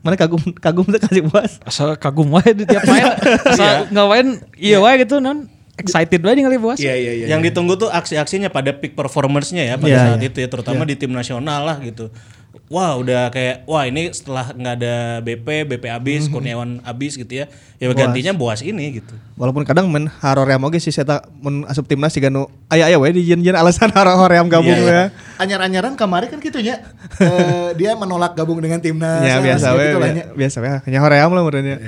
Mana 0.00 0.16
kagum 0.16 0.40
kagum 0.56 0.88
tuh 0.88 0.96
kasih 0.96 1.28
buas. 1.28 1.60
Asal 1.60 1.92
kagum 2.00 2.32
wae 2.32 2.56
di 2.56 2.64
tiap 2.64 2.88
main. 2.88 3.04
Asal 3.52 3.92
nggak 3.92 4.06
main 4.08 4.26
iya 4.56 4.80
wae 4.80 5.04
gitu 5.04 5.20
non. 5.20 5.44
Excited 5.76 6.20
banget 6.20 6.44
ningali 6.44 6.60
bos. 6.60 6.76
Iya 6.76 6.92
iya 6.92 7.12
iya. 7.16 7.26
yang 7.32 7.40
ditunggu 7.40 7.72
tuh 7.76 7.88
aksi-aksinya 7.88 8.52
pada 8.52 8.76
peak 8.76 8.92
performance-nya 8.92 9.64
ya 9.64 9.74
pada 9.80 9.88
Iya, 9.88 10.00
saat 10.12 10.20
iya. 10.20 10.28
itu 10.28 10.38
ya 10.44 10.48
terutama 10.52 10.84
di 10.84 10.92
tim 10.96 11.08
nasional 11.12 11.64
lah 11.64 11.80
gitu. 11.80 12.12
Wah 12.70 12.94
udah 12.94 13.28
kayak 13.28 13.66
wah 13.66 13.82
ini 13.82 14.08
setelah 14.08 14.46
nggak 14.48 14.74
ada 14.78 14.94
BP, 15.18 15.42
BP 15.66 15.84
habis, 15.84 16.22
Mhm. 16.24 16.30
Kurniawan 16.30 16.70
habis 16.80 17.18
gitu 17.18 17.34
ya. 17.34 17.50
Ya 17.76 17.90
gantinya 17.90 18.30
Boas 18.30 18.62
ini 18.62 18.94
gitu. 18.94 19.10
Walaupun 19.34 19.66
kadang 19.66 19.90
men 19.90 20.06
haroream 20.06 20.62
oge 20.62 20.78
sih 20.78 20.88
saya 20.88 21.18
mun 21.34 21.66
asup 21.66 21.84
timnas 21.84 22.14
siga 22.14 22.30
nu 22.30 22.46
aya 22.68 22.86
aya 22.86 22.94
we 22.94 23.10
di 23.10 23.26
jen 23.26 23.42
alasan 23.52 23.90
haroream 23.96 24.46
gabung 24.46 24.70
Iya, 24.70 24.78
iya. 24.80 24.94
ya. 25.02 25.04
Anyar-anyaran 25.36 25.98
kemarin 25.98 26.30
kan 26.30 26.38
gitu 26.38 26.62
ya. 26.62 26.78
Eh, 27.20 27.74
dia 27.74 27.92
menolak 27.92 28.32
gabung 28.32 28.56
dengan 28.56 28.78
timnas. 28.78 29.18
Ya 29.20 29.42
biasa 29.42 29.66
Gitu 29.68 29.76
we 29.76 29.86
lah, 29.92 29.98
bi- 30.00 30.14
nya. 30.14 30.24
biasa 30.30 30.56
we 30.58 30.68
hanya 30.70 30.98
hoream 31.00 31.26
lah 31.28 31.42
meureun 31.42 31.66
ya. 31.66 31.78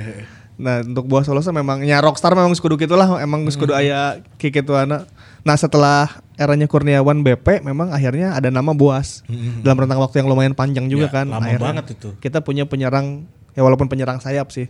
Nah, 0.53 0.83
untuk 0.83 1.07
buah 1.07 1.23
Solosa 1.23 1.49
memang 1.49 1.79
nya 1.79 1.97
rockstar 1.97 2.29
memang 2.29 2.51
geus 2.51 2.59
kudu 2.59 2.75
gitulah, 2.77 3.07
emang 3.17 3.41
geus 3.41 3.55
kudu 3.55 3.71
aya 3.71 4.19
kikituana. 4.37 5.07
Nah, 5.43 5.55
setelah 5.55 6.07
eranya 6.33 6.65
Kurniawan 6.65 7.19
BP 7.19 7.61
memang 7.61 7.91
akhirnya 7.91 8.31
ada 8.31 8.47
nama 8.47 8.71
Boas. 8.71 9.21
Dalam 9.59 9.75
rentang 9.77 9.99
waktu 9.99 10.23
yang 10.23 10.27
lumayan 10.27 10.55
panjang 10.55 10.87
juga 10.87 11.07
Ya, 11.07 11.13
kan. 11.13 11.25
lama 11.27 11.43
akhirnya 11.43 11.67
banget 11.69 11.85
itu. 11.93 12.09
Kita 12.17 12.39
punya 12.39 12.63
penyerang 12.63 13.27
ya 13.53 13.61
walaupun 13.61 13.85
penyerang 13.85 14.17
sayap 14.17 14.49
sih. 14.49 14.69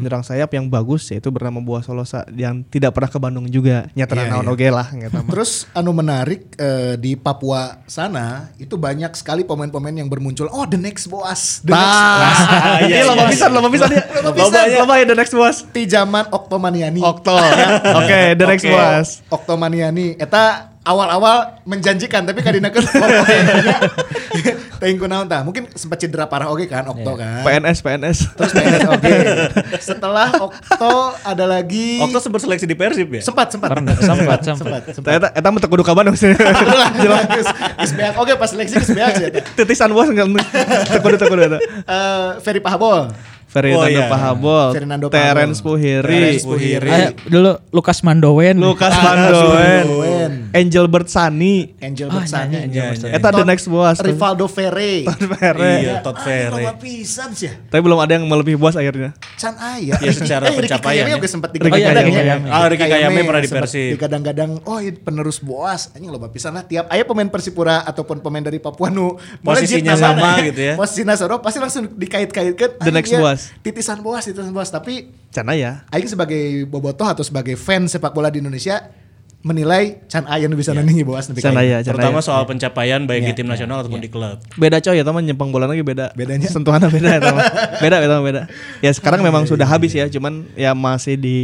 Penyerang 0.00 0.24
sayap 0.24 0.48
yang 0.56 0.68
bagus 0.72 1.08
yaitu 1.12 1.28
bernama 1.28 1.60
Boas 1.60 1.84
Solosa 1.84 2.24
yang 2.32 2.64
tidak 2.68 2.96
pernah 2.96 3.10
ke 3.12 3.18
Bandung 3.20 3.46
juga. 3.48 3.88
Nyata 3.92 4.12
Iya, 4.12 4.38
naon 4.38 4.46
iya. 4.46 4.52
oge 4.54 4.68
lah 4.72 4.86
gitu 4.92 5.18
mah. 5.18 5.32
Terus 5.34 5.52
anu 5.74 5.90
menarik 5.92 6.54
eh, 6.56 6.94
di 6.96 7.18
Papua 7.18 7.82
sana 7.90 8.52
itu 8.56 8.78
banyak 8.78 9.12
sekali 9.18 9.42
pemain-pemain 9.42 9.92
yang 9.92 10.08
bermuncul. 10.08 10.46
Oh 10.52 10.64
the 10.64 10.78
next 10.78 11.10
boas. 11.10 11.60
The 11.66 11.74
next 11.74 12.00
boas. 12.08 12.38
Iya, 12.82 12.96
iya 12.98 13.02
lama 13.04 13.22
iya. 13.22 13.30
pisan, 13.30 13.50
lama 13.52 13.68
pisan 13.68 13.90
ya. 13.90 14.02
Lama 14.82 14.94
ya 14.96 15.04
the 15.06 15.16
next 15.18 15.34
Boas. 15.34 15.56
Di 15.68 15.82
zaman 15.88 16.24
Oktomaniani. 16.30 17.00
Okto. 17.02 17.34
Oke, 17.98 18.20
the 18.38 18.46
next 18.46 18.64
Oke. 18.64 18.72
Boas. 18.72 19.08
Oktomaniani. 19.28 20.16
Eta 20.16 20.71
awal-awal 20.82 21.62
menjanjikan 21.62 22.22
tapi 22.22 22.40
kadina 22.40 22.68
keur 22.68 22.82
oke. 22.82 23.36
Teuing 24.82 24.98
kunaon 24.98 25.26
tah? 25.26 25.40
Mungkin 25.40 25.70
sempat 25.72 25.94
cedera 25.96 26.26
parah 26.26 26.50
oke 26.50 26.66
kan 26.66 26.82
Okto 26.84 27.14
kan. 27.14 27.46
PNS 27.46 27.78
PNS. 27.80 28.18
Terus 28.34 28.50
PNS 28.50 28.82
oke. 28.88 29.12
Setelah 29.78 30.28
Okto 30.36 30.94
ada 31.22 31.44
lagi 31.44 32.02
Waktu 32.02 32.18
sempat 32.18 32.40
seleksi 32.40 32.66
di 32.66 32.74
Persib 32.74 33.08
ya? 33.08 33.22
sempat 33.22 33.48
sempat 33.48 33.70
Pernah, 33.70 33.94
sempat, 33.94 34.38
sempat. 34.42 34.82
sempat. 34.90 35.12
Eta 35.12 35.28
eta 35.30 35.48
mah 35.48 35.60
teu 35.62 35.70
kudu 35.70 35.82
ka 35.82 35.94
Bandung 35.94 36.18
sih. 36.18 36.34
Jelas. 36.34 37.24
Geus 37.30 37.92
beak 37.94 38.14
oke 38.16 38.32
pas 38.34 38.48
seleksi 38.48 38.74
geus 38.74 38.90
beak 38.90 39.12
sih 39.14 39.26
eta. 39.28 39.38
Titisan 39.54 39.94
bos 39.94 40.10
enggak 40.10 40.26
teu 40.90 40.98
kudu 40.98 41.14
teu 41.14 41.28
kudu 41.30 41.42
eta. 41.46 41.58
Eh, 41.62 42.30
Ferry 42.40 42.58
Pahabol. 42.58 43.06
Fernando 43.52 43.84
Oh, 43.84 43.84
iya. 43.84 44.08
Pahabol, 44.08 44.72
Fernando 44.72 45.06
Terence. 45.12 45.60
Puhiri, 45.60 46.00
Terence 46.00 46.40
Puhiri. 46.40 46.88
Ayo, 46.88 47.08
dulu 47.28 47.52
Lukas 47.68 48.00
Mandowen. 48.00 48.56
Lukas 48.56 48.96
Ah, 48.96 49.20
Angel 50.52 50.86
Bertsani, 50.86 51.74
Angel 51.78 52.08
Ah, 52.08 52.20
Bersani. 52.20 52.68
iya, 52.68 52.92
iya. 52.92 53.14
Eta 53.14 53.28
the 53.30 53.44
next 53.44 53.66
boss. 53.66 53.98
Rivaldo 53.98 54.46
Ferre. 54.46 55.04
Ferre. 55.06 55.72
Iya, 55.80 55.94
Todd 56.00 56.18
Ferre. 56.18 56.62
Lama 56.62 56.76
pisan 56.76 57.32
sih 57.32 57.48
ya. 57.48 57.54
Tapi 57.66 57.80
belum 57.80 57.98
ada 57.98 58.12
yang 58.14 58.24
melebihi 58.24 58.56
bos 58.56 58.74
akhirnya. 58.74 59.12
Can 59.36 59.54
aya. 59.56 59.94
Ya, 59.96 60.10
secara 60.10 60.46
Ricky 60.48 60.66
pencapaian 60.66 61.04
Kayame 61.04 61.10
ya. 61.10 61.16
juga 61.16 61.28
sempat 61.28 61.48
Ricky 61.50 61.62
digadang-gadang 61.62 62.06
Kayame. 62.08 62.46
ya. 62.46 62.52
Ah, 62.52 62.66
Ricky 62.66 62.86
Kayame 62.86 63.20
pernah 63.22 63.40
di 63.40 63.50
Persib. 63.50 63.90
Digadang-gadang, 63.94 64.50
oh 64.62 64.78
penerus 65.02 65.38
boas. 65.38 65.92
Anjing 65.92 66.08
loba 66.08 66.28
pisan 66.28 66.52
lah. 66.52 66.64
Tiap 66.64 66.86
aya 66.88 67.02
pemain 67.02 67.26
Persipura 67.26 67.82
ataupun 67.82 68.20
pemain 68.20 68.40
dari 68.40 68.58
Papua 68.58 68.88
nu 68.88 69.16
Posisinya 69.40 69.94
sama 69.94 70.38
gitu 70.48 70.60
ya. 70.62 70.74
Posisinya 70.74 71.14
sama 71.14 71.40
pasti 71.40 71.58
langsung 71.58 71.88
dikait-kaitkan. 71.90 72.78
The 72.78 72.92
next 72.92 73.08
dia 73.08 73.18
boas. 73.18 73.40
Titisan 73.60 73.98
boas, 74.00 74.22
titisan 74.24 74.50
boas. 74.50 74.68
Tapi 74.68 75.10
Can 75.32 75.48
aya. 75.48 75.88
Aing 75.88 76.06
sebagai 76.06 76.40
bobotoh 76.68 77.08
atau 77.08 77.24
sebagai 77.24 77.56
fans 77.56 77.88
sepak 77.90 78.12
bola 78.12 78.28
di 78.28 78.38
Indonesia 78.38 78.84
menilai 79.42 79.98
can 80.06 80.22
aya 80.30 80.46
nu 80.46 80.54
bisa 80.54 80.70
nandingi 80.70 81.02
boas 81.02 81.26
nepi 81.26 81.42
ka 81.42 81.50
Can 81.50 81.58
aya, 81.58 81.82
can 81.82 81.98
Terutama 81.98 82.22
soal 82.22 82.46
pencapaian 82.46 83.02
baik 83.02 83.26
di 83.26 83.30
Iya, 83.34 83.38
tim 83.42 83.46
nasional 83.50 83.82
ataupun 83.82 83.98
di 83.98 84.06
klub. 84.06 84.38
Beda 84.54 84.78
coy 84.78 84.94
ya 84.94 85.02
teman 85.02 85.26
nyempang 85.26 85.50
bola 85.50 85.66
lagi 85.66 85.82
beda. 85.82 86.14
Bedanya? 86.14 86.46
Sentuhannya 86.46 86.86
beda 86.88 87.08
ya 87.10 87.20
teman. 87.20 87.42
Beda 87.82 87.96
beda 87.98 88.14
beda. 88.22 88.42
Ya 88.78 88.90
sekarang 88.94 89.20
memang 89.20 89.42
sudah 89.44 89.66
habis 89.66 89.90
ya, 89.90 90.06
cuman 90.06 90.46
ya 90.54 90.78
masih 90.78 91.18
di 91.18 91.38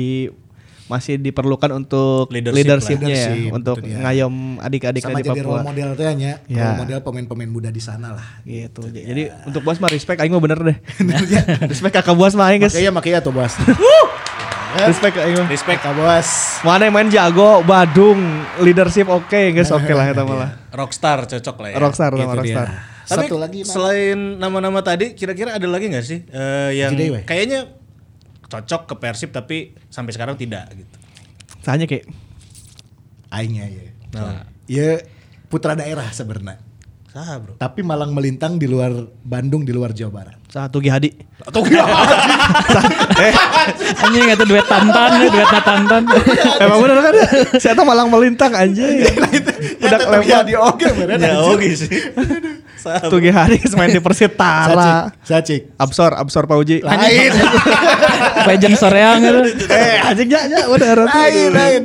masih 0.88 1.20
diperlukan 1.20 1.68
untuk 1.76 2.32
Leadership 2.32 2.64
leadershipnya 2.64 3.12
ya, 3.12 3.28
Leadership, 3.28 3.52
untuk 3.52 3.76
dia. 3.84 4.00
ngayom 4.00 4.56
adik-adik 4.56 5.04
sama 5.04 5.20
di 5.20 5.28
jadi 5.28 5.44
Papua. 5.44 5.60
role 5.60 5.66
model 5.68 5.88
teh 5.92 6.06
Ya. 6.16 6.34
role 6.48 6.78
model 6.80 6.98
pemain-pemain 7.04 7.50
muda 7.52 7.68
di 7.68 7.82
sana 7.82 8.16
lah. 8.16 8.26
Gitu. 8.40 8.88
Jadi 8.88 9.28
untuk 9.44 9.60
bos 9.60 9.76
mah 9.76 9.92
respect 9.92 10.16
aing 10.16 10.32
mah 10.32 10.40
bener 10.40 10.58
deh. 10.64 10.76
respect 11.70 11.92
kakak 11.92 12.16
bos 12.16 12.32
mah 12.32 12.48
aing 12.48 12.64
guys. 12.64 12.72
Makanya 12.72 12.92
makanya 12.94 13.18
tuh 13.20 13.36
bos. 13.36 13.52
Respect 14.68 15.14
aing 15.16 15.36
mah. 15.36 15.48
Respect 15.48 15.80
Kak 15.80 15.92
bos. 15.92 16.28
Mana 16.60 16.86
yang 16.86 16.94
main 16.94 17.08
jago, 17.08 17.62
Badung, 17.62 18.20
leadership 18.58 19.08
oke, 19.08 19.32
guys 19.50 19.70
oke 19.70 19.88
lah 19.88 20.06
eta 20.06 20.22
malah. 20.22 20.50
rockstar 20.68 21.24
cocok 21.24 21.56
lah 21.58 21.68
ya. 21.72 21.76
Rockstar 21.78 22.10
Gitu 22.12 22.20
sama 22.20 22.34
dia. 22.34 22.38
rockstar. 22.38 22.68
Tapi 23.08 23.24
Satu 23.24 23.36
lagi, 23.40 23.60
selain 23.64 24.18
nama-nama 24.36 24.84
tadi, 24.84 25.16
kira-kira 25.16 25.56
ada 25.56 25.64
lagi 25.64 25.88
nggak 25.88 26.04
sih 26.04 26.28
eh, 26.28 26.76
yang 26.76 26.92
kayaknya 27.24 27.72
cocok 28.44 28.82
ke 28.84 28.94
Persib 28.96 29.30
tapi 29.32 29.72
sampai 29.88 30.12
sekarang 30.12 30.36
tidak 30.36 30.68
gitu. 30.76 30.96
Tanya 31.60 31.88
kayak 31.88 32.04
Aingnya 33.28 33.64
ya. 33.64 33.84
Nah, 34.12 34.44
Ya 34.64 35.00
putra 35.48 35.72
daerah 35.72 36.04
sebenarnya. 36.12 36.60
Bro. 37.42 37.52
Tapi 37.58 37.80
malang 37.82 38.14
melintang 38.14 38.56
di 38.56 38.66
luar 38.70 38.94
Bandung, 39.24 39.66
di 39.66 39.72
luar 39.74 39.90
Jawa 39.90 40.10
Barat. 40.22 40.36
satu 40.48 40.80
Hadi. 40.80 41.12
Atau 41.44 41.60
gimana? 41.60 41.92
Anjing 44.00 44.32
itu 44.32 44.44
duet 44.48 44.64
tantan, 44.64 45.10
ya, 45.20 45.28
duet 45.28 45.50
tantan. 45.52 46.02
Emang 46.62 46.78
bener 46.80 46.98
kan? 47.04 47.14
Saya 47.60 47.76
tuh 47.76 47.84
malang 47.84 48.08
melintang 48.08 48.56
anjing. 48.56 49.04
Udah 49.84 49.98
Udah 49.98 50.20
lewat. 50.20 50.44
di 50.48 50.54
oke 50.56 50.86
bener. 50.96 51.16
Ya 51.20 51.36
oke 51.44 51.68
sih. 51.76 51.90
Sah, 52.78 53.02
Satu 53.02 53.18
Hadi 53.18 53.58
main 53.74 53.90
di 53.90 53.98
Persitara. 53.98 55.10
Sacik, 55.26 55.26
sacik. 55.26 55.60
Absor, 55.74 56.14
absor 56.14 56.46
Pauji. 56.46 56.78
Lain, 56.78 57.34
Legend 58.46 58.76
Soreang 58.78 59.18
gitu. 59.18 59.40
Eh, 59.66 59.98
anjing 59.98 60.30
ya, 60.30 60.46
ya 60.46 60.70
udah 60.70 61.10
lain, 61.10 61.50
lain. 61.50 61.82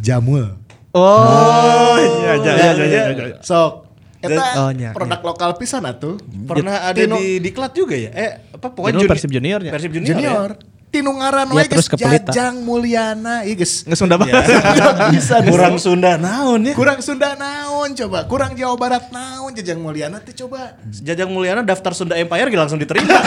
Jamul. 0.00 0.56
Oh, 0.96 1.98
iya, 2.00 2.40
iya, 2.40 2.52
iya, 2.54 2.72
iya, 2.72 2.84
iya, 2.86 3.02
iya. 3.12 3.36
Sok. 3.44 3.83
Eta 4.24 4.44
Oh, 4.58 4.70
nya, 4.70 4.90
produk 4.90 5.20
lokal 5.22 5.50
pisan 5.54 5.84
atuh. 5.84 6.16
Pernah 6.44 6.88
ada 6.88 6.96
Tino- 6.96 7.16
di 7.16 7.38
diklat 7.38 7.72
juga 7.72 7.92
ya? 7.92 8.10
Eh 8.10 8.30
apa 8.50 8.66
pokoknya 8.68 8.94
Dulu 8.94 9.02
juni- 9.04 9.12
Persib 9.12 9.30
Junior 9.30 9.60
ya? 9.60 9.70
Persib 9.70 9.92
Junior. 9.92 10.16
Junior. 10.16 10.50
Tinu 10.88 11.10
ngaran 11.10 11.50
Ya, 11.50 11.66
terus 11.66 11.90
geus 11.90 11.98
ke. 11.98 12.06
Jajang 12.06 12.62
Mulyana. 12.62 13.42
Iya 13.42 13.58
geus. 13.58 13.82
Nggak 13.82 13.98
Sunda 13.98 14.14
Ya. 14.14 14.20
banget. 14.22 14.44
Bisa 15.18 15.34
ya. 15.36 15.50
Kurang 15.50 15.74
Sunda 15.76 16.14
naon 16.14 16.62
ya? 16.62 16.72
Kurang 16.72 17.02
Sunda 17.02 17.34
naon 17.34 17.90
coba. 17.92 18.18
Kurang 18.30 18.54
Jawa 18.54 18.78
Barat 18.78 19.10
naon 19.10 19.50
Jajang 19.50 19.82
Mulyana 19.82 20.22
teh 20.22 20.30
coba. 20.32 20.78
Jajang 20.86 21.28
Mulyana 21.28 21.60
daftar 21.60 21.90
Sunda 21.92 22.14
Empire 22.14 22.46
gak 22.46 22.60
langsung 22.60 22.78
diterima. 22.78 23.10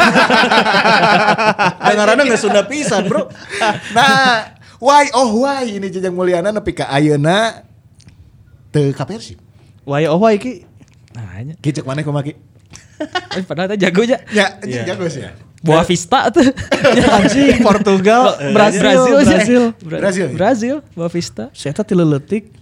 Dengarannya 1.83 2.23
nggak 2.25 2.39
Sunda 2.39 2.63
pisan 2.63 3.03
bro. 3.05 3.27
Nah, 3.91 4.47
why 4.79 5.11
oh 5.11 5.43
why 5.43 5.67
ini 5.67 5.87
Jajang 5.89 6.15
Mulyana 6.15 6.49
nepi 6.49 6.71
ka 6.71 6.87
ayeuna 6.87 7.67
teu 8.69 8.91
ka 8.91 9.03
Persib. 9.03 9.43
Wah, 9.83 9.99
oh 10.07 10.19
wah 10.19 10.31
iki. 10.31 10.63
Nah, 11.17 11.41
nya. 11.41 11.53
Ki 11.57 11.69
cek 11.71 11.81
maneh 11.81 12.01
kumaha 12.01 12.21
ki? 12.23 12.33
Eh, 13.33 13.41
padahal 13.41 13.73
teh 13.73 13.79
jago 13.79 14.01
aja. 14.03 14.21
Ya, 14.29 14.61
Iya. 14.61 14.85
jago 14.87 15.05
sih 15.07 15.21
ya. 15.21 15.33
Boa 15.57 15.81
Vista 15.81 16.29
tuh. 16.29 16.45
Anjing, 17.17 17.57
Portugal, 17.59 18.37
Brazil, 18.53 18.81
Brazil, 18.85 19.15
Brazil. 19.25 19.63
Bra- 19.81 19.99
Brazil. 19.99 20.27
Brazil, 20.31 20.75
Boa 20.93 21.09
Vista. 21.09 21.49
Saya 21.51 21.73
tuh 21.73 21.81
tileletik. 21.83 22.53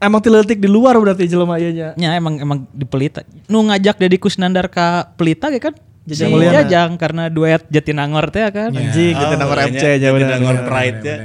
Emang 0.00 0.18
tileletik 0.18 0.56
di 0.56 0.64
luar 0.64 0.96
berarti 0.96 1.28
jelema 1.28 1.60
ieu 1.60 1.68
nya. 1.68 1.92
Ya 1.94 2.16
emang 2.16 2.40
emang 2.40 2.64
di 2.66 2.82
Pelita. 2.82 3.20
Nu 3.44 3.60
ngajak 3.62 4.00
Deddy 4.00 4.16
Kusnandar 4.16 4.66
ka 4.66 5.12
Pelita 5.12 5.52
ya 5.52 5.60
kan? 5.60 5.76
Jajang 6.02 6.32
Si. 6.32 6.48
Jajang 6.48 6.90
karena 6.96 7.28
duet 7.28 7.68
Jatinangor 7.68 8.32
teh 8.32 8.40
ya 8.40 8.48
kan. 8.48 8.72
Anjing, 8.72 9.12
kita 9.12 9.34
nangor 9.36 9.60
Oh, 9.60 9.68
FC 9.68 9.84
iya, 9.84 9.92
aja 9.94 10.08
bener. 10.08 10.20
Jatinangor 10.26 10.56
bener. 10.56 10.66
Pride 10.66 10.98
ya. 11.02 11.16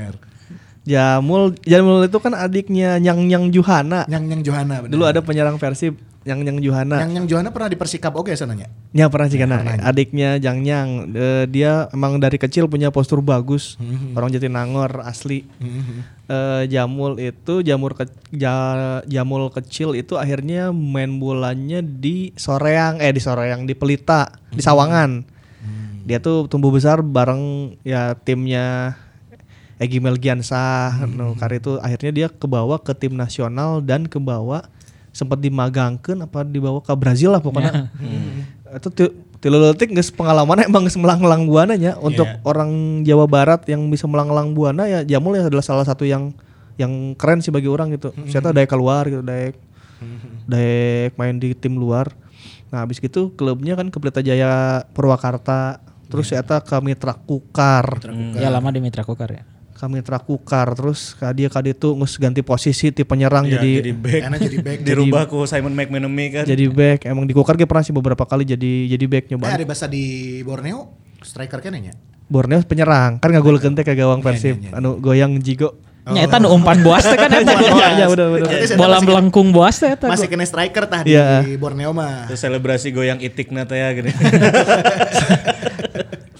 Jamul, 0.85 1.43
Jamul 1.63 2.05
itu 2.05 2.17
kan 2.19 2.33
adiknya 2.35 2.99
Nyang 2.99 3.23
Nyang 3.23 3.45
Juhana. 3.49 4.03
Nyang 4.05 4.27
Nyang 4.27 4.41
Johana 4.43 4.83
bener. 4.83 4.91
Dulu 4.91 5.03
ada 5.03 5.19
penyerang 5.19 5.55
Persib 5.55 5.95
Nyang 6.25 6.41
Nyang 6.41 6.57
Juhana. 6.57 6.97
Nyang 7.05 7.13
Nyang 7.13 7.27
Johana 7.29 7.49
pernah 7.53 7.69
di 7.69 7.77
Persikap 7.77 8.09
oke 8.11 8.33
sananya. 8.33 8.65
Ya 8.91 9.05
pernah 9.07 9.29
sih 9.29 9.37
karena 9.37 9.61
adiknya 9.79 10.41
Jang 10.41 10.65
Nyang. 10.65 11.13
Eh, 11.13 11.45
dia 11.45 11.85
emang 11.93 12.17
dari 12.17 12.35
kecil 12.35 12.65
punya 12.65 12.89
postur 12.89 13.21
bagus. 13.21 13.77
Orang 14.11 14.33
Jatinangor 14.33 15.05
asli. 15.05 15.45
Eh, 16.25 16.63
Jamul 16.65 17.21
itu 17.21 17.61
jamur 17.61 17.93
ke, 17.93 18.09
ja- 18.33 19.05
Jamul 19.05 19.53
kecil 19.53 19.93
itu 19.93 20.17
akhirnya 20.17 20.73
main 20.73 21.13
bolanya 21.13 21.85
di 21.85 22.33
Soreang. 22.33 22.97
Eh 22.97 23.13
di 23.13 23.21
Soreang 23.21 23.69
di 23.69 23.77
Pelita 23.77 24.33
di 24.49 24.65
Sawangan. 24.65 25.21
Dia 26.05 26.17
tuh 26.17 26.49
tumbuh 26.49 26.69
besar 26.69 27.05
bareng 27.05 27.77
ya 27.81 28.17
timnya 28.17 28.97
Egi 29.77 30.01
Melgiansah 30.01 31.05
no, 31.05 31.37
karena 31.37 31.55
itu. 31.59 31.77
Akhirnya 31.77 32.09
dia 32.09 32.27
kebawa 32.33 32.81
ke 32.81 32.97
tim 32.97 33.13
nasional 33.13 33.85
dan 33.85 34.09
kebawa 34.09 34.65
sempat 35.15 35.39
dimagangkan 35.39 36.19
apa 36.21 36.43
dibawa 36.43 36.83
ke 36.83 36.91
Brazil 36.93 37.31
lah 37.31 37.39
pokoknya. 37.39 37.87
Itu 38.69 38.91
ti- 38.91 39.15
Tilu 39.35 39.61
leutik 39.61 39.93
geus 39.93 40.09
pengalaman 40.09 40.57
emang 40.65 40.83
geus 40.83 40.97
melang-lang 40.97 41.45
buana 41.45 41.73
nya. 41.75 41.93
Untuk 41.95 42.25
Iya. 42.25 42.41
orang 42.43 42.71
Jawa 43.01 43.25
Barat 43.25 43.61
yang 43.65 43.87
bisa 43.87 44.03
melang-lang 44.03 44.51
buana 44.51 44.83
ya 44.85 45.05
Jamul 45.05 45.37
ya 45.37 45.45
adalah 45.45 45.61
salah 45.61 45.85
satu 45.85 46.01
yang 46.01 46.33
yang 46.75 46.91
keren 47.13 47.39
sih 47.39 47.49
bagi 47.49 47.69
orang 47.69 47.93
gitu. 47.93 48.09
Saya 48.25 48.41
tahu 48.41 48.53
daek 48.53 48.67
keluar 48.67 49.05
gitu, 49.05 49.21
daek. 49.21 49.55
Daek 50.45 51.15
main 51.15 51.35
di 51.35 51.53
tim 51.53 51.73
luar. 51.73 52.11
Nah, 52.67 52.83
habis 52.83 52.97
gitu 52.97 53.31
klubnya 53.31 53.73
kan 53.73 53.87
ke 53.87 53.95
Pelita 53.95 54.19
Jaya 54.19 54.83
Purwakarta, 54.91 55.79
terus 56.05 56.27
saya 56.27 56.41
tahu 56.41 56.65
ke 56.65 56.75
Mitra 56.81 57.13
Kukar. 57.15 58.01
Ya 58.35 58.49
lama 58.49 58.67
di 58.67 58.81
Mitra 58.81 59.05
Kukar 59.05 59.29
ya. 59.31 59.43
Ke 59.75 59.85
Mitra 59.85 60.15
Kukar 60.17 60.71
terus 60.71 61.13
dia 61.35 61.45
ka 61.45 61.59
ditu 61.59 61.91
geus 61.93 62.15
ganti 62.15 62.39
posisi 62.39 62.89
ti 62.89 63.03
penyerang 63.03 63.43
Iya, 63.43 63.59
jadi 63.59 63.71
jadi 63.75 63.91
back. 63.93 64.21
Karena 64.23 64.37
jadi 64.39 64.57
back. 64.57 64.77
Dirubah 64.81 65.23
ku 65.27 65.43
Simon 65.43 65.75
McManamy 65.75 66.25
kan. 66.31 66.43
jadi 66.45 66.65
back. 66.67 67.03
Emang 67.05 67.23
di 67.23 67.35
Kukar 67.35 67.53
ge 67.53 67.63
pernah 67.63 67.83
sih 67.83 67.91
beberapa 67.91 68.23
kali 68.23 68.47
jadi 68.47 68.71
jadi 68.89 69.05
back 69.05 69.23
Eh, 69.25 69.29
nyoba. 69.29 69.51
ada 69.51 69.63
bahasa 69.63 69.85
di 69.85 70.03
Borneo 70.41 70.95
striker 71.19 71.59
kan 71.59 71.75
ya? 71.75 71.91
Borneo 72.25 72.63
penyerang 72.63 73.19
kan 73.19 73.29
ngagolkeun 73.29 73.75
teh 73.75 73.83
ke 73.83 73.93
gawang 73.93 74.17
Persib 74.19 74.57
iya, 74.57 74.71
iya. 74.71 74.79
anu 74.79 74.95
goyang 74.95 75.37
jigo. 75.37 75.75
Nya 76.05 76.23
eta 76.23 76.37
nu 76.37 76.49
umpan 76.49 76.79
boas 76.79 77.01
teh 77.01 77.13
kan 77.13 77.27
eta. 77.35 77.51
Iya, 77.51 77.87
iya, 77.95 78.05
bener. 78.07 78.27
Berarti 78.31 78.65
saya 78.65 78.77
Bola 78.77 78.97
melengkung 79.01 79.49
boas 79.49 79.75
teh 79.75 79.89
eta. 79.89 80.05
Masih 80.05 80.25
kena 80.25 80.41
striker 80.41 80.85
tah 80.85 81.01
di 81.01 81.11
Iya. 81.11 81.43
Borneo 81.55 81.91
mah. 81.91 82.31
Terus 82.31 82.39
selebrasi 82.39 82.89
goyang 82.89 83.19
itikna 83.19 83.67
teh 83.67 83.75
ya 83.75 83.91
gini. 83.91 84.13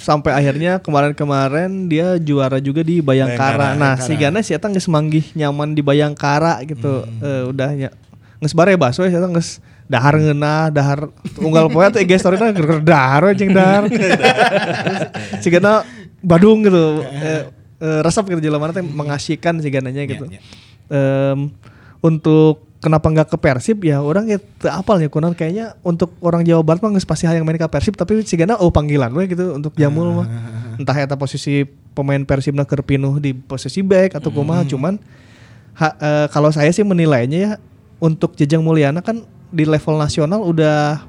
Sampai 0.06 0.38
akhirnya 0.38 0.78
kemarin-kemarin 0.78 1.90
dia 1.90 2.22
juara 2.22 2.62
juga 2.62 2.86
di 2.86 3.02
Bayangkara. 3.02 3.74
Bayangkara, 3.74 3.82
nah, 3.82 3.98
si 3.98 4.14
Gana 4.14 4.46
si 4.46 4.54
eta 4.54 4.70
geus 4.70 4.86
manggih 4.86 5.26
nyaman 5.34 5.74
di 5.74 5.82
Bayangkara 5.82 6.62
gitu. 6.62 7.10
Eh, 7.26 7.50
udah 7.50 7.74
nya 7.74 7.90
geus 8.38 8.54
bare 8.54 8.78
baso 8.78 9.02
ya 9.02 9.18
eta 9.18 9.26
geus 9.34 9.58
dahar 9.90 10.22
ngeunah, 10.22 10.70
dahar 10.70 11.10
unggal 11.42 11.74
poe 11.74 11.90
teh 11.90 12.06
IG 12.06 12.22
story-na 12.22 12.54
keur 12.54 12.86
dahar 12.86 13.34
jeung 13.34 13.50
dahar. 13.50 13.90
si 15.42 15.50
Gana 15.50 15.82
Badung 16.22 16.62
gitu. 16.62 17.02
Eh, 17.02 17.50
eh, 17.82 18.00
resep 18.06 18.30
gitu 18.30 18.46
jelema 18.46 18.70
teh 18.70 18.86
mengasihkan 18.86 19.58
si 19.58 19.74
Gananya 19.74 20.06
gitu. 20.06 20.30
Em, 20.86 21.50
untuk 21.98 22.62
kenapa 22.86 23.10
nggak 23.10 23.34
ke 23.34 23.38
Persib? 23.42 23.82
Ya 23.82 23.98
orang 24.06 24.30
ya 24.30 24.38
apal 24.70 25.02
ya 25.02 25.10
kunaon 25.10 25.34
kayaknya 25.34 25.74
untuk 25.82 26.14
orang 26.22 26.46
Jawa 26.46 26.62
Barat 26.62 26.86
mah 26.86 26.94
geus 26.94 27.10
pasti 27.10 27.26
hayang 27.26 27.42
main 27.42 27.58
ke 27.58 27.66
Persib 27.66 27.98
tapi 27.98 28.22
si 28.22 28.38
Gana 28.38 28.62
oh 28.62 28.70
panggilan 28.70 29.10
we 29.18 29.26
gitu 29.26 29.58
untuk 29.58 29.74
Jamul 29.74 30.22
mah. 30.22 30.28
Entah 30.80 30.94
eta 30.94 31.18
posisi 31.18 31.66
pemain 31.98 32.22
Persibna 32.22 32.62
keur 32.62 32.86
pinuh 32.86 33.18
di 33.18 33.34
posisi 33.34 33.82
back 33.82 34.22
atau 34.22 34.30
kumaha 34.30 34.62
cuman 34.68 35.02
ha- 35.74 35.96
eh, 35.98 36.28
kalau 36.30 36.54
saya 36.54 36.70
sih 36.70 36.86
menilainya 36.86 37.38
ya 37.40 37.52
untuk 37.98 38.38
Jejang 38.38 38.62
Mulyana 38.62 39.02
kan 39.02 39.26
di 39.50 39.64
level 39.66 39.96
nasional 39.98 40.44
udah 40.46 41.02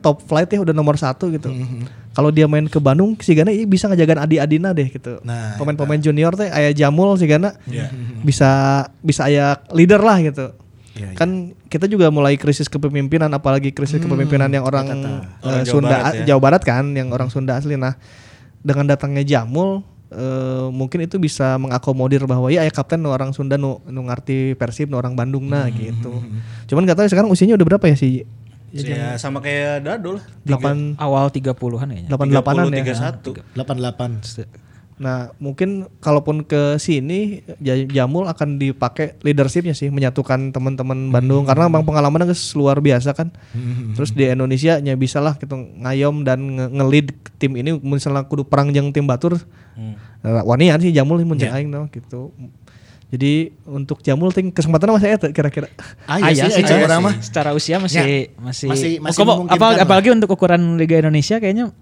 top 0.00 0.22
flight 0.24 0.48
ya 0.48 0.62
udah 0.64 0.72
nomor 0.72 0.96
satu 0.96 1.28
gitu. 1.28 1.50
Kalau 2.12 2.28
dia 2.28 2.44
main 2.44 2.68
ke 2.68 2.76
Bandung 2.76 3.16
si 3.18 3.32
Gana 3.32 3.50
iya 3.50 3.64
bisa 3.64 3.88
ngejagaan 3.88 4.22
adi-adina 4.24 4.70
deh 4.70 4.86
gitu. 4.86 5.18
Nah, 5.24 5.56
pemain-pemain 5.56 5.98
junior 5.98 6.36
teh 6.36 6.46
aya 6.48 6.70
Jamul 6.70 7.16
si 7.16 7.26
Gana. 7.26 7.56
Iya. 7.66 7.90
bisa 8.22 8.50
bisa 9.02 9.26
aya 9.26 9.58
leader 9.74 9.98
lah 9.98 10.22
gitu 10.22 10.54
Iya. 10.92 11.14
kan 11.14 11.28
kita 11.66 11.86
juga 11.86 12.08
mulai 12.08 12.36
krisis 12.36 12.66
kepemimpinan 12.66 13.30
apalagi 13.30 13.70
krisis 13.70 13.96
kepemimpinan 13.98 14.48
yang 14.48 14.60
orang, 14.62 14.86
kata. 14.86 15.08
eh, 15.08 15.20
Orang 15.42 15.62
Jawa 15.62 15.72
Sunda 15.72 15.88
Barat 15.94 16.12
ya. 16.12 16.24
Jawa 16.26 16.40
Barat 16.40 16.62
kan 16.62 16.84
yang 16.90 17.08
orang 17.08 17.28
Sunda 17.28 17.52
asli 17.54 17.74
nah 17.74 17.96
dengan 18.60 18.84
datangnya 18.86 19.24
Jamul 19.24 19.80
eh, 20.08 20.66
mungkin 20.68 21.00
itu 21.00 21.16
bisa 21.16 21.56
mengakomodir 21.56 22.20
bahwa 22.24 22.46
ya 22.46 22.60
ya 22.60 22.68
kapten 22.68 23.00
orang 23.02 23.32
Sunda 23.32 23.56
nu, 23.56 23.80
nu 23.86 24.04
ngarti 24.04 24.52
Persib 24.54 24.86
nu 24.86 24.96
orang 24.96 25.12
Bandung 25.12 25.48
nah 25.48 25.64
gitu 25.66 26.20
cuman 26.66 26.84
gak 26.84 27.00
tahu 27.00 27.08
sekarang 27.08 27.32
usianya 27.32 27.56
udah 27.56 27.66
berapa 27.66 27.86
ya 27.86 27.96
si 27.96 28.28
Ya 28.72 29.20
sama 29.20 29.44
kayak 29.44 29.84
lah. 29.84 30.00
delapan 30.48 30.96
Awal 30.96 31.28
30-an 31.28 31.52
kayaknya. 31.86 32.08
delapan 32.08 32.26
delapanan 32.26 32.64
ya 32.68 32.80
31. 32.80 33.44
88. 33.52 34.61
Nah, 34.92 35.34
mungkin 35.36 35.88
kalaupun 35.98 36.42
ke 36.42 36.76
sini 36.76 37.42
Ja- 37.58 37.74
Jamul 37.74 38.28
akan 38.28 38.54
dipakai 38.54 39.18
leadershipnya 39.20 39.72
sih 39.72 39.88
menyatukan 39.88 40.52
teman-teman 40.52 41.10
Bandung 41.10 41.42
karena 41.42 41.66
bang 41.66 41.82
pengalamannya 41.82 42.30
geus 42.30 42.54
luar 42.54 42.78
biasa 42.78 43.10
kan. 43.10 43.34
Terus 43.92 44.12
di 44.12 44.24
Indonesia 44.24 44.78
nya 44.78 44.94
bisa 44.94 45.18
lah 45.18 45.34
gitu 45.36 45.52
ngayom 45.56 46.22
dan 46.22 46.38
nge- 46.38 46.70
nge-lead 46.70 47.06
tim 47.36 47.52
ini 47.54 47.74
misalnya 47.74 48.22
kudu 48.24 48.44
perang 48.44 48.70
jeung 48.70 48.90
tim 48.90 49.02
Batur. 49.02 49.42
Hmm. 49.74 49.98
Nah, 50.22 50.44
wanian 50.44 50.78
sih 50.78 50.92
Jamul 50.92 51.18
mun 51.22 51.34
yeah. 51.36 51.56
aing 51.56 51.66
no, 51.66 51.90
gitu. 51.90 52.30
Jadi 53.10 53.52
untuk 53.66 54.00
Jamul 54.00 54.30
ting 54.30 54.48
kesempatan 54.48 54.88
masih 54.88 55.12
eta 55.12 55.28
kira-kira. 55.28 55.68
Ah, 56.06 56.32
iya 56.32 56.48
sih, 56.48 56.56
sih, 56.56 56.64
aya 56.64 56.78
aya 56.78 56.84
orang 56.86 56.96
sih. 56.96 57.04
mah. 57.04 57.14
Secara 57.20 57.50
usia 57.52 57.76
masih 57.76 58.00
masih 58.38 58.68
Masih- 58.70 58.96
masih 59.02 59.18
Kok- 59.18 59.28
memungkinkan 59.28 59.58
apa, 59.58 59.66
lah. 59.68 59.84
apalagi 59.84 60.08
untuk 60.08 60.30
ukuran 60.30 60.78
Liga 60.78 60.96
Indonesia 60.96 61.36
kayaknya 61.36 61.74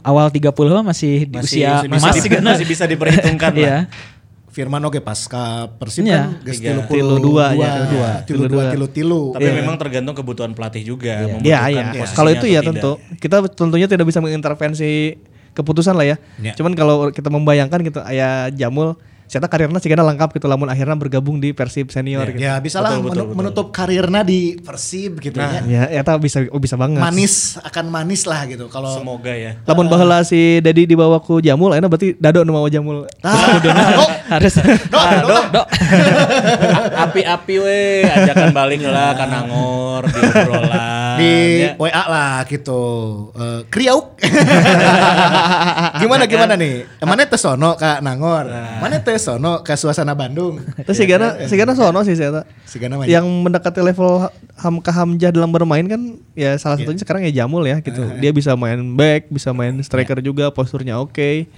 awal 0.00 0.30
30 0.30 0.48
mah 0.72 0.84
masih 0.86 1.26
di 1.26 1.34
Masih, 1.34 1.58
usia 1.58 1.70
masih, 1.82 1.88
masih 1.90 2.20
bisa, 2.24 2.38
masih 2.48 2.66
bisa 2.66 2.84
diperhitungkan 2.86 3.50
Iya. 3.58 3.66
lah. 3.66 3.82
Firman 4.48 4.84
oke 4.84 5.00
pas 5.00 5.16
ke 5.16 5.44
Persib 5.76 6.04
Iya. 6.04 6.28
kan 6.28 6.44
geus. 6.44 6.60
32 6.60 6.86
Tilu 6.86 7.16
dua, 7.18 7.46
ya, 7.50 7.70
tilu 7.72 7.86
dua. 7.88 8.10
tilu 8.20 8.22
Tilu 8.22 8.42
dua 8.44 8.62
dua. 8.62 8.70
tilu 8.70 8.86
tilu. 8.86 9.22
Tapi 9.32 9.48
memang 9.50 9.76
tergantung 9.76 10.14
kebutuhan 10.14 10.52
pelatih 10.52 10.84
juga. 10.86 11.24
Iya, 11.24 11.26
membutuhkan 11.32 11.70
iya. 11.72 11.84
posisinya 11.90 12.12
Kalau 12.12 12.30
itu 12.30 12.38
atau 12.38 12.46
ya 12.46 12.60
tidak. 12.60 12.68
tentu 12.70 12.90
kita 13.16 13.36
tentunya 13.48 13.86
tidak 13.86 14.06
bisa 14.06 14.18
mengintervensi 14.20 14.92
keputusan 15.52 15.94
lah 15.94 16.06
ya. 16.06 16.16
Iya. 16.36 16.52
Cuman 16.54 16.72
kalau 16.72 17.08
kita 17.08 17.28
membayangkan 17.28 17.80
gitu, 17.82 18.00
ayah 18.04 18.48
Jamul, 18.48 18.96
saya 19.32 19.48
karirnya 19.48 19.80
sih 19.80 19.88
lengkap 19.88 20.36
gitu, 20.36 20.44
lamun 20.44 20.68
akhirnya 20.68 20.92
bergabung 20.92 21.40
di 21.40 21.56
Persib 21.56 21.88
senior 21.88 22.28
gitu. 22.36 22.44
Ya 22.44 22.60
bisa 22.60 22.84
lah 22.84 23.00
Betul, 23.00 23.00
betul, 23.00 23.08
menu- 23.08 23.24
betul. 23.24 23.38
menutup 23.40 23.66
karirnya 23.72 24.20
di 24.20 24.60
Persib 24.60 25.24
gitu 25.24 25.40
ya. 25.40 25.64
Ya, 25.64 25.88
eta 25.88 26.20
bisa 26.20 26.44
oh, 26.52 26.60
bisa 26.60 26.76
banget. 26.76 27.00
Manis 27.00 27.56
akan 27.64 27.88
manis 27.88 28.28
lah 28.28 28.44
gitu 28.44 28.68
kalau 28.68 28.92
Semoga 28.92 29.32
ya. 29.32 29.56
Lamun 29.64 29.88
baheula 29.88 30.20
si 30.20 30.60
Dedi 30.60 30.84
dibawa 30.84 31.16
ku 31.24 31.40
Jamul, 31.40 31.72
ayeuna 31.72 31.88
berarti 31.88 32.12
Dado 32.20 32.44
nu 32.44 32.52
mau 32.52 32.68
Jamul. 32.68 33.08
Ah, 33.24 33.56
oh, 34.04 34.10
Harus 34.36 34.60
Dok, 34.92 35.08
dok, 35.24 35.44
dok. 35.48 35.66
Api-api 37.08 37.54
we, 37.56 38.04
ajakan 38.04 38.52
balik 38.52 38.84
lah 38.84 39.16
ke 39.16 39.24
Nangor, 39.24 40.02
di 40.12 40.18
obrolan. 40.20 40.91
Di 41.22 41.32
ya. 41.62 41.70
WA 41.78 42.04
lah 42.10 42.36
gitu. 42.50 42.82
Eh, 43.38 43.60
kriauk. 43.70 44.18
gimana 46.02 46.26
gimana 46.26 46.54
nih? 46.58 46.84
Mana 47.06 47.22
teh 47.22 47.38
sono 47.38 47.78
ka 47.78 48.02
Nangor? 48.02 48.50
Mana 48.82 48.98
teh 48.98 49.16
sono 49.22 49.62
ke 49.62 49.78
suasana 49.78 50.18
Bandung? 50.18 50.58
Terus 50.82 50.98
si 50.98 51.04
Gana, 51.06 51.46
si 51.46 51.54
Gana 51.54 51.72
sono 51.78 52.02
sih 52.02 52.18
saya 52.18 52.42
Si 52.66 52.82
Gana 52.82 52.98
mah 52.98 53.06
yang 53.06 53.26
mendekati 53.44 53.80
level 53.84 54.26
Hamka 54.56 54.92
Hamzah 54.94 55.32
dalam 55.34 55.50
bermain 55.50 55.84
kan 55.88 56.00
ya 56.36 56.54
salah 56.56 56.78
satunya 56.78 57.00
sekarang 57.00 57.22
ya 57.26 57.42
Jamul 57.42 57.66
ya 57.66 57.80
gitu. 57.82 58.02
Dia 58.18 58.30
bisa 58.30 58.54
main 58.54 58.80
back, 58.94 59.28
bisa 59.28 59.50
main 59.50 59.74
striker 59.82 60.18
juga, 60.24 60.48
posturnya 60.54 60.98
oke. 61.00 61.48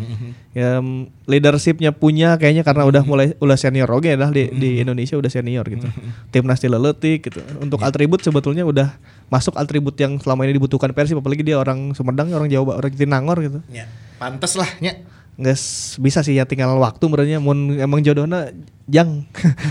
Ya 0.55 0.79
mm, 0.79 1.27
leadershipnya 1.27 1.91
punya 1.91 2.39
kayaknya 2.39 2.63
karena 2.63 2.87
udah 2.87 3.03
mulai 3.03 3.35
udah 3.43 3.59
senior 3.59 3.91
oke 3.91 4.07
dah 4.07 4.31
di, 4.31 4.51
di 4.55 4.71
Indonesia 4.83 5.19
udah 5.19 5.31
senior 5.31 5.67
gitu. 5.67 5.87
Timnas 6.31 6.63
Tileletik 6.63 7.31
gitu. 7.31 7.41
Untuk 7.59 7.83
atribut 7.83 8.23
sebetulnya 8.23 8.63
udah 8.67 8.95
masuk 9.33 9.54
atribut 9.57 9.95
yang 9.99 10.19
selama 10.21 10.45
ini 10.45 10.59
dibutuhkan 10.59 10.91
Persib 10.93 11.19
apalagi 11.19 11.43
dia 11.47 11.59
orang 11.59 11.95
Sumedang, 11.95 12.31
orang 12.35 12.51
Jawa, 12.51 12.79
orang 12.79 12.91
Jatinangor 12.93 13.39
gitu. 13.43 13.59
Ya, 13.71 13.89
pantes 14.19 14.55
lah 14.59 14.69
nya. 14.79 14.99
nggak 15.35 15.59
bisa 15.99 16.23
sih 16.23 16.39
ya 16.39 16.47
tinggal 16.47 16.79
waktu 16.79 17.03
merenya 17.11 17.43
mun 17.43 17.75
emang 17.75 17.99
jodohnya 18.07 18.55
jang. 18.87 19.27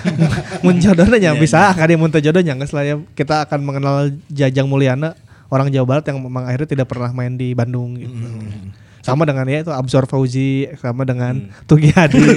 Mun 0.64 0.76
jodohnya 0.76 1.16
ya 1.16 1.32
bisa. 1.40 1.72
kali 1.72 1.96
mun 1.96 2.12
teu 2.12 2.20
jodohnya 2.20 2.52
nggak 2.52 2.76
lah 2.76 2.84
ya. 2.84 2.96
Kita 3.16 3.48
akan 3.48 3.60
mengenal 3.64 4.12
Jajang 4.28 4.68
Mulyana 4.68 5.16
orang 5.48 5.72
Jawa 5.72 5.86
Barat 5.88 6.04
yang 6.12 6.20
memang 6.20 6.50
akhirnya 6.50 6.68
tidak 6.68 6.92
pernah 6.92 7.14
main 7.16 7.40
di 7.40 7.56
Bandung 7.56 7.96
gitu. 7.96 8.12
Sama 9.04 9.28
dengan 9.28 9.44
ya 9.48 9.64
itu 9.64 9.72
Absor 9.72 10.08
Fauzi 10.08 10.68
sama 10.80 11.04
dengan 11.04 11.52
Tugi 11.68 11.92
Hadi 11.92 12.24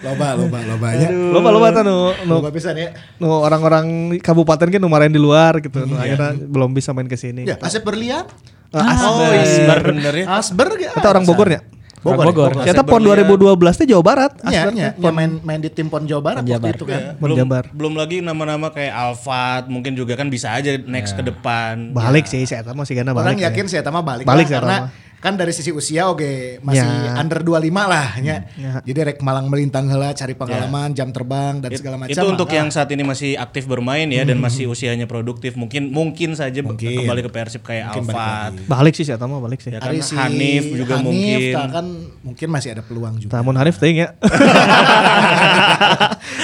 Loba 0.00 0.34
loba 0.34 0.58
loba 0.62 0.88
ya. 0.92 1.08
loba 1.10 1.48
loba 1.50 1.66
tuh 1.70 1.82
nu 1.82 1.96
nu, 2.22 2.34
Loba 2.36 2.48
pisan 2.48 2.74
ya. 2.74 2.90
nu 3.16 3.28
orang-orang 3.32 3.86
kabupaten 4.18 4.68
kan 4.68 4.78
nu 4.78 4.86
marahin 4.86 5.10
di 5.10 5.18
luar 5.18 5.58
gitu 5.58 5.82
nu 5.82 5.94
akhirnya 5.94 6.34
belum 6.36 6.70
bisa 6.70 6.90
main 6.90 7.04
ke 7.04 7.14
sini 7.14 7.44
Ya, 7.44 7.56
Asep 7.58 7.82
berlian. 7.82 8.26
Eh, 8.68 8.82
Asber. 8.82 9.08
Oh 9.08 9.30
iya, 9.30 9.74
bener 9.80 10.14
ya. 10.16 10.26
Asber 10.32 10.68
ya. 10.76 10.90
Kita 10.92 11.08
orang 11.08 11.22
Bogor 11.22 11.48
ya 11.48 11.60
Bogor. 11.98 12.22
Bogor. 12.24 12.50
Bogor. 12.50 12.50
Ternyata 12.60 12.82
PON 12.82 13.02
Asep 13.02 13.26
2012 13.26 13.78
teh 13.78 13.86
Jawa 13.88 14.02
Barat 14.04 14.32
Ya, 14.44 14.62
Asber 14.62 14.72
ya, 14.74 14.90
ya, 14.92 15.10
main 15.10 15.30
main 15.40 15.58
di 15.58 15.70
tim 15.70 15.86
PON 15.86 16.02
Jawa 16.04 16.22
Barat 16.22 16.38
PON 16.38 16.46
waktu 16.48 16.54
Jabar. 16.60 16.74
itu 16.74 16.84
kan. 16.84 17.00
Ya, 17.00 17.10
belum, 17.16 17.36
Jabar. 17.36 17.64
belum 17.72 17.94
lagi 17.94 18.16
nama-nama 18.20 18.68
kayak 18.70 18.92
Alfat 18.92 19.66
mungkin 19.66 19.94
juga 19.94 20.14
kan 20.14 20.26
bisa 20.28 20.50
aja 20.50 20.70
next 20.78 21.14
ke 21.14 21.22
depan. 21.24 21.90
balik 21.90 22.26
sih 22.26 22.42
saya 22.42 22.62
masih 22.68 22.94
gana 22.94 23.10
balik 23.10 23.26
Orang 23.28 23.38
ya. 23.38 23.50
yakin 23.50 23.64
saya 23.66 23.82
mah 23.84 24.02
balik, 24.02 24.22
Balik 24.22 24.46
saya 24.46 24.58
karena. 24.60 24.76
Kan 25.16 25.34
dari 25.34 25.50
sisi 25.50 25.70
usia 25.70 26.06
oke 26.06 26.60
masih 26.60 26.82
Ya. 26.82 27.16
under 27.16 27.40
25 27.40 27.66
lah 27.84 28.14
ya. 28.18 28.46
Ya. 28.54 28.78
Jadi 28.80 29.00
rek 29.04 29.18
malang 29.20 29.46
melintang 29.46 29.86
heula 29.86 30.12
cari 30.12 30.32
pengalaman, 30.32 30.92
jam 30.92 31.08
terbang 31.08 31.58
dan 31.58 31.70
segala 31.72 31.96
macam. 31.96 32.12
Itu 32.12 32.24
untuk 32.24 32.46
lah. 32.46 32.56
yang 32.56 32.68
saat 32.68 32.88
ini 32.88 33.02
masih 33.02 33.34
aktif 33.34 33.64
bermain 33.64 34.06
ya 34.06 34.22
dan 34.22 34.36
masih 34.36 34.66
usianya 34.66 35.04
produktif. 35.04 35.54
Mungkin 35.54 35.88
mungkin 35.88 36.32
saja 36.32 36.60
Mungkin. 36.60 37.02
kembali 37.02 37.20
ke 37.22 37.30
Persib 37.30 37.62
kayak 37.62 37.90
Mungkin 37.90 38.04
balik 38.06 38.16
Alfat. 38.16 38.52
Balik 38.66 38.94
sih 38.94 39.04
saya 39.04 39.16
mah 39.18 39.38
balik 39.38 39.58
sih. 39.58 39.70
Ya 39.70 39.78
kan 39.78 39.92
si 39.96 40.14
Hanif 40.14 40.64
juga 40.70 40.94
Hanif, 40.96 41.06
mungkin. 41.06 41.52
tak 41.52 41.68
kan 41.72 41.86
mungkin 42.22 42.48
masih 42.48 42.68
ada 42.72 42.82
peluang 42.82 43.14
juga. 43.16 43.32
Namun 43.34 43.54
Hanif 43.56 43.76
teuing 43.76 43.98
ya. 43.98 44.08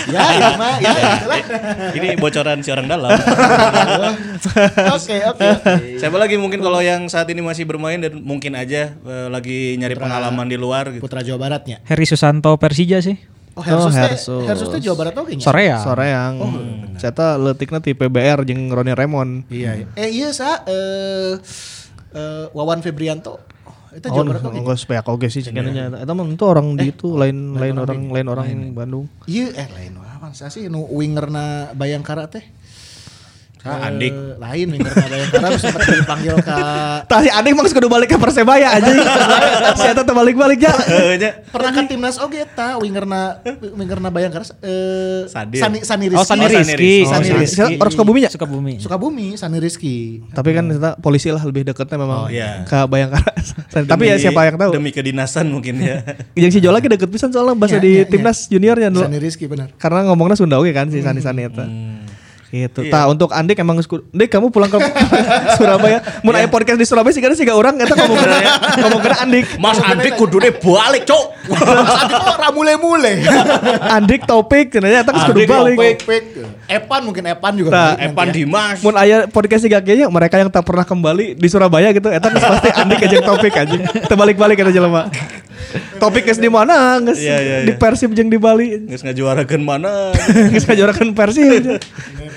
ya 0.08 0.20
itu 0.32 0.50
mah 0.56 0.74
ya 0.78 0.90
itulah. 1.16 1.38
Ini 1.92 2.08
bocoran 2.16 2.58
si 2.60 2.70
orang 2.70 2.86
dalam. 2.88 3.10
Oke 4.92 5.16
oke. 5.24 5.48
Siapa 5.96 6.16
lagi 6.16 6.34
mungkin 6.34 6.58
kalau 6.58 6.80
yang 6.80 7.06
saat 7.06 7.28
ini 7.28 7.40
masih 7.40 7.64
bermain 7.64 7.98
dan 7.98 8.18
mungkin 8.18 8.54
aja 8.54 8.71
eh, 8.80 9.28
lagi 9.28 9.76
nyari 9.76 9.94
pengalaman 9.94 10.46
di 10.48 10.56
luar 10.56 10.88
gitu. 10.92 11.02
Putra 11.04 11.20
Jawa 11.20 11.38
Baratnya. 11.38 11.84
Heri 11.84 12.06
Susanto 12.08 12.56
Persija 12.56 13.04
sih. 13.04 13.16
Oh, 13.52 13.60
Hersus 13.60 13.92
teh, 13.92 14.00
Hersus. 14.08 14.44
Hersus 14.48 14.68
teh 14.72 14.80
Jawa 14.80 14.96
Barat 14.96 15.14
oke 15.20 15.32
nya? 15.36 15.44
Sore 15.44 15.62
ya. 15.68 15.78
Sore 15.84 16.08
yang 16.08 16.34
saya 16.96 17.12
tak 17.12 17.36
letiknya 17.36 17.84
ti 17.84 17.92
PBR 17.92 18.48
jeung 18.48 18.72
Roni 18.72 18.96
Raymond. 18.96 19.44
Iya. 19.52 19.84
iya. 19.84 19.86
Eh 19.92 20.08
iya 20.08 20.32
sa 20.32 20.64
eh 20.64 21.36
eh, 22.16 22.44
Wawan 22.56 22.80
Febrianto. 22.80 23.36
Itu 23.92 24.08
Oh, 24.08 24.24
Jawa 24.24 24.24
Barat 24.32 24.42
oke. 24.48 24.56
enggak 24.56 24.78
supaya 24.80 25.00
oke 25.04 25.28
sih 25.28 25.44
cenanya. 25.44 25.92
Eta 26.00 26.16
mah 26.16 26.24
itu 26.24 26.44
orang 26.48 26.80
di 26.80 26.96
itu 26.96 27.12
lain 27.12 27.52
lain 27.60 27.76
orang 27.76 28.00
lain 28.08 28.26
orang 28.32 28.46
Bandung. 28.72 29.04
Iya 29.28 29.52
eh 29.52 29.68
lain 29.68 30.00
Wawan 30.00 30.32
saya 30.32 30.48
sih 30.48 30.72
nu 30.72 30.88
wingerna 30.88 31.76
Bayangkara 31.76 32.32
teh. 32.32 32.40
Ah, 33.62 33.86
Andik. 33.86 34.10
Eh, 34.10 34.34
lain 34.36 34.66
wingerna 34.70 35.06
Bayangkara 35.06 35.46
terus 35.48 35.62
sempat 35.62 35.86
dipanggil 35.86 36.34
ke 36.36 36.56
Tah 37.06 37.18
si 37.22 37.30
Adik 37.30 37.52
mah 37.52 37.62
kudu 37.64 37.86
balik 37.86 38.10
ke 38.10 38.18
Persebaya 38.18 38.74
aja. 38.74 38.90
si 39.78 39.86
Eta 39.86 40.02
teh 40.02 40.10
balik-balik 40.10 40.58
ya. 40.58 40.74
Eh, 40.82 41.30
pernah 41.46 41.70
ke 41.70 41.86
timnas 41.86 42.18
oge 42.18 42.42
ta 42.48 42.74
wingerna 42.76 43.38
wingerna 43.70 44.10
Bayangkara 44.10 44.42
eh 44.58 45.30
Sadir. 45.30 45.62
Sani 45.62 45.78
Sani 45.80 46.06
Rizky. 46.08 46.18
Oh 46.18 46.26
Sani 46.26 46.42
Oh, 46.42 46.50
Sani 46.50 46.58
Rizky. 46.58 46.74
Rizky. 46.74 46.94
Sani 47.06 47.26
Oh, 47.28 47.38
Rizky. 47.38 47.74
Orang 47.78 47.92
Sukabumi 47.92 48.20
ya? 48.20 48.30
Sukabumi. 48.30 48.74
Sukabumi 48.76 49.26
Sani 49.36 49.58
Rizky. 49.58 50.26
Tapi 50.28 50.50
kan 50.52 50.66
kita 50.66 50.90
polisi 50.98 51.30
lah 51.30 51.40
lebih 51.40 51.62
deketnya 51.62 51.96
memang 51.96 52.26
Oh, 52.26 52.28
iya. 52.28 52.66
ke 52.66 52.82
Bayangkara. 52.84 53.30
Tapi 53.86 54.04
ya 54.04 54.18
siapa 54.18 54.42
yang 54.42 54.58
tahu? 54.58 54.74
Demi 54.74 54.90
kedinasan 54.90 55.46
mungkin 55.46 55.78
ya. 55.78 56.02
Yang 56.34 56.58
si 56.58 56.60
Jola 56.60 56.82
ke 56.82 56.90
deket 56.90 57.06
pisan 57.06 57.30
soalnya 57.30 57.54
bahasa 57.54 57.78
Ya, 57.78 57.80
di 57.80 57.92
ya, 57.94 58.02
ya. 58.02 58.10
timnas 58.10 58.38
juniornya 58.46 58.90
dulu. 58.90 59.06
Sani 59.06 59.18
Rizky 59.18 59.46
benar. 59.46 59.70
Karena 59.78 60.02
ngomongnya 60.04 60.34
Sunda 60.34 60.58
oke 60.58 60.74
kan 60.74 60.90
si 60.90 60.98
Sani 60.98 61.22
Sani 61.22 61.46
eta. 61.46 61.64
Gitu. 62.52 62.84
Tah 62.86 63.08
untuk 63.08 63.32
Andik 63.32 63.56
emang 63.56 63.80
sku- 63.80 64.04
Dik 64.06 64.28
kamu 64.28 64.52
pulang 64.52 64.68
ke 64.68 64.76
Surabaya. 65.56 66.04
Mun 66.20 66.36
aya 66.36 66.44
podcast 66.46 66.76
di 66.76 66.84
Surabaya 66.84 67.08
sih 67.10 67.24
kan 67.24 67.32
sih 67.32 67.48
orang 67.48 67.80
eta 67.80 67.96
ngomong 67.96 68.20
ngomong 68.76 69.00
Andik. 69.16 69.56
Mas 69.56 69.80
Andik 69.80 70.14
kudune 70.14 70.52
balik, 70.52 71.08
Cok. 71.08 71.24
Saat 71.48 72.12
itu 72.12 72.32
ramule-mule. 72.36 73.24
Andik 73.88 74.28
topik 74.28 74.68
cenanya 74.70 75.00
eta 75.00 75.10
geus 75.10 75.24
kudu 75.24 75.40
Andik 75.40 75.48
balik. 75.48 75.76
topik. 75.98 76.24
Epan 76.68 77.00
mungkin 77.02 77.24
Epan 77.26 77.52
juga. 77.56 77.70
Nah, 77.72 77.92
Epan 77.96 78.26
ya. 78.28 78.34
Dimas. 78.34 78.78
Mun 78.80 78.94
aya 78.94 79.24
podcast 79.26 79.64
siga 79.64 79.80
kayaknya 79.80 80.12
mereka 80.12 80.36
yang 80.36 80.52
tak 80.52 80.62
pernah 80.62 80.84
kembali 80.84 81.32
di 81.32 81.48
Surabaya 81.48 81.88
gitu 81.90 82.12
eta 82.12 82.28
geus 82.28 82.44
pasti 82.44 82.68
Andik 82.70 83.00
aja 83.00 83.14
yang 83.16 83.26
topik 83.26 83.54
aja. 83.56 83.76
Teu 84.04 84.12
balik-balik 84.14 84.60
eta 84.60 84.68
jelema. 84.68 85.08
Topik 85.96 86.28
geus 86.28 86.36
di 86.36 86.52
mana? 86.52 87.00
Geus 87.00 87.16
Iya, 87.16 87.36
iya, 87.38 87.56
di 87.64 87.72
iya. 87.72 87.80
Persib 87.80 88.12
jeung 88.12 88.28
di 88.28 88.36
Bali. 88.36 88.84
Geus 88.84 89.00
ngajuarakeun 89.00 89.62
mana? 89.62 90.12
Geus 90.52 90.68
ngajorakeun 90.68 91.16
Persib. 91.16 91.80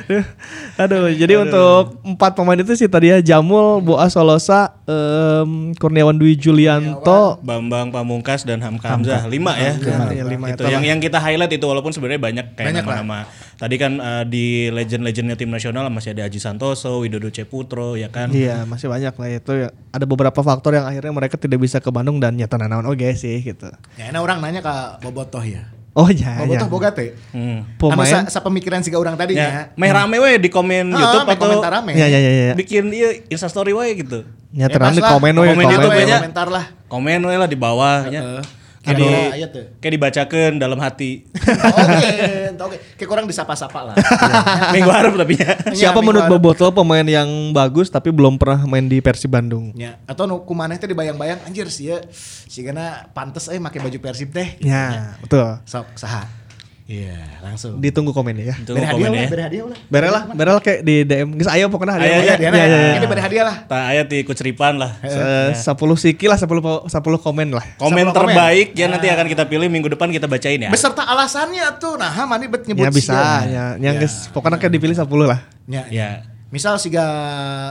Aduh, 0.82 1.10
jadi 1.12 1.40
untuk 1.40 2.00
empat 2.04 2.36
pemain 2.36 2.60
itu 2.60 2.74
sih 2.78 2.86
tadi 2.86 3.10
ya 3.12 3.20
Jamul, 3.24 3.82
Boa 3.82 4.08
Solosa, 4.12 4.76
em, 4.86 5.72
Kurniawan 5.76 6.16
Dwi 6.16 6.38
Julianto, 6.38 7.42
Bambang 7.42 7.90
Pamungkas 7.90 8.46
dan 8.46 8.62
Hamka 8.62 8.94
Hamzah 8.94 9.26
lima 9.28 9.56
ya. 9.58 9.74
Lima, 9.76 10.06
ya, 10.12 10.24
lima 10.24 10.46
itu 10.54 10.62
yang 10.68 10.84
yang 10.84 11.00
kita 11.02 11.18
highlight 11.18 11.54
itu 11.56 11.66
walaupun 11.66 11.92
sebenarnya 11.92 12.22
banyak 12.22 12.46
kayak 12.54 12.84
nama-nama. 12.84 13.26
Tadi 13.56 13.76
kan 13.80 13.98
eh, 13.98 14.24
di 14.28 14.46
legend-legendnya 14.68 15.40
tim 15.40 15.48
nasional 15.48 15.88
masih 15.88 16.12
ada 16.12 16.28
Aji 16.28 16.44
Santoso, 16.44 17.00
Widodo 17.00 17.32
Ceputro 17.32 17.96
ya 17.96 18.12
kan. 18.12 18.30
Iya, 18.32 18.68
masih 18.68 18.92
banyak 18.92 19.16
lah 19.16 19.30
itu 19.32 19.52
ya. 19.56 19.70
Ada 19.96 20.04
beberapa 20.04 20.40
faktor 20.44 20.76
yang 20.76 20.86
akhirnya 20.86 21.14
mereka 21.16 21.40
tidak 21.40 21.64
bisa 21.64 21.80
ke 21.80 21.88
Bandung 21.88 22.20
dan 22.20 22.36
nyata 22.36 22.60
nanaon 22.60 22.88
oke 22.92 23.16
sih 23.16 23.40
gitu. 23.42 23.72
Ya, 23.96 24.12
nah 24.12 24.20
orang 24.20 24.44
nanya 24.44 24.60
ke 24.60 24.76
Bobotoh 25.04 25.44
ya. 25.44 25.75
Oh 25.96 26.12
ya, 26.12 26.38
Bobotoh 26.38 26.60
ya. 26.60 26.68
boga 26.68 26.90
teh. 26.92 27.16
Hmm. 27.32 27.64
Anu 27.82 28.04
sa, 28.04 28.28
sa 28.28 28.40
pemikiran 28.40 28.84
siga 28.84 29.00
orang 29.00 29.16
tadi 29.16 29.32
Ya, 29.34 29.48
ya. 29.48 29.62
meh 29.74 29.88
rame 29.88 30.20
we 30.20 30.36
di 30.38 30.50
komen 30.50 30.92
Ah, 30.92 31.00
YouTube 31.00 31.24
atau 31.26 31.48
komentar 31.48 31.72
rame. 31.74 31.96
Ya 31.96 32.04
ya 32.06 32.20
ya 32.20 32.32
ya. 32.42 32.54
bikin 32.54 32.92
iya 32.92 33.24
Insta 33.26 33.48
story 33.48 33.72
we 33.72 33.88
gitu. 33.96 34.28
Nyata 34.52 34.76
Bebas 34.76 34.92
nanti 34.92 35.00
lah. 35.00 35.12
komen 35.14 35.32
we 35.34 35.48
Komen 35.48 35.56
komen. 35.56 35.72
YouTube 35.72 35.96
we, 35.96 36.04
aja. 36.04 36.16
komentar 36.20 36.48
lah. 36.48 36.66
Komen 36.86 37.20
we 37.22 37.34
lah 37.34 37.48
di 37.48 37.56
bawah 37.56 38.08
ya. 38.08 38.20
Teh. 38.20 38.44
Kayak 38.86 39.92
dibacakan 39.94 40.62
dalam 40.62 40.78
hati. 40.78 41.26
Oke, 41.76 42.54
oke. 42.56 42.78
Kayak 42.96 43.10
kurang 43.10 43.26
disapa-sapa 43.26 43.92
lah. 43.92 43.96
Minggu 44.76 44.92
harap 44.94 45.14
tapi 45.18 45.36
ya. 45.36 45.58
Siapa 45.74 46.00
Minggu 46.00 46.22
menurut. 46.22 46.30
Boboto 46.30 46.70
pemain 46.72 47.04
yang 47.04 47.28
bagus 47.52 47.90
tapi 47.90 48.14
belum 48.14 48.38
pernah 48.38 48.64
main 48.70 48.86
di 48.86 49.02
Persib 49.02 49.34
Bandung? 49.34 49.74
Ya, 49.74 49.98
atau 50.06 50.30
nu 50.30 50.46
kumaneh 50.46 50.78
teh 50.78 50.88
dibayang-bayang 50.88 51.42
anjir 51.44 51.68
sih 51.74 51.92
ya. 51.92 52.00
Sigana 52.48 53.10
pantes 53.12 53.50
eh 53.50 53.58
make 53.58 53.82
baju 53.82 53.98
Persib 53.98 54.30
teh. 54.32 54.56
Ya, 54.62 55.18
betul. 55.20 55.60
Sok 55.66 55.98
saha. 55.98 56.45
Iya, 56.86 57.42
langsung. 57.42 57.82
Ditunggu 57.82 58.14
komen 58.14 58.38
ya. 58.38 58.54
Tunggu 58.62 58.78
Beri 58.78 58.86
hadiah 58.86 58.94
komen 59.02 59.10
lah, 59.10 59.26
ya. 59.26 59.30
beri 59.34 59.44
hadiah 59.44 59.66
lah. 59.66 59.78
Berel 59.90 60.12
lah, 60.14 60.24
berel 60.30 60.58
kayak 60.62 60.80
di 60.86 60.96
DM. 61.02 61.34
Geus 61.34 61.50
ayo 61.50 61.66
pokoknya 61.66 61.98
Ayo, 61.98 62.02
hadiah. 62.06 62.14
ayo, 62.14 62.22
Iya, 62.22 62.36
Ya, 62.38 62.50
ya, 62.54 62.66
ya. 62.70 62.94
Ini 62.94 63.08
beri 63.10 63.22
hadiah 63.26 63.44
lah. 63.44 63.56
Tak 63.66 63.84
ayat 63.90 64.06
di 64.06 64.18
kuceripan 64.22 64.78
lah. 64.78 64.92
Se- 65.02 65.66
10 65.66 65.98
siki 65.98 66.30
lah 66.30 66.38
10 66.38 66.62
po- 66.62 66.86
10 66.86 66.94
komen 67.18 67.50
lah. 67.50 67.66
Komen 67.76 68.06
Sepuluh 68.06 68.14
terbaik 68.14 68.78
ya 68.78 68.86
nanti 68.86 69.10
akan 69.10 69.26
kita 69.26 69.50
pilih 69.50 69.66
minggu 69.66 69.90
depan 69.90 70.14
kita 70.14 70.30
bacain 70.30 70.62
ya. 70.62 70.70
Beserta 70.70 71.02
alasannya 71.02 71.66
tuh. 71.76 71.98
Nah, 71.98 72.14
mani 72.24 72.46
bet 72.46 72.70
nyebut 72.70 72.86
Ya 72.86 72.94
bisa, 72.94 73.18
ya. 73.44 73.66
Yang 73.82 74.06
geus 74.06 74.16
pokoknya 74.30 74.62
kayak 74.62 74.70
dipilih 74.72 74.94
10 74.94 75.10
lah. 75.26 75.42
Ya. 75.66 75.90
Ya. 75.90 76.10
Misal 76.56 76.80
siga 76.80 77.04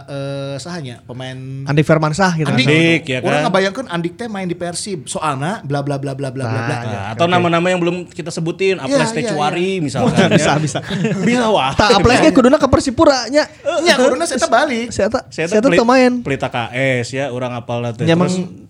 eh 0.05 0.61
sahanya 0.61 1.01
pemain 1.09 1.65
Andi 1.65 1.81
Firmansyah 1.81 2.37
gitu. 2.37 2.53
Andik, 2.53 2.69
Andik, 2.69 3.03
ya 3.09 3.19
kan? 3.25 3.29
Orang 3.33 3.41
ngebayangkan 3.49 3.85
Andik 3.89 4.13
teh 4.21 4.29
main 4.29 4.45
di 4.45 4.53
Persib. 4.53 5.09
Soalnya 5.09 5.65
bla 5.65 5.81
bla 5.81 5.97
bla 5.97 6.13
bla 6.13 6.29
bla 6.29 6.45
bla 6.45 6.61
bla. 6.69 6.77
Nah, 6.85 7.05
atau 7.17 7.25
nama-nama 7.25 7.65
yang 7.73 7.81
belum 7.81 8.05
kita 8.13 8.29
sebutin, 8.29 8.77
Aples 8.77 9.17
iya, 9.17 9.33
Tecuari 9.33 9.81
misalkan. 9.81 10.29
Bisa, 10.37 10.53
ya. 10.53 10.61
bisa. 10.61 10.79
Bisa 11.25 11.49
wah. 11.49 11.73
Tak 11.73 12.05
apalagi 12.05 12.29
kuduna 12.37 12.61
ke 12.61 12.69
Persipura 12.69 13.33
nya. 13.33 13.49
Nya 13.81 13.97
kuduna 13.97 14.29
saya 14.29 14.45
balik. 14.53 14.93
Saya 14.93 15.09
tak 15.09 15.33
Saya 15.33 15.49
tak 15.49 15.73
main. 15.89 16.21
Pelita 16.21 16.53
KS 16.53 17.09
ya, 17.17 17.25
orang 17.33 17.57
apal 17.57 17.81
nanti. 17.81 18.05
Ya 18.05 18.13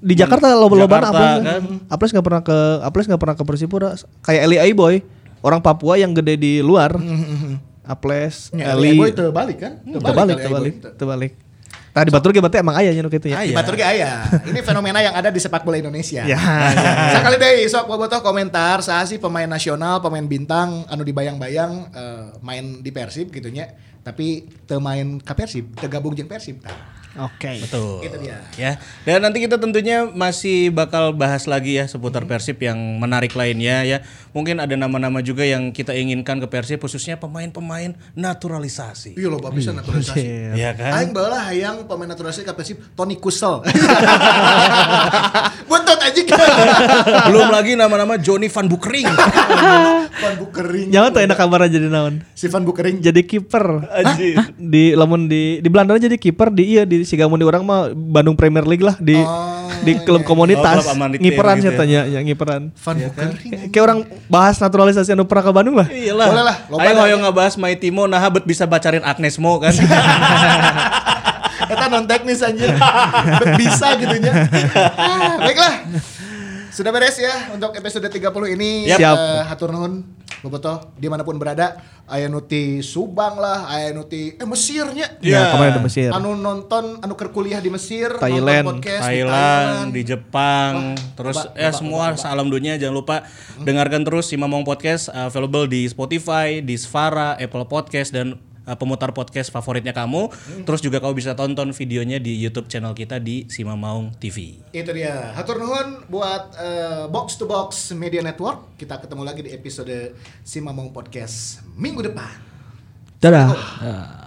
di 0.05 0.15
Jakarta 0.15 0.53
loba-loba 0.55 1.01
Jakarta, 1.01 1.11
Aples 1.11 1.43
kan. 1.43 1.63
Aples 1.91 2.11
nggak 2.15 2.27
pernah 2.31 2.43
ke 2.47 2.59
Aples 2.87 3.07
nggak 3.11 3.21
pernah 3.21 3.35
ke 3.35 3.43
Persipura. 3.43 3.91
Kayak 4.23 4.41
Eli 4.47 4.59
Aiboy, 4.63 5.03
orang 5.43 5.59
Papua 5.59 5.99
yang 5.99 6.15
gede 6.15 6.39
di 6.39 6.53
luar. 6.63 6.95
Aples, 7.85 8.49
Nya 8.57 8.73
Eli, 8.73 8.97
Boy 8.97 9.13
teu 9.13 9.29
balik 9.29 9.61
kan? 9.61 9.73
Teu 9.85 10.01
terbalik, 10.01 10.37
terbalik, 10.41 10.75
terbalik. 10.97 11.33
Tadi 11.95 12.11
batur 12.11 12.35
ge 12.35 12.43
berarti 12.43 12.59
emang 12.59 12.75
ayahnya 12.83 13.07
nu 13.07 13.11
kitu 13.13 13.31
ya. 13.31 13.39
Di 13.47 13.55
Batur 13.55 13.79
ge 13.79 13.87
aya. 13.87 14.27
Ini 14.51 14.67
fenomena 14.67 14.99
yang 14.99 15.15
ada 15.15 15.31
di 15.31 15.39
sepak 15.39 15.63
bola 15.63 15.79
Indonesia. 15.79 16.27
Ya, 16.27 16.43
Sekali 17.15 17.39
deh 17.39 17.71
sok 17.71 17.87
bobotoh 17.87 18.19
komentar 18.19 18.83
saha 18.83 19.07
sih 19.07 19.23
pemain 19.23 19.47
nasional, 19.47 20.03
pemain 20.03 20.27
bintang 20.27 20.83
anu 20.91 21.07
dibayang-bayang 21.07 21.95
eh, 21.95 22.27
main 22.43 22.83
di 22.83 22.91
Persib 22.91 23.31
gitu 23.31 23.47
nya. 23.47 23.71
Tapi 24.03 24.51
teu 24.67 24.83
main 24.83 25.23
ka 25.23 25.39
Persib, 25.39 25.71
teu 25.79 25.87
gabung 25.87 26.19
jeung 26.19 26.27
Persib. 26.27 26.67
Nah, 26.67 26.75
Oke. 27.15 27.63
Betul. 27.63 28.03
Itu 28.03 28.17
dia. 28.19 28.43
Ya. 28.59 28.83
Dan 29.07 29.23
nanti 29.23 29.39
kita 29.39 29.55
tentunya 29.55 30.03
masih 30.11 30.75
bakal 30.75 31.15
bahas 31.15 31.47
lagi 31.47 31.79
ya 31.79 31.87
seputar 31.87 32.27
Persib 32.27 32.59
yang 32.59 32.75
menarik 32.99 33.39
lainnya 33.39 33.87
ya. 33.87 34.03
Mungkin 34.35 34.59
ada 34.59 34.75
nama-nama 34.75 35.23
juga 35.23 35.47
yang 35.47 35.71
kita 35.71 35.95
inginkan 35.95 36.43
ke 36.43 36.51
Persib 36.51 36.83
khususnya 36.83 37.15
pemain-pemain 37.15 37.95
naturalisasi. 38.19 39.15
Iya 39.15 39.31
loba 39.31 39.55
bisa 39.55 39.71
naturalisasi. 39.71 40.59
Iya 40.59 40.75
kan? 40.75 40.91
Aing 40.99 41.15
baheula 41.15 41.39
hayang 41.47 41.87
pemain 41.87 42.11
naturalisasi 42.11 42.43
ka 42.43 42.59
Persib 42.59 42.83
Tony 42.99 43.15
Kusel. 43.15 43.63
Buntut 45.71 46.01
aja 46.03 46.23
Belum 47.31 47.49
lagi 47.51 47.79
nama-nama 47.79 48.19
Johnny 48.19 48.51
Van 48.51 48.67
Bukering. 48.67 49.07
Van 50.23 50.35
Bukering. 50.41 50.89
Jangan 50.91 51.11
tuh 51.15 51.23
enak 51.23 51.39
kabar 51.39 51.61
jadi 51.71 51.87
naon. 51.87 52.27
Si 52.35 52.51
Van 52.51 52.67
Bukering 52.67 52.99
Jadi 52.99 53.23
kiper. 53.23 53.87
Anjir. 54.03 54.51
Di 54.59 54.99
lamun 54.99 55.31
di 55.31 55.63
di 55.63 55.69
Belanda 55.71 55.95
jadi 55.95 56.19
kiper 56.19 56.51
di 56.51 56.75
iya 56.75 56.83
di 56.83 57.04
Sigamun 57.05 57.39
di 57.39 57.47
orang 57.47 57.63
mah 57.65 57.93
Bandung 57.93 58.35
Premier 58.35 58.65
League 58.65 58.85
lah 58.85 58.97
di 58.99 59.17
Oh, 59.17 59.55
di 59.85 59.93
klub 60.05 60.25
komunitas. 60.25 60.85
Oh, 60.85 60.97
klub 60.97 61.21
ngiperan 61.21 61.61
gitu 61.61 61.65
saya 61.69 61.73
ya. 61.73 61.79
tanya, 61.81 62.01
ya 62.09 62.21
ngiperan. 62.25 62.63
Van 62.73 62.97
Bukering. 62.97 63.71
Kayak 63.73 63.85
orang 63.85 63.99
bahas 64.29 64.57
naturalisasi 64.61 65.13
anu 65.13 65.25
pernah 65.29 65.45
ke 65.45 65.53
Bandung 65.53 65.77
lah. 65.77 65.89
Iyalah. 65.89 66.29
Boleh 66.29 66.45
lah, 66.45 66.57
Ayo 66.81 66.93
hoyong 67.01 67.23
ngebahas 67.25 67.55
My 67.61 67.77
Timo 67.77 68.05
nah 68.09 68.21
bet 68.29 68.45
bisa 68.49 68.65
bacarin 68.65 69.05
Agnes 69.05 69.37
Mo 69.41 69.61
kan. 69.61 69.73
Eta 71.65 71.87
non 71.89 72.05
teknis 72.05 72.45
anjir. 72.45 72.69
Bisa 73.61 73.97
gitu 73.97 74.17
nya. 74.21 74.33
Ah, 75.01 75.41
baiklah. 75.41 75.75
Sudah 76.75 76.91
beres 76.91 77.17
ya 77.17 77.55
untuk 77.55 77.73
episode 77.73 78.05
30 78.11 78.21
ini. 78.59 78.91
Yap. 78.91 78.99
Siap. 79.01 79.17
Eh, 79.17 79.43
hatur 79.49 79.71
nuhun 79.73 80.05
Bobotoh 80.45 80.93
di 81.01 81.09
mana 81.09 81.25
pun 81.25 81.41
berada, 81.41 81.81
aya 82.05 82.29
nuti 82.29 82.85
Subang 82.85 83.41
lah, 83.41 83.65
aya 83.73 83.97
nuti 83.97 84.37
eh 84.37 84.45
Mesirnya. 84.45 85.17
Ya, 85.25 85.57
kemarin 85.57 85.73
ada 85.73 85.81
Mesir. 85.81 86.13
Anu 86.13 86.37
nonton, 86.37 87.01
anu 87.01 87.17
keur 87.17 87.33
kuliah 87.33 87.65
di 87.65 87.73
Mesir, 87.73 88.21
Thailand. 88.21 88.69
nonton 88.69 88.85
podcast 88.85 89.01
di 89.01 89.09
Thailand, 89.09 89.87
di 89.89 90.03
Jepang, 90.05 90.73
terus 91.17 91.41
coba, 91.41 91.57
ya 91.57 91.73
coba, 91.73 91.79
semua 91.81 92.05
salam 92.21 92.53
dunia 92.53 92.77
jangan 92.77 92.93
lupa 92.93 93.17
dengarkan 93.65 94.05
terus 94.05 94.29
si 94.29 94.37
Mamong 94.37 94.69
Podcast 94.69 95.09
uh, 95.09 95.33
available 95.33 95.65
di 95.65 95.89
Spotify, 95.89 96.61
di 96.61 96.77
Svara, 96.77 97.41
Apple 97.41 97.65
Podcast 97.65 98.13
dan 98.13 98.37
uh, 98.67 98.77
pemutar 98.77 99.13
podcast 99.13 99.53
favoritnya 99.53 99.93
kamu. 99.93 100.33
Terus 100.65 100.81
juga 100.81 101.01
kamu 101.01 101.15
bisa 101.17 101.37
tonton 101.37 101.71
videonya 101.73 102.19
di 102.21 102.37
YouTube 102.37 102.69
channel 102.69 102.97
kita 102.97 103.21
di 103.21 103.47
Si 103.49 103.63
Mamong 103.65 104.17
TV. 104.19 104.61
Itu 104.73 104.91
dia. 104.93 105.33
Hatur 105.37 105.61
nuhun 105.61 106.09
buat 106.09 106.57
eh, 106.57 107.05
Box 107.09 107.37
to 107.41 107.45
Box 107.45 107.93
Media 107.95 108.25
Network. 108.25 108.77
Kita 108.81 108.99
ketemu 109.01 109.23
lagi 109.23 109.41
di 109.45 109.51
episode 109.53 110.17
Si 110.43 110.59
Mamong 110.61 110.91
Podcast 110.91 111.65
minggu 111.77 112.01
depan. 112.05 112.33
Dadah. 113.21 113.49
Ya. 113.81 114.24